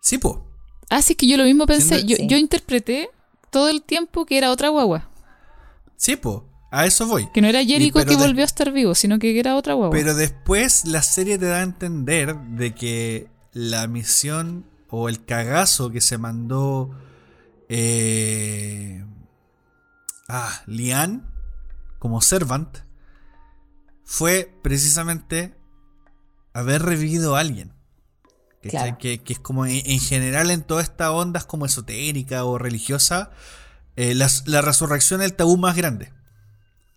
[0.00, 0.48] Sí, po.
[0.88, 2.04] Ah, sí, que yo lo mismo pensé.
[2.04, 2.26] Yo, Sí.
[2.26, 3.10] yo interpreté
[3.50, 5.10] todo el tiempo que era otra guagua.
[5.96, 6.48] Sí, po.
[6.70, 7.28] A eso voy.
[7.34, 9.94] Que no era Jericho que de- volvió a estar vivo, sino que era otra guagua.
[9.96, 15.90] Pero después la serie te da a entender de que la misión o el cagazo
[15.90, 16.90] que se mandó
[17.70, 19.02] eh,
[20.28, 21.26] ah, Lian
[21.98, 22.76] como Servant
[24.04, 25.56] fue precisamente
[26.52, 27.72] haber revivido a alguien.
[28.60, 33.30] Que, que es como en, en general en todas estas ondas como esotérica o religiosa,
[33.96, 36.12] eh, la, resurrección es el tabú más grande.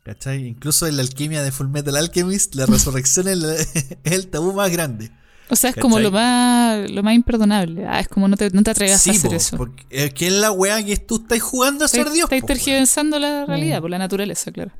[0.03, 0.45] ¿Cachai?
[0.45, 3.41] Incluso en la alquimia de Full Metal Alchemist, la resurrección es,
[4.03, 5.11] es el tabú más grande.
[5.49, 7.85] O sea, es como lo más, lo más imperdonable.
[7.87, 9.57] Ah, es como no te, no te atrevas a hacer po, eso.
[9.57, 12.25] porque es que es la weá que tú estás jugando a ser Dios.
[12.25, 13.21] estáis po, tergiversando Mm.
[13.21, 14.71] la realidad, por la naturaleza, claro.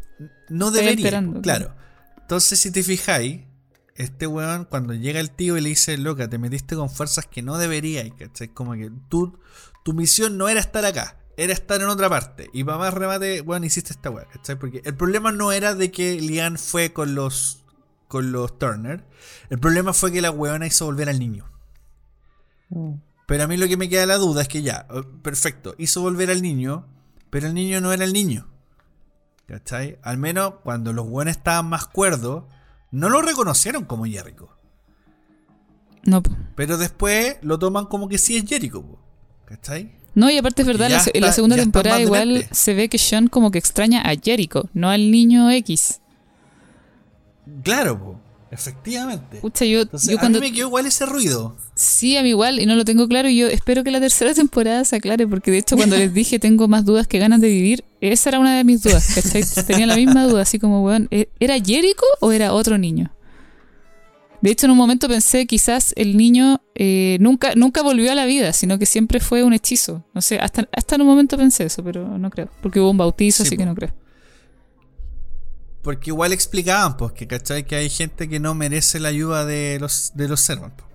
[0.49, 1.75] No debería, alterando, claro.
[2.21, 3.41] Entonces, si te fijáis,
[3.95, 7.41] este weón, cuando llega el tío y le dice, loca, te metiste con fuerzas que
[7.41, 8.47] no deberías, ¿cachai?
[8.49, 9.37] Como que tú,
[9.83, 12.49] tu misión no era estar acá, era estar en otra parte.
[12.53, 14.57] Y para más remate, weón, hiciste esta weá, ¿cachai?
[14.57, 17.63] Porque el problema no era de que Lian fue con los,
[18.07, 19.05] con los Turner,
[19.49, 21.45] el problema fue que la weona hizo volver al niño.
[22.69, 22.93] Mm.
[23.27, 26.01] Pero a mí lo que me queda la duda es que ya, eh, perfecto, hizo
[26.01, 26.87] volver al niño,
[27.29, 28.47] pero el niño no era el niño.
[29.47, 29.99] ¿Cachai?
[30.01, 32.45] Al menos cuando los buenos estaban más cuerdos,
[32.91, 34.49] no lo reconocieron como Jericho.
[36.03, 36.21] No.
[36.55, 38.99] Pero después lo toman como que sí es Jericho.
[39.45, 39.95] ¿Cachai?
[40.15, 43.27] No, y aparte es verdad, la, en la segunda temporada igual se ve que Sean
[43.27, 45.99] como que extraña a Jericho, no al niño X.
[47.63, 48.19] Claro, po,
[48.51, 49.37] efectivamente.
[49.41, 50.39] Pucha, yo, Entonces, yo a cuando...
[50.39, 51.55] mí me quedó igual ese ruido.
[51.75, 54.33] Sí, a mí igual, y no lo tengo claro, y yo espero que la tercera
[54.35, 57.49] temporada se aclare, porque de hecho cuando les dije tengo más dudas que ganas de
[57.49, 59.43] vivir, esa era una de mis dudas, ¿cachai?
[59.67, 63.11] Tenía la misma duda, así como, weón, ¿e- ¿era Jericho o era otro niño?
[64.41, 68.25] De hecho, en un momento pensé quizás el niño eh, nunca, nunca volvió a la
[68.25, 70.03] vida, sino que siempre fue un hechizo.
[70.13, 72.49] No sé, hasta, hasta en un momento pensé eso, pero no creo.
[72.61, 73.61] Porque hubo un bautizo, Sí, así po.
[73.61, 73.93] que no creo.
[75.85, 79.77] Porque igual explicaban, pues, que cachai que hay gente que no merece la ayuda de
[79.79, 80.75] los, de los servants.
[80.81, 80.89] po.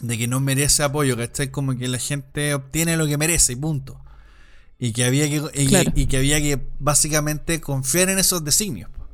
[0.00, 1.50] De que no merece apoyo, ¿cachai?
[1.50, 4.00] Como que la gente obtiene lo que merece y punto.
[4.78, 5.90] Y que había que, y, Claro.
[5.96, 8.90] y que había que básicamente confiar en esos designios.
[8.90, 9.08] po.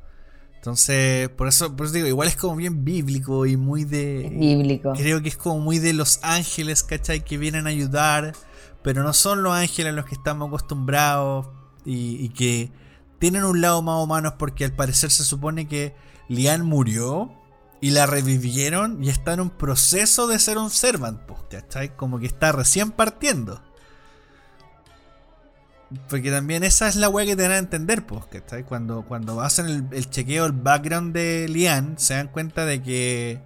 [0.57, 4.27] Entonces, por eso, por eso digo, igual es como bien bíblico y muy de.
[4.27, 4.93] Es bíblico.
[4.95, 7.24] Creo que es como muy de los ángeles, ¿cachai?
[7.24, 8.35] Que vienen a ayudar,
[8.82, 11.47] pero no son los ángeles a los que estamos acostumbrados
[11.87, 12.70] y, y que
[13.21, 15.95] tienen un lado más humano porque al parecer se supone que
[16.29, 17.33] Lian murió
[17.81, 21.95] y la revivieron y está en un proceso de ser un servant, pues, ¿cachai?
[21.97, 23.63] Como que está recién partiendo.
[26.09, 28.63] Porque también esa es la weá que te dan a entender, pues, ¿cachai?
[28.65, 33.41] Cuando, cuando hacen el, el chequeo, el background de Lian, se dan cuenta de que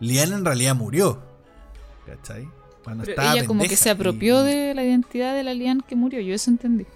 [0.00, 1.22] Lian en realidad murió.
[2.06, 2.48] ¿Cachai?
[2.84, 5.80] Cuando Pero estaba ella como que se apropió y- de la identidad de la Lian
[5.80, 6.86] que murió, yo eso entendí.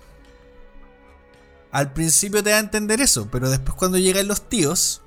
[1.72, 5.02] Al principio te da a entender eso, pero después cuando llegan los tíos,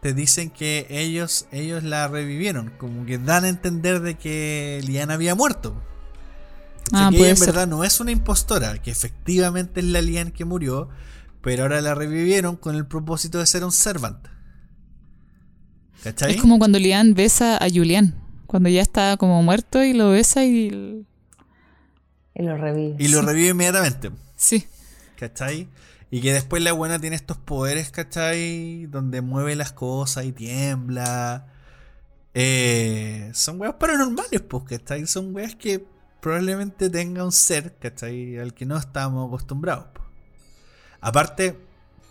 [0.00, 2.70] te dicen que ellos, ellos la revivieron.
[2.78, 5.80] Como que dan a entender de que Lian había muerto.
[6.92, 7.46] O sea, Ah, que ella en ser.
[7.46, 10.88] verdad no es una impostora, que efectivamente es la Lian que murió,
[11.40, 14.26] pero ahora la revivieron con el propósito de ser un servant.
[16.02, 16.32] ¿Cachai?
[16.34, 18.16] Es como cuando Lian besa a Julián,
[18.48, 21.06] cuando ya está como muerto y lo besa y...
[22.34, 22.96] Y lo revive.
[22.98, 24.10] Y lo revive inmediatamente.
[24.36, 24.66] Sí.
[25.16, 25.68] ¿Cachai?
[26.10, 28.86] Y que después la buena tiene estos poderes, ¿cachai?
[28.86, 31.46] Donde mueve las cosas y tiembla.
[32.34, 35.06] Eh, son weas paranormales, pues, ¿cachai?
[35.06, 35.84] Son weas que
[36.20, 38.38] probablemente tenga un ser, ¿cachai?
[38.38, 39.86] Al que no estamos acostumbrados.
[39.94, 40.02] po.
[41.00, 41.58] Aparte,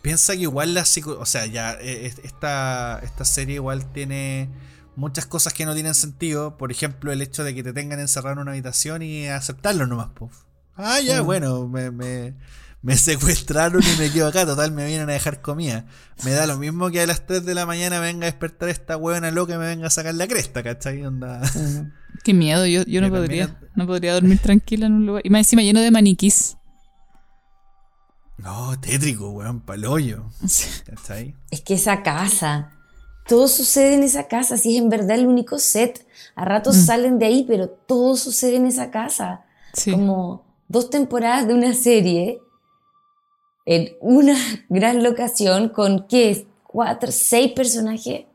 [0.02, 4.50] piensa que igual la psico o sea, ya eh, es- esta, esta serie igual tiene
[4.96, 6.58] muchas cosas que no tienen sentido.
[6.58, 10.10] Por ejemplo, el hecho de que te tengan encerrado en una habitación y aceptarlo nomás,
[10.16, 10.32] pues.
[10.76, 11.26] Ah, ya, Mm.
[11.26, 12.34] bueno, me, me,
[12.82, 14.46] me secuestraron y me quedo acá.
[14.46, 15.86] Total, me vienen a dejar comida.
[16.24, 18.70] Me da lo mismo que a las 3 de la mañana me venga a despertar
[18.70, 21.06] esta huevona loca y me venga a sacar la cresta, ¿cachai?
[21.06, 21.42] Onda.
[21.56, 21.92] Mm.
[22.24, 23.48] Qué miedo, yo, yo no podría.
[23.48, 25.22] también- No podría dormir tranquila en un lugar.
[25.26, 26.58] Y más encima lleno de maniquís.
[28.38, 30.26] No, tétrico, weón, paloyo.
[30.86, 31.36] ¿Cachai?
[31.52, 32.72] Es que esa casa,
[33.28, 36.06] todo sucede en esa casa, si es en verdad el único set.
[36.36, 36.86] A ratos Mm.
[36.86, 39.46] salen de ahí, pero todo sucede en esa casa.
[39.74, 39.92] Sí.
[39.92, 42.40] Como dos temporadas de una serie
[43.76, 44.36] en una
[44.70, 46.46] gran locación con, ¿qué?
[46.64, 48.26] Cuatro, seis personajes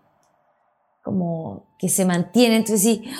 [1.03, 2.59] como que se mantienen.
[2.59, 3.03] Entonces, sí.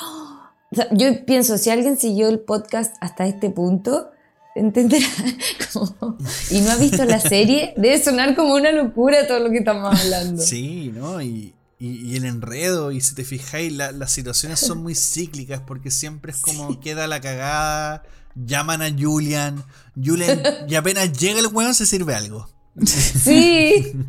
[0.73, 4.11] O sea, yo pienso, si alguien siguió el podcast hasta este punto,
[4.57, 5.07] entenderá
[5.73, 6.17] como-
[6.51, 9.99] y no ha visto la serie, debe sonar como una locura todo lo que estamos
[9.99, 10.43] hablando.
[10.43, 11.23] Sí, ¿no?
[11.23, 15.61] Y, y, y el enredo, y si te fijáis, la- las situaciones son muy cíclicas
[15.65, 18.03] porque siempre es como queda la cagada,
[18.37, 19.65] llaman a Julian,
[19.97, 22.49] Julian, y apenas llega el weón se sirve algo.
[22.85, 23.93] Sí,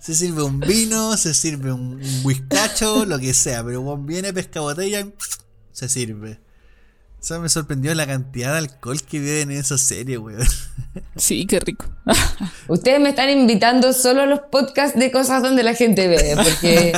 [0.00, 4.32] Se sirve un vino, se sirve un, un whiskacho, lo que sea, pero weón viene,
[4.32, 5.12] pesca botella y
[5.72, 6.40] se sirve.
[7.20, 10.46] O sea, me sorprendió la cantidad de alcohol que viven en esa serie, weón.
[11.16, 11.86] Sí, qué rico.
[12.68, 16.92] ustedes me están invitando solo a los podcasts de cosas donde la gente ve, porque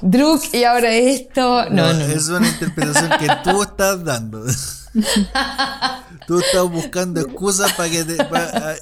[0.00, 2.04] Druk y ahora esto, no, no, no.
[2.06, 4.46] Es una interpretación que tú estás dando.
[6.26, 8.16] tú estás buscando excusas para que te.
[8.24, 8.74] pa- ah,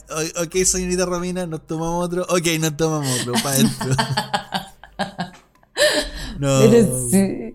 [0.42, 2.22] ok, señorita Romina, nos tomamos otro.
[2.30, 3.88] Ok, nos tomamos otro, para adentro.
[6.38, 6.60] no.
[6.60, 7.54] Pero sí.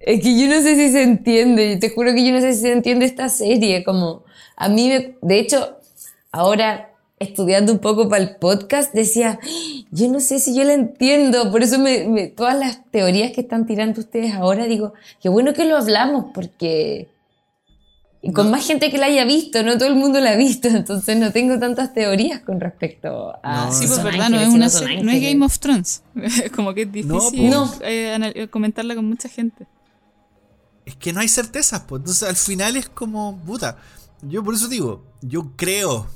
[0.00, 2.62] Es que yo no sé si se entiende, te juro que yo no sé si
[2.62, 4.24] se entiende esta serie, como
[4.56, 5.76] a mí, me- de hecho,
[6.32, 6.88] ahora
[7.18, 9.38] estudiando un poco para el podcast, decía,
[9.90, 13.42] yo no sé si yo la entiendo, por eso me, me- todas las teorías que
[13.42, 17.08] están tirando ustedes ahora, digo, qué bueno que lo hablamos, porque...
[18.22, 18.52] Y con No.
[18.52, 21.32] más gente que la haya visto, no todo el mundo la ha visto, entonces no
[21.32, 23.66] tengo tantas teorías con respecto a...
[23.66, 25.22] No, Sí, pues no es si una no es.
[25.22, 26.02] Game of Thrones.
[26.54, 27.70] Como que es No, difícil po.
[27.82, 29.66] eh, eh, comentarla con mucha gente.
[30.84, 32.00] Es que no hay certezas, pues.
[32.00, 33.38] Entonces al final es como.
[33.46, 33.76] Puta.
[34.22, 36.06] Yo por eso digo, yo creo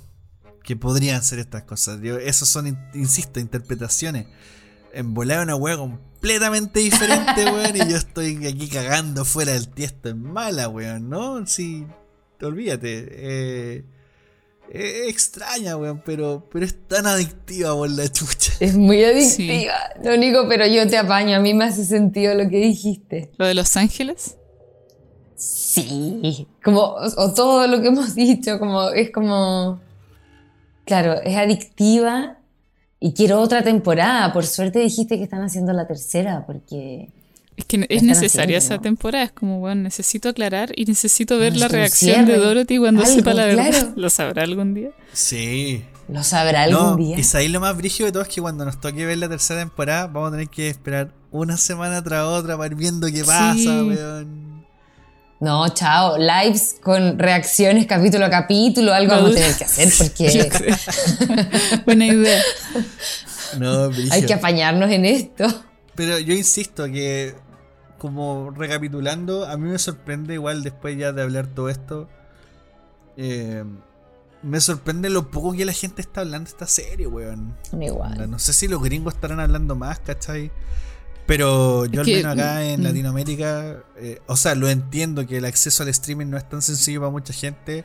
[0.65, 2.01] que podrían ser estas cosas.
[2.03, 4.27] Yo, esos son, in- insisto, interpretaciones.
[4.95, 7.77] En volar una wea completamente diferente, weón.
[7.77, 10.09] Y yo estoy aquí cagando fuera del tiesto.
[10.09, 11.47] Es mala, weón, ¿no?
[11.47, 11.85] Sí,
[12.41, 13.09] olvídate.
[13.11, 13.85] Eh,
[14.71, 18.53] es extraña, weón, pero, pero es tan adictiva por la chucha.
[18.61, 19.75] Es muy adictiva.
[20.03, 21.37] Lo único, pero yo te apaño.
[21.37, 23.31] A mí me hace sentido lo que dijiste.
[23.37, 24.37] Lo de Los Ángeles.
[25.37, 26.47] Sí.
[26.63, 29.81] Como, o, o todo lo que hemos dicho, como, es como.
[30.87, 32.39] Claro, es adictiva.
[33.07, 34.33] Y quiero otra temporada.
[34.33, 37.11] Por suerte dijiste que están haciendo la tercera, porque.
[37.57, 38.77] Es que es necesaria haciendo.
[38.77, 39.25] esa temporada.
[39.25, 42.39] Es como, bueno, necesito aclarar y necesito ver la es reacción de.
[42.39, 43.69] Dorothy cuando Algo, sepa la verdad.
[43.69, 43.93] claro.
[43.95, 44.89] ¿Lo sabrá algún día?
[45.13, 45.85] Sí.
[46.09, 47.17] Lo sabrá algún No, día.
[47.19, 49.61] y ahí lo más brígido de todo es que cuando nos toque ver la tercera
[49.61, 53.55] temporada, vamos a tener que esperar una semana tras otra para ir viendo qué pasa,
[53.55, 53.69] Sí.
[53.69, 54.54] weón.
[55.45, 56.17] No, chao.
[56.17, 58.95] Lives con reacciones capítulo a capítulo.
[58.95, 60.75] Algo No vamos a tener que hacer porque.
[61.85, 62.43] Buena idea.
[63.59, 65.47] No, hay que apañarnos en esto.
[65.95, 67.35] Pero yo insisto que,
[67.99, 72.09] como recapitulando, a mí me sorprende igual después ya de hablar todo esto.
[73.19, 73.65] eh,
[74.43, 77.55] me sorprende lo poco que la gente está hablando de esta serie, weón.
[77.79, 78.31] Igual.
[78.31, 80.51] No sé si los gringos estarán hablando más, ¿cachai?
[81.27, 82.85] Pero yo Es al que, menos acá en mm.
[82.85, 87.01] Latinoamérica, eh, o sea, lo entiendo que el acceso al streaming no es tan sencillo
[87.01, 87.85] para mucha gente,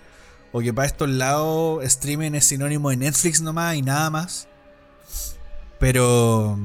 [0.51, 4.47] o que para estos lados streaming es sinónimo de Netflix nomás y nada más.
[5.79, 6.59] Pero...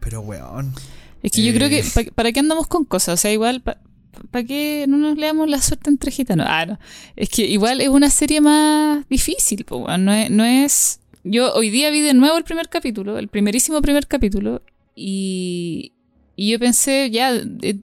[0.00, 0.74] Pero, weón.
[1.22, 1.54] Es que yo Eh.
[1.54, 3.14] creo que, pa- ¿para qué andamos con cosas?
[3.14, 6.46] O sea, igual, ¿para qué no nos leamos la suerte entre gitanos?
[6.48, 6.78] Ah, no.
[7.16, 10.04] Es que igual es una serie más difícil, po, weón.
[10.04, 11.00] no, es, no es...
[11.22, 14.62] Yo hoy día vi de nuevo el primer capítulo, el primerísimo primer capítulo,
[14.94, 15.92] y,
[16.36, 17.78] y yo pensé, ya, de,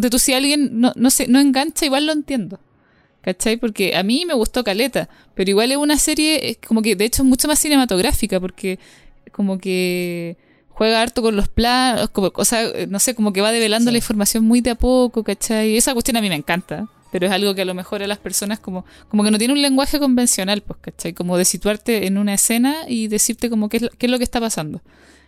[0.00, 2.60] de tú si alguien no, no, se, no engancha, igual lo entiendo.
[3.20, 3.56] ¿Cachai?
[3.58, 7.22] Porque a mí me gustó Caleta, pero igual es una serie, como que de hecho
[7.22, 8.78] es mucho más cinematográfica, porque
[9.32, 10.36] como que
[10.70, 13.90] juega harto con los planos, como, o sea, eh, no sé, como que va develando
[13.90, 13.92] Sí.
[13.92, 15.76] la información muy de a poco, ¿cachai?
[15.76, 18.18] Esa cuestión a mí me encanta, pero es algo que a lo mejor a las
[18.18, 21.12] personas como, como que no tiene un lenguaje convencional, pues, ¿cachai?
[21.12, 24.24] Como de situarte en una escena y decirte como qué es, qué es lo que
[24.24, 24.80] está pasando.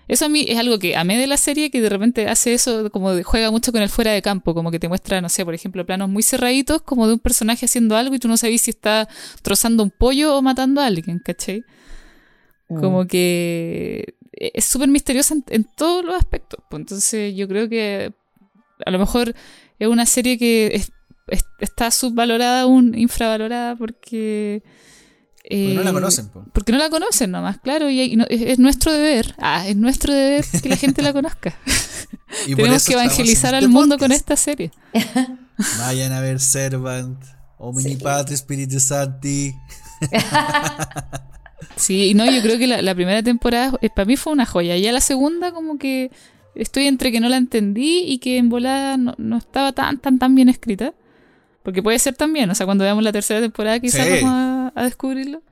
[0.08, 2.90] Eso a mí es algo que amé de la serie, que de repente hace eso,
[2.90, 5.44] como de- juega mucho con el fuera de campo, como que te muestra, no sé,
[5.44, 8.62] por ejemplo, planos muy cerraditos, como de un personaje haciendo algo y tú no sabes
[8.62, 9.08] si está
[9.42, 11.62] trozando un pollo o matando a alguien, ¿cachai?
[12.68, 12.80] Mm.
[12.80, 16.58] Como que es súper misteriosa en, en todos los aspectos.
[16.68, 18.12] Pues entonces yo creo que
[18.84, 19.34] a lo mejor
[19.78, 20.90] es una serie que es-
[21.28, 24.62] es- está subvalorada, un, infravalorada porque...
[25.42, 26.44] Porque no la eh, conocen, po.
[26.52, 29.76] Porque no la conocen nomás, claro, y, hay- no- es, es nuestro deber, ah, es
[29.76, 31.56] nuestro deber que la gente la conozca.
[32.46, 34.70] Y Tenemos que evangelizar al mundo con esta serie.
[35.78, 37.18] Vayan a ver Servant,
[37.58, 37.96] Omni Sí.
[37.96, 39.54] Patri Spiritu Santi.
[41.76, 44.44] Sí, y no, yo creo que la, la primera temporada eh, para mí fue una
[44.46, 44.76] joya.
[44.76, 46.10] Ya la segunda como que
[46.54, 50.18] estoy entre que no la entendí y que en volada no, no estaba tan, tan,
[50.18, 50.94] tan bien escrita.
[51.62, 54.12] Porque puede ser también, o sea, cuando veamos la tercera temporada quizás Sí.
[54.22, 55.42] vamos a, a descubrirlo.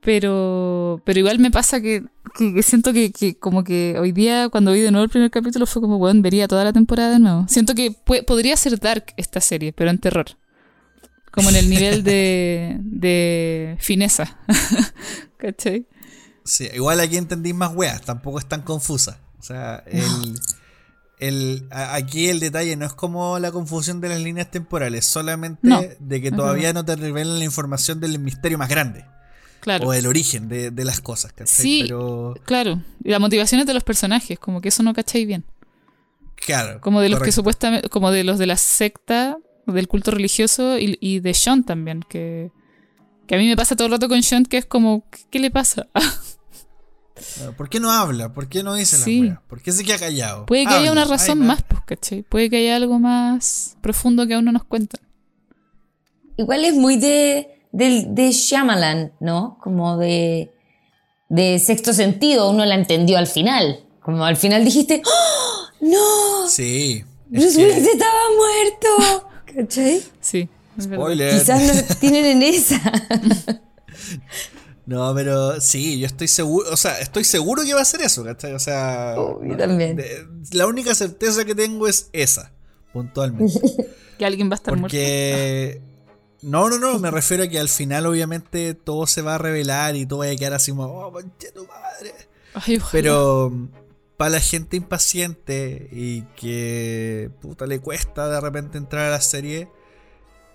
[0.00, 2.02] Pero, pero igual me pasa que,
[2.36, 5.30] que- que siento que, que como que hoy día cuando vi de nuevo el primer
[5.30, 7.46] capítulo fue como, bueno, vería toda la temporada de nuevo.
[7.48, 7.92] Siento que
[8.26, 10.26] podría ser dark esta serie, pero en terror.
[11.30, 14.38] Como en el nivel de, de fineza.
[15.38, 15.86] ¿Cachai?
[16.44, 19.20] Sí, igual aquí entendí más weas, tampoco es tan confusa.
[19.38, 20.02] O sea, el,
[21.28, 25.82] el, aquí el detalle no es como la confusión de las líneas temporales, solamente No,
[25.98, 29.04] de que todavía no te revelan la información del misterio más grande
[29.60, 29.86] Claro.
[29.86, 31.54] o del origen de, de las cosas, ¿cachai?
[31.64, 31.80] Sí.
[31.82, 35.44] Pero, Claro, y las motivaciones de los personajes, como que eso no cacháis bien.
[36.34, 36.80] claro.
[36.80, 40.98] Como de los que supuestamente, como de los de la secta, del culto religioso y,
[41.00, 42.50] y de Sean también, que,
[43.28, 45.38] que a mí me pasa todo el rato con Sean, que es como, ¿qué, qué
[45.38, 45.86] le pasa?
[47.56, 48.32] ¿Por qué no habla?
[48.32, 49.20] ¿Por qué no dice Sí.
[49.22, 49.38] weas?
[49.48, 50.46] ¿Por qué se queda callado?
[50.46, 52.22] Puede que haya Habla, una razón ay, más, pues, ¿cachai?
[52.22, 55.00] Puede que haya algo más profundo que aún no nos cuentan.
[56.36, 59.58] Igual es muy de, de, de Shyamalan, ¿no?
[59.62, 60.52] Como de,
[61.28, 63.84] de sexto sentido, uno la entendió al final.
[64.02, 66.48] Como al final dijiste, ¡Oh, ¡No!
[66.48, 67.04] Sí.
[67.28, 69.28] Bruce que- Willis estaba muerto.
[69.54, 70.02] ¿Cachai?
[70.20, 70.48] Sí.
[70.80, 71.38] Spoiler.
[71.38, 72.80] Quizás no tienen en esa.
[74.86, 78.24] No, pero sí, yo estoy seguro, o sea, estoy seguro que va a ser eso,
[78.24, 78.52] ¿cachai?
[78.54, 79.96] O sea, Oh, yo también.
[79.96, 82.52] de- la única certeza que tengo es esa,
[82.92, 83.52] puntualmente.
[84.18, 84.82] Que alguien va a estar muerto.
[84.92, 85.80] Porque...
[86.42, 89.94] No, no, no, me refiero a que al final obviamente todo se va a revelar
[89.96, 92.12] y todo va a quedar así como, oh, conche tu madre.
[92.54, 92.80] Ay.
[92.90, 93.68] Pero
[94.16, 99.68] para la gente impaciente y que puta le cuesta de repente entrar a la serie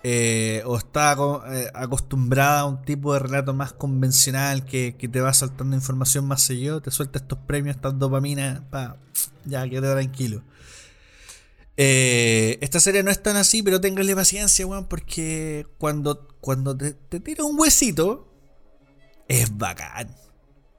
[0.09, 1.17] eh, o está
[1.51, 6.25] eh, acostumbrada a un tipo de relato más convencional que, que te va soltando información
[6.25, 8.95] más seguido, te suelta estos premios, estas dopaminas, pa,
[9.43, 10.43] ya quédate tranquilo.
[11.75, 16.93] Eh, esta serie no es tan así, pero ténganle paciencia, weón, porque cuando, cuando te,
[16.93, 18.31] te tira un huesito,
[19.27, 20.15] es bacán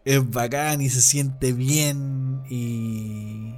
[0.09, 3.53] es bacán y se siente bien y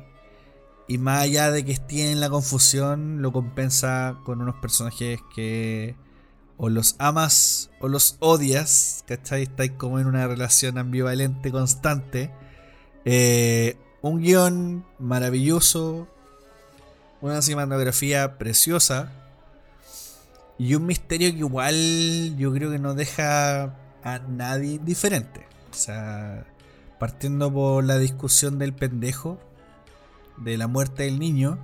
[0.91, 5.95] y más allá de que esté en la confusión lo compensa con unos personajes que
[6.57, 9.45] o los amas o los odias ¿cachai?
[9.45, 12.33] estáis como en una relación ambivalente constante
[13.05, 16.09] Eh, un guion maravilloso
[17.21, 19.13] una cinematografía preciosa
[20.59, 25.47] y un misterio que igual yo creo que no deja a nadie diferente.
[25.71, 26.45] O sea,
[26.99, 29.39] partiendo por la discusión del pendejo,
[30.41, 31.59] de la muerte del niño,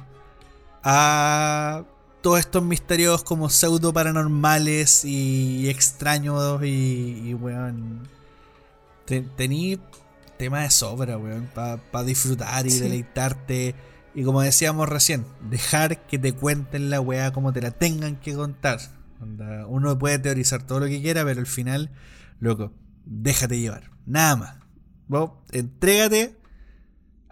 [0.82, 1.84] a
[2.22, 8.08] todos estos misterios como pseudo paranormales y extraños y, y weón.
[9.04, 9.78] te- Tení
[10.38, 12.80] tema de sobra, weón, para disfrutar y Sí.
[12.80, 13.74] deleitarte.
[14.14, 18.34] Y como decíamos recién, dejar que te cuenten la weá como te la tengan que
[18.34, 18.80] contar.
[19.68, 21.90] Uno puede teorizar todo lo que quiera, pero al final,
[22.40, 22.72] loco,
[23.04, 23.90] déjate llevar.
[24.06, 24.56] Nada más.
[25.08, 26.36] Vos, entrégate.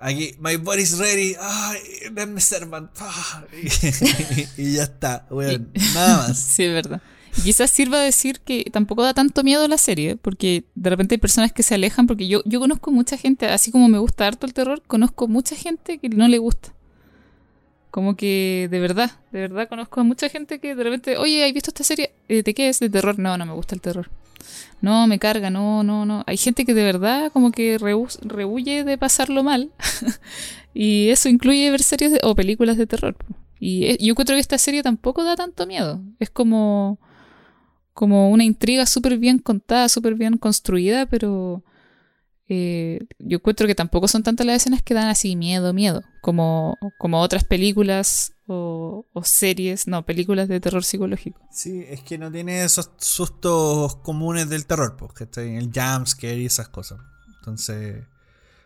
[0.05, 1.35] Aquí, my body's ready.
[1.41, 1.79] Ay,
[2.13, 2.91] denme servant.
[3.55, 5.71] Y, y ya está, weón.
[5.95, 6.39] Nada más.
[6.55, 7.01] Sí, es verdad.
[7.39, 11.19] Y quizás sirva decir que tampoco da tanto miedo la serie, porque de repente hay
[11.19, 14.45] personas que se alejan, porque yo, yo conozco mucha gente, así como me gusta harto
[14.45, 16.75] el terror, conozco mucha gente que no le gusta.
[17.91, 21.53] Como que de verdad, de verdad conozco a mucha gente que de repente, oye, ¿has
[21.55, 22.13] visto esta serie?
[22.29, 22.79] Eh, ¿De qué es?
[22.79, 23.19] ¿De terror?
[23.19, 24.11] No, no me gusta el terror.
[24.85, 26.25] No, me carga, no, no, no.
[26.27, 29.71] Hay gente que de verdad como que rehu- rehuye de pasarlo mal.
[30.75, 33.17] y eso incluye ver series de- o películas de terror.
[33.61, 36.03] Y eh, yo encuentro que esta serie tampoco da tanto miedo.
[36.19, 36.99] Es como,
[37.95, 41.65] como una intriga súper bien contada, súper bien construida, pero
[42.49, 46.77] eh, yo encuentro que tampoco son tantas las escenas que dan así miedo, miedo, como,
[46.99, 51.41] como otras películas o, o series, no, películas de terror psicológico.
[51.51, 56.47] Sí, es que no tiene esos sustos comunes del terror, pues, que El jumpscare y
[56.47, 57.01] esas cosas.
[57.39, 58.05] Entonces,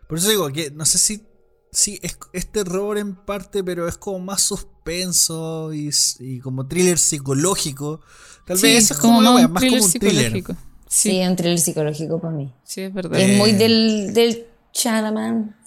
[0.07, 1.27] por eso digo que no sé si,
[1.73, 5.91] si es, es terror en parte, pero es como más suspenso y,
[6.21, 8.01] y como thriller psicológico.
[8.45, 10.33] Tal Sí, vez eso es como como, la más wea, un más como un thriller.
[10.33, 10.57] psicológico.
[10.89, 12.55] Sí, Sí, es un thriller psicológico para mí.
[12.65, 13.21] sí, es verdad.
[13.21, 15.58] Es Eh, muy del, del Chalaman.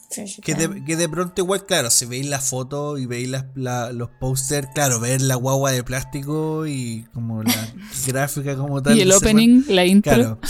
[0.42, 3.92] Que de, que de pronto igual, claro, si veis la foto y veis las- la-
[3.92, 7.74] los pósters, claro, ver la guagua de plástico y como la
[8.08, 8.98] gráfica como tal.
[8.98, 10.14] y el opening, la intro.
[10.14, 10.40] Claro.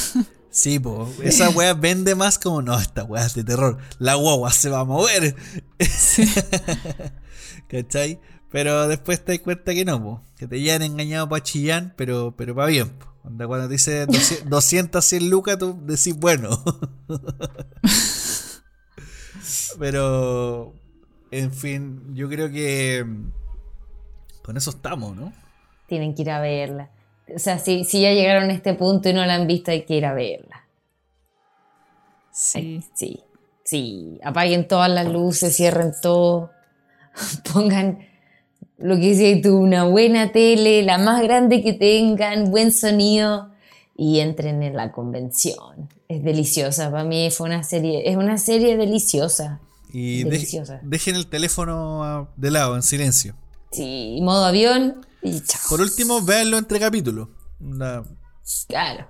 [0.54, 1.10] Sí, po.
[1.24, 3.78] Esa weá vende más como, no, esta weá es de terror.
[4.00, 5.34] La guagua se va a mover.
[7.70, 8.20] ¿Cachai?
[8.52, 10.22] Pero después te das cuenta que no, po.
[10.38, 13.06] Que te hayan engañado para chillán, pero, pero para bien, po.
[13.22, 16.50] Cuando te dice 200, 200 100 lucas, tú decís, bueno.
[19.80, 20.74] Pero,
[21.32, 23.32] en fin, yo creo que mm,
[24.44, 25.34] con eso estamos, ¿no?
[25.88, 26.90] Tienen que ir a verla.
[27.34, 29.84] O sea, si, si ya llegaron a este punto y no la han visto, hay
[29.84, 30.66] que ir a verla.
[32.32, 32.82] Sí.
[32.94, 33.24] Sí,
[33.64, 34.20] sí.
[34.24, 36.52] Apaguen todas las luces, cierren todo.
[37.54, 38.08] Pongan
[38.78, 43.51] lo que dices tú, una buena tele, la más grande que tengan, buen sonido
[44.04, 45.88] y entren en la convención.
[46.08, 46.90] Es deliciosa.
[46.90, 49.60] Para mí fue una serie, es una serie deliciosa.
[49.94, 50.80] Y de- Deliciosa.
[50.82, 53.36] dejen el teléfono de lado, en silencio.
[53.72, 55.62] Sí, modo avión y chao.
[55.70, 57.28] Por último, véanlo entre capítulos.
[58.68, 59.08] Claro.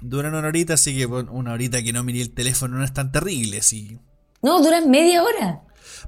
[0.00, 3.12] duran una horita, así que una horita que no miré el teléfono no es tan
[3.12, 3.60] terrible.
[3.60, 3.98] Sí.
[4.42, 5.62] No, duran media hora.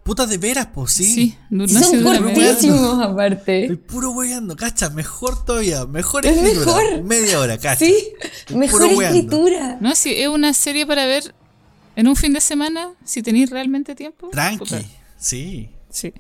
[0.05, 1.05] Puta de veras, pues sí.
[1.05, 3.63] Sí, no, son cortísimos aparte.
[3.63, 6.77] Estoy puro weyando, cacha, mejor todavía, mejor Es escritura.
[6.77, 7.03] mejor.
[7.05, 7.87] Media hora, cacha.
[7.87, 7.95] Sí,
[8.55, 9.79] mejor escritura.
[9.81, 11.35] No, sí, es una serie para ver
[11.97, 14.29] en un fin de semana, si tenéis realmente tiempo.
[14.31, 14.59] Tranqui.
[14.59, 14.83] Puta,
[15.19, 15.71] Sí.
[15.89, 16.13] Sí.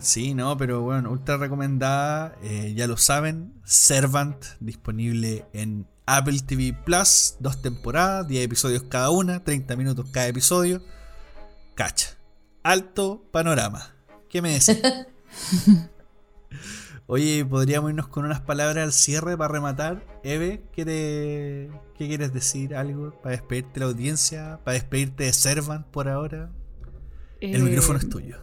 [0.00, 6.72] Sí, no, pero bueno, ultra recomendada, eh, ya lo saben, Servant, disponible en Apple TV
[6.84, 10.82] Plus, dos temporadas, 10 episodios cada una, 30 minutos cada episodio.
[11.74, 12.17] Cacha.
[12.62, 13.94] Alto panorama.
[14.28, 14.78] ¿Qué me decís?
[17.06, 20.06] Oye, podríamos irnos con unas palabras al cierre para rematar.
[20.22, 22.74] Eve, ¿qué, te- ¿qué quieres decir?
[22.74, 24.60] ¿Algo para despedirte de la audiencia?
[24.64, 26.50] ¿Para despedirte de Servant por ahora?
[27.50, 28.36] El Eh, micrófono es tuyo.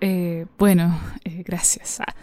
[0.00, 2.00] Eh, bueno, eh, gracias.
[2.00, 2.14] Ah,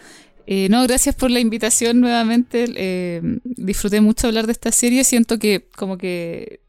[0.46, 2.66] eh, no, gracias por la invitación nuevamente.
[2.76, 5.04] eh, disfruté mucho hablar de esta serie.
[5.04, 6.60] Siento que como que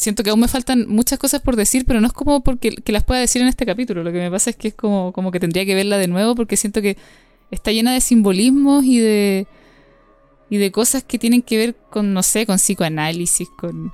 [0.00, 2.90] siento que aún me faltan muchas cosas por decir, pero no es como porque que
[2.90, 4.02] las pueda decir en este capítulo.
[4.02, 6.34] Lo que me pasa es que es como, como que tendría que verla de nuevo
[6.34, 6.96] porque siento que
[7.50, 9.46] está llena de simbolismos y de
[10.48, 13.92] y de cosas que tienen que ver con no sé, con psicoanálisis, con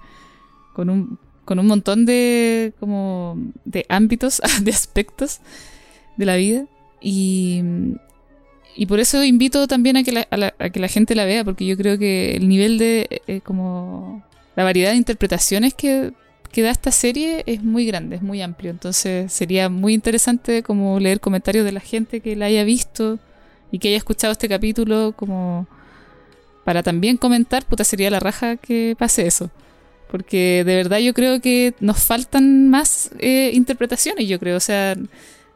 [0.75, 5.41] con un con un montón de como de ámbitos, de aspectos
[6.17, 6.67] de la vida
[7.01, 7.63] y,
[8.77, 11.67] y por eso invito también a que la, a que la gente la vea porque
[11.67, 14.25] yo creo que el nivel de eh, como
[14.57, 16.13] la variedad de interpretaciones que,
[16.51, 20.99] que da esta serie es muy grande, es muy amplio entonces sería muy interesante como
[20.99, 23.19] leer comentarios de la gente que la haya visto
[23.71, 25.67] y que haya escuchado este capítulo como
[26.65, 29.51] para también comentar, puta sería la raja que pase eso
[30.11, 34.97] porque de verdad yo creo que nos faltan más eh, interpretaciones, yo creo, o sea,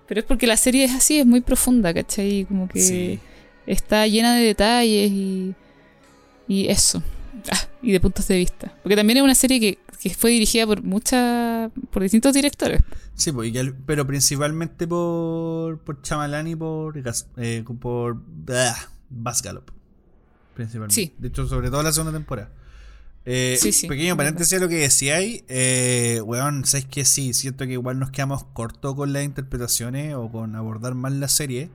[0.09, 2.47] pero es porque la serie es así, es muy profunda, ¿cachai?
[2.47, 3.20] Como que Sí.
[3.66, 5.55] está llena de detalles y,
[6.48, 7.01] y eso,
[7.82, 8.74] y de puntos de vista.
[8.82, 12.80] Porque también es una serie que, que fue dirigida por muchas, por distintos directores.
[13.14, 13.52] Sí, pues,
[13.86, 16.94] pero principalmente por, por Chamalán y por,
[17.36, 18.76] eh, por ah,
[19.08, 19.70] Baz Gallop.
[20.54, 20.94] Principalmente.
[20.94, 21.14] Sí.
[21.18, 22.50] De hecho, sobre todo la segunda temporada.
[23.24, 25.44] Eh, Sí, sí, pequeño es paréntesis a lo que decíais.
[25.48, 30.30] Eh, weón, sabes que sí, siento que igual nos quedamos cortos con las interpretaciones o
[30.30, 31.70] con abordar mal la serie.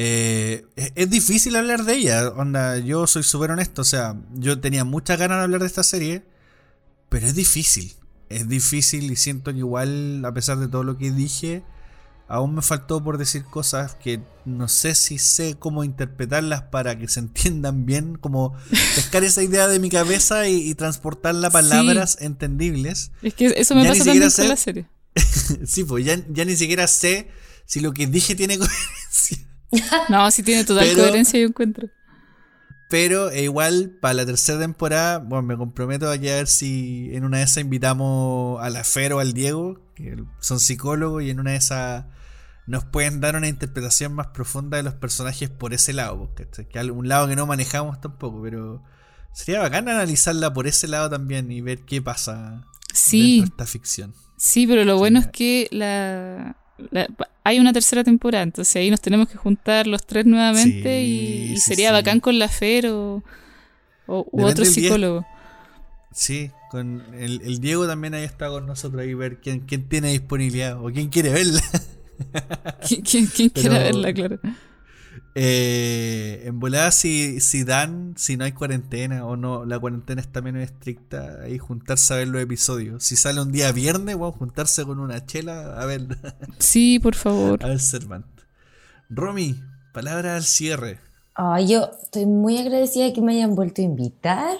[0.00, 2.28] Eh, es, es difícil hablar de ella.
[2.28, 3.82] Onda, yo soy súper honesto.
[3.82, 6.24] O sea, yo tenía muchas ganas de hablar de esta serie.
[7.08, 7.94] Pero es difícil.
[8.28, 11.64] Es difícil y siento que igual, a pesar de todo lo que dije,
[12.28, 17.08] aún me faltó por decir cosas que no sé si sé cómo interpretarlas para que
[17.08, 18.54] se entiendan bien, como
[18.94, 23.10] pescar esa idea de mi cabeza y, y transportarla a palabras entendibles.
[23.22, 24.86] Es que eso me Ya pasa también con sé- la serie.
[25.66, 27.28] sí, pues ya, ya ni siquiera sé
[27.64, 29.47] si lo que dije tiene coherencia.
[30.08, 31.88] No, sí tiene total Pero- coherencia, yo encuentro.
[32.90, 37.24] Pero eh, igual, para la tercera temporada, bueno, me comprometo aquí a ver si en
[37.24, 41.38] una de esas invitamos a la Fer o al Diego, que son psicólogos, y en
[41.38, 42.06] una de esas
[42.66, 47.08] nos pueden dar una interpretación más profunda de los personajes por ese lado, que un
[47.08, 48.82] lado que no manejamos tampoco, pero
[49.34, 52.64] sería bacán analizarla por ese lado también y ver qué pasa
[52.94, 54.14] Sí, dentro de esta ficción.
[54.38, 56.56] Sí, pero lo bueno es que la,
[56.90, 57.08] la-
[57.44, 61.52] hay una tercera temporada, entonces ahí nos tenemos que juntar los tres nuevamente Sí, y,
[61.52, 61.92] y sí, sería sí.
[61.94, 63.22] bacán con la Fer o,
[64.06, 65.26] o- u otro psicólogo.
[66.12, 70.10] Sí, con el, el Diego también ahí está con nosotros ahí ver quién, quién tiene
[70.10, 71.62] disponibilidad o quién quiere verla.
[72.86, 74.38] ¿Quién, quién- quién Pero- quiera verla, claro?
[75.34, 80.40] Eh, en volada, si, si dan, si no hay cuarentena o no, la cuarentena está
[80.42, 83.04] menos estricta, ahí juntarse a ver los episodios.
[83.04, 86.02] Si sale un día viernes, bueno, juntarse con una chela a ver,
[86.58, 87.64] Sí, por favor.
[87.64, 88.44] a ver Cervantes.
[89.10, 89.60] Romy,
[89.92, 90.98] palabra al cierre.
[91.34, 94.56] Ay, yo estoy muy agradecida de que me hayan vuelto a invitar.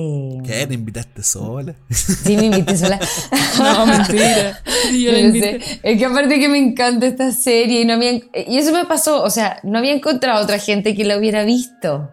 [0.00, 0.64] Eh, ¿Qué?
[0.66, 1.74] ¿Te invitaste sola?
[1.90, 3.00] Sí, me invité sola.
[3.58, 4.60] No, mentira.
[4.92, 5.60] Yo la Yo invité.
[5.60, 5.80] sé.
[5.82, 9.24] Es que aparte que me encanta esta serie y no había, y eso me pasó,
[9.24, 12.10] o sea, no había encontrado otra gente que la hubiera visto.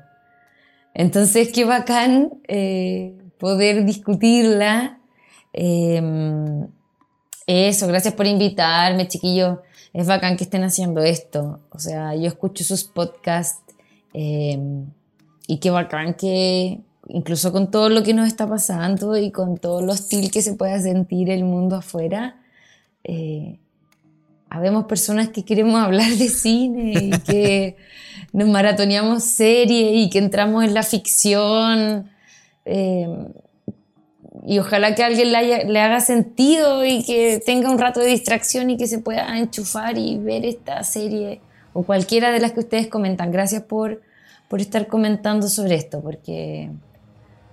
[0.96, 4.98] Entonces, qué bacán eh, poder discutirla.
[5.54, 6.02] Eh,
[7.46, 9.60] eso, gracias por invitarme, chiquillos.
[9.94, 11.60] Es bacán que estén haciendo esto.
[11.70, 13.62] O sea, yo escucho sus podcasts
[14.14, 14.58] eh,
[15.48, 19.82] y qué bacán que, incluso con todo lo que nos está pasando y con todo
[19.82, 22.38] lo hostil que se pueda sentir el mundo afuera,
[23.04, 23.60] eh,
[24.50, 27.76] habemos personas que queremos hablar de cine y que
[28.34, 32.10] nos maratoneamos series y que entramos en la ficción.
[32.66, 33.08] eh,
[34.48, 38.00] y ojalá que a alguien le, haya- le haga sentido y que tenga un rato
[38.00, 41.40] de distracción y que se pueda enchufar y ver esta serie
[41.74, 43.32] o cualquiera de las que ustedes comentan.
[43.32, 44.02] Gracias por,
[44.48, 46.70] por estar comentando sobre esto, porque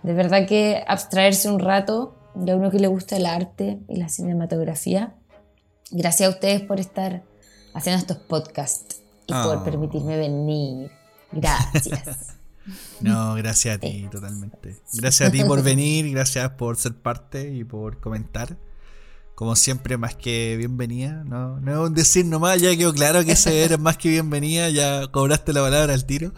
[0.02, 3.96] de verdad que abstraerse un rato de a uno que le gusta el arte y
[3.96, 5.14] la cinematografía.
[5.90, 7.22] Gracias a ustedes por estar
[7.74, 9.42] haciendo estos podcasts y Ah.
[9.44, 10.90] por permitirme venir.
[11.32, 12.28] Gracias.
[13.00, 14.76] No, gracias a ti, totalmente.
[14.92, 18.56] Gracias a ti por venir, gracias por ser parte y por comentar.
[19.34, 21.24] Como siempre, más que bienvenida.
[21.24, 24.70] No, no es un decir nomás, ya quedó claro que ese eres más que bienvenida,
[24.70, 26.32] ya cobraste la palabra al tiro.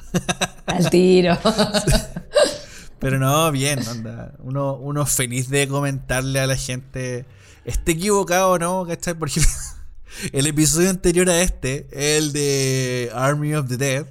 [0.64, 1.36] Al tiro.
[2.98, 4.34] Pero no, bien, onda.
[4.38, 7.26] Uno, uno feliz de comentarle a la gente,
[7.64, 9.14] esté equivocado o no, ¿cachai?
[9.14, 9.50] Por ejemplo,
[10.32, 14.06] el episodio anterior a este, el de Army of the Dead,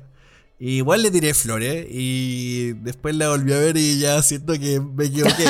[0.60, 5.06] igual le tiré flores y después la volví a ver y ya siento que me
[5.06, 5.46] equivoqué.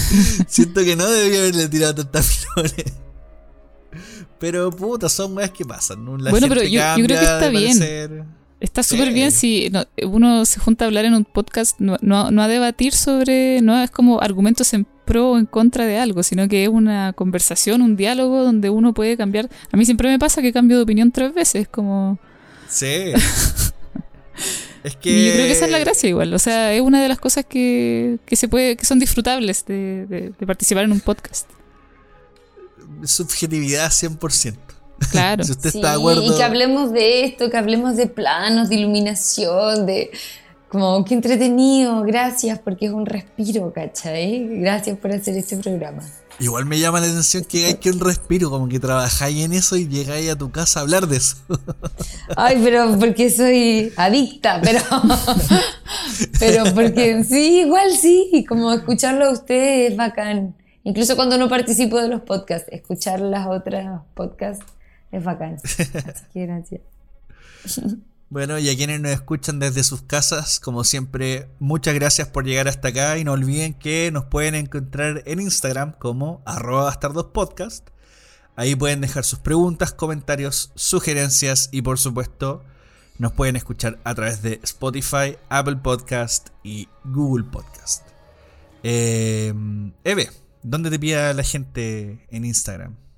[0.46, 2.84] siento que no debía haberle tirado tantas flores.
[4.38, 6.04] Pero puta, son weas que pasan.
[6.22, 7.78] La Bueno, gente pero yo- yo creo que está bien.
[7.78, 8.24] parecer.
[8.60, 8.96] Está Sí.
[8.96, 12.42] súper bien si no- uno se junta a hablar en un podcast, no, no, no
[12.42, 16.46] a debatir sobre, no es como argumentos en pro o en contra de algo, sino
[16.46, 19.48] que es una conversación, un diálogo donde uno puede cambiar.
[19.72, 22.18] A mí siempre me pasa que cambio de opinión tres veces, como...
[22.68, 22.86] Sí.
[24.84, 25.10] es que.
[25.10, 27.18] Y yo creo que esa es la gracia igual, o sea, es una de las
[27.18, 31.48] cosas que, que se puede, que son disfrutables de, de- de participar en un podcast.
[33.04, 34.56] Subjetividad 100%.
[35.10, 35.44] Claro.
[35.44, 36.22] Si usted Sí, está de acuerdo.
[36.24, 40.10] y que hablemos de esto, que hablemos de planos, de iluminación, de
[40.68, 44.60] como qué entretenido, gracias porque es un respiro, ¿cachai?
[44.60, 46.02] Gracias por hacer este programa.
[46.38, 49.76] Igual me llama la atención que hay que un respiro, como que trabajáis en eso
[49.76, 51.36] y llegáis a tu casa a hablar de eso.
[52.36, 54.80] Ay, pero porque soy adicta, pero
[56.38, 60.56] pero porque sí, igual sí, como escucharlo a ustedes es bacán.
[60.82, 64.64] Incluso cuando no participo de los podcasts, escuchar las otras podcasts
[65.12, 65.56] es bacán.
[66.34, 66.80] Gracias.
[68.32, 72.68] Bueno, y a quienes nos escuchan desde sus casas, como siempre, muchas gracias por llegar
[72.68, 77.88] hasta acá y no olviden que nos pueden encontrar en Instagram como arroba bastardospodcast.
[78.54, 82.62] Ahí pueden dejar sus preguntas, comentarios, sugerencias y por supuesto
[83.18, 88.06] nos pueden escuchar a través de Spotify, Apple Podcast y Google Podcast.
[88.84, 89.52] Eh,
[90.04, 90.30] Eve,
[90.62, 93.09] ¿dónde te pilla la gente en Instagram?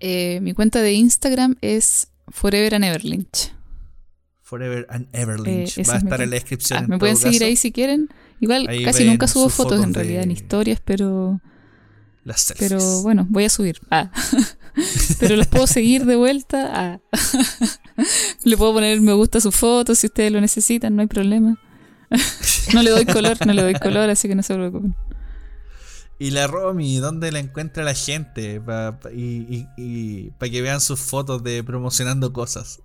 [0.00, 3.52] Eh, mi cuenta de Instagram es Forever and Ever Lynch.
[4.42, 5.88] Forever and Ever Eh, Lynch.
[5.88, 6.78] Va a estar en la descripción.
[6.78, 7.48] Ah, en me pueden seguir caso.
[7.48, 8.08] ahí si quieren.
[8.40, 11.40] Igual Ahí casi nunca subo fotos, en realidad en historias, pero
[12.24, 12.70] Las selfies.
[12.70, 13.80] pero bueno, voy a subir.
[13.90, 14.10] Ah.
[15.18, 16.70] pero los puedo seguir de vuelta.
[16.72, 17.00] Ah.
[18.44, 21.58] le puedo poner me gusta a sus fotos si ustedes lo necesitan, no hay problema.
[22.74, 24.94] no le doy color, no le doy color, así que no se preocupen.
[26.20, 28.60] Y la Romy, ¿dónde la encuentra la gente?
[28.60, 32.80] Pa- pa- y para que vean sus fotos de promocionando cosas.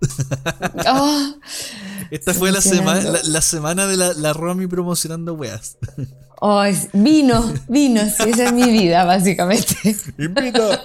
[0.88, 1.34] Oh,
[2.12, 5.78] Esta fue la, semana la, la semana de la, la Romy promocionando weas.
[6.42, 9.76] oh, es- vino, vino, sí, esa es mi vida, básicamente.
[10.20, 10.84] Invita.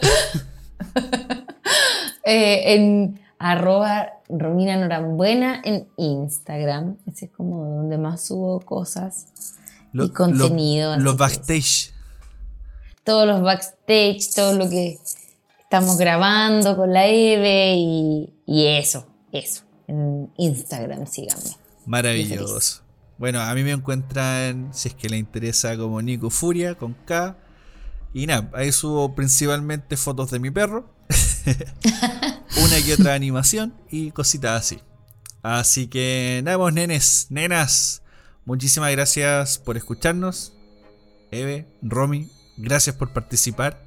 [2.25, 6.97] Eh, en arroba Romina Norambuena en Instagram.
[7.07, 9.27] Ese es como donde más subo cosas
[9.93, 10.97] Lo- y contenido.
[10.97, 11.93] los backstage.
[13.09, 14.99] Todos los backstage, todo lo que
[15.63, 19.63] estamos grabando con la Eve y, y eso, eso.
[19.87, 21.57] En Instagram, síganme.
[21.87, 22.83] Maravilloso.
[23.17, 27.39] Bueno, a mí me encuentran, si es que le interesa, como Nico Furia, con K.
[28.13, 30.93] Y nada, ahí subo principalmente fotos de mi perro.
[32.63, 34.81] Una que otra animación y cositas así.
[35.43, 38.03] Así que nada, vos nenes, nenas,
[38.45, 40.53] muchísimas gracias por escucharnos.
[41.31, 43.87] Eve, Romy, gracias por participar.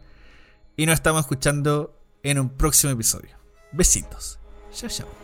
[0.76, 3.38] Y nos estamos escuchando en un próximo episodio.
[3.72, 4.40] Besitos.
[4.74, 5.21] Chao, chao.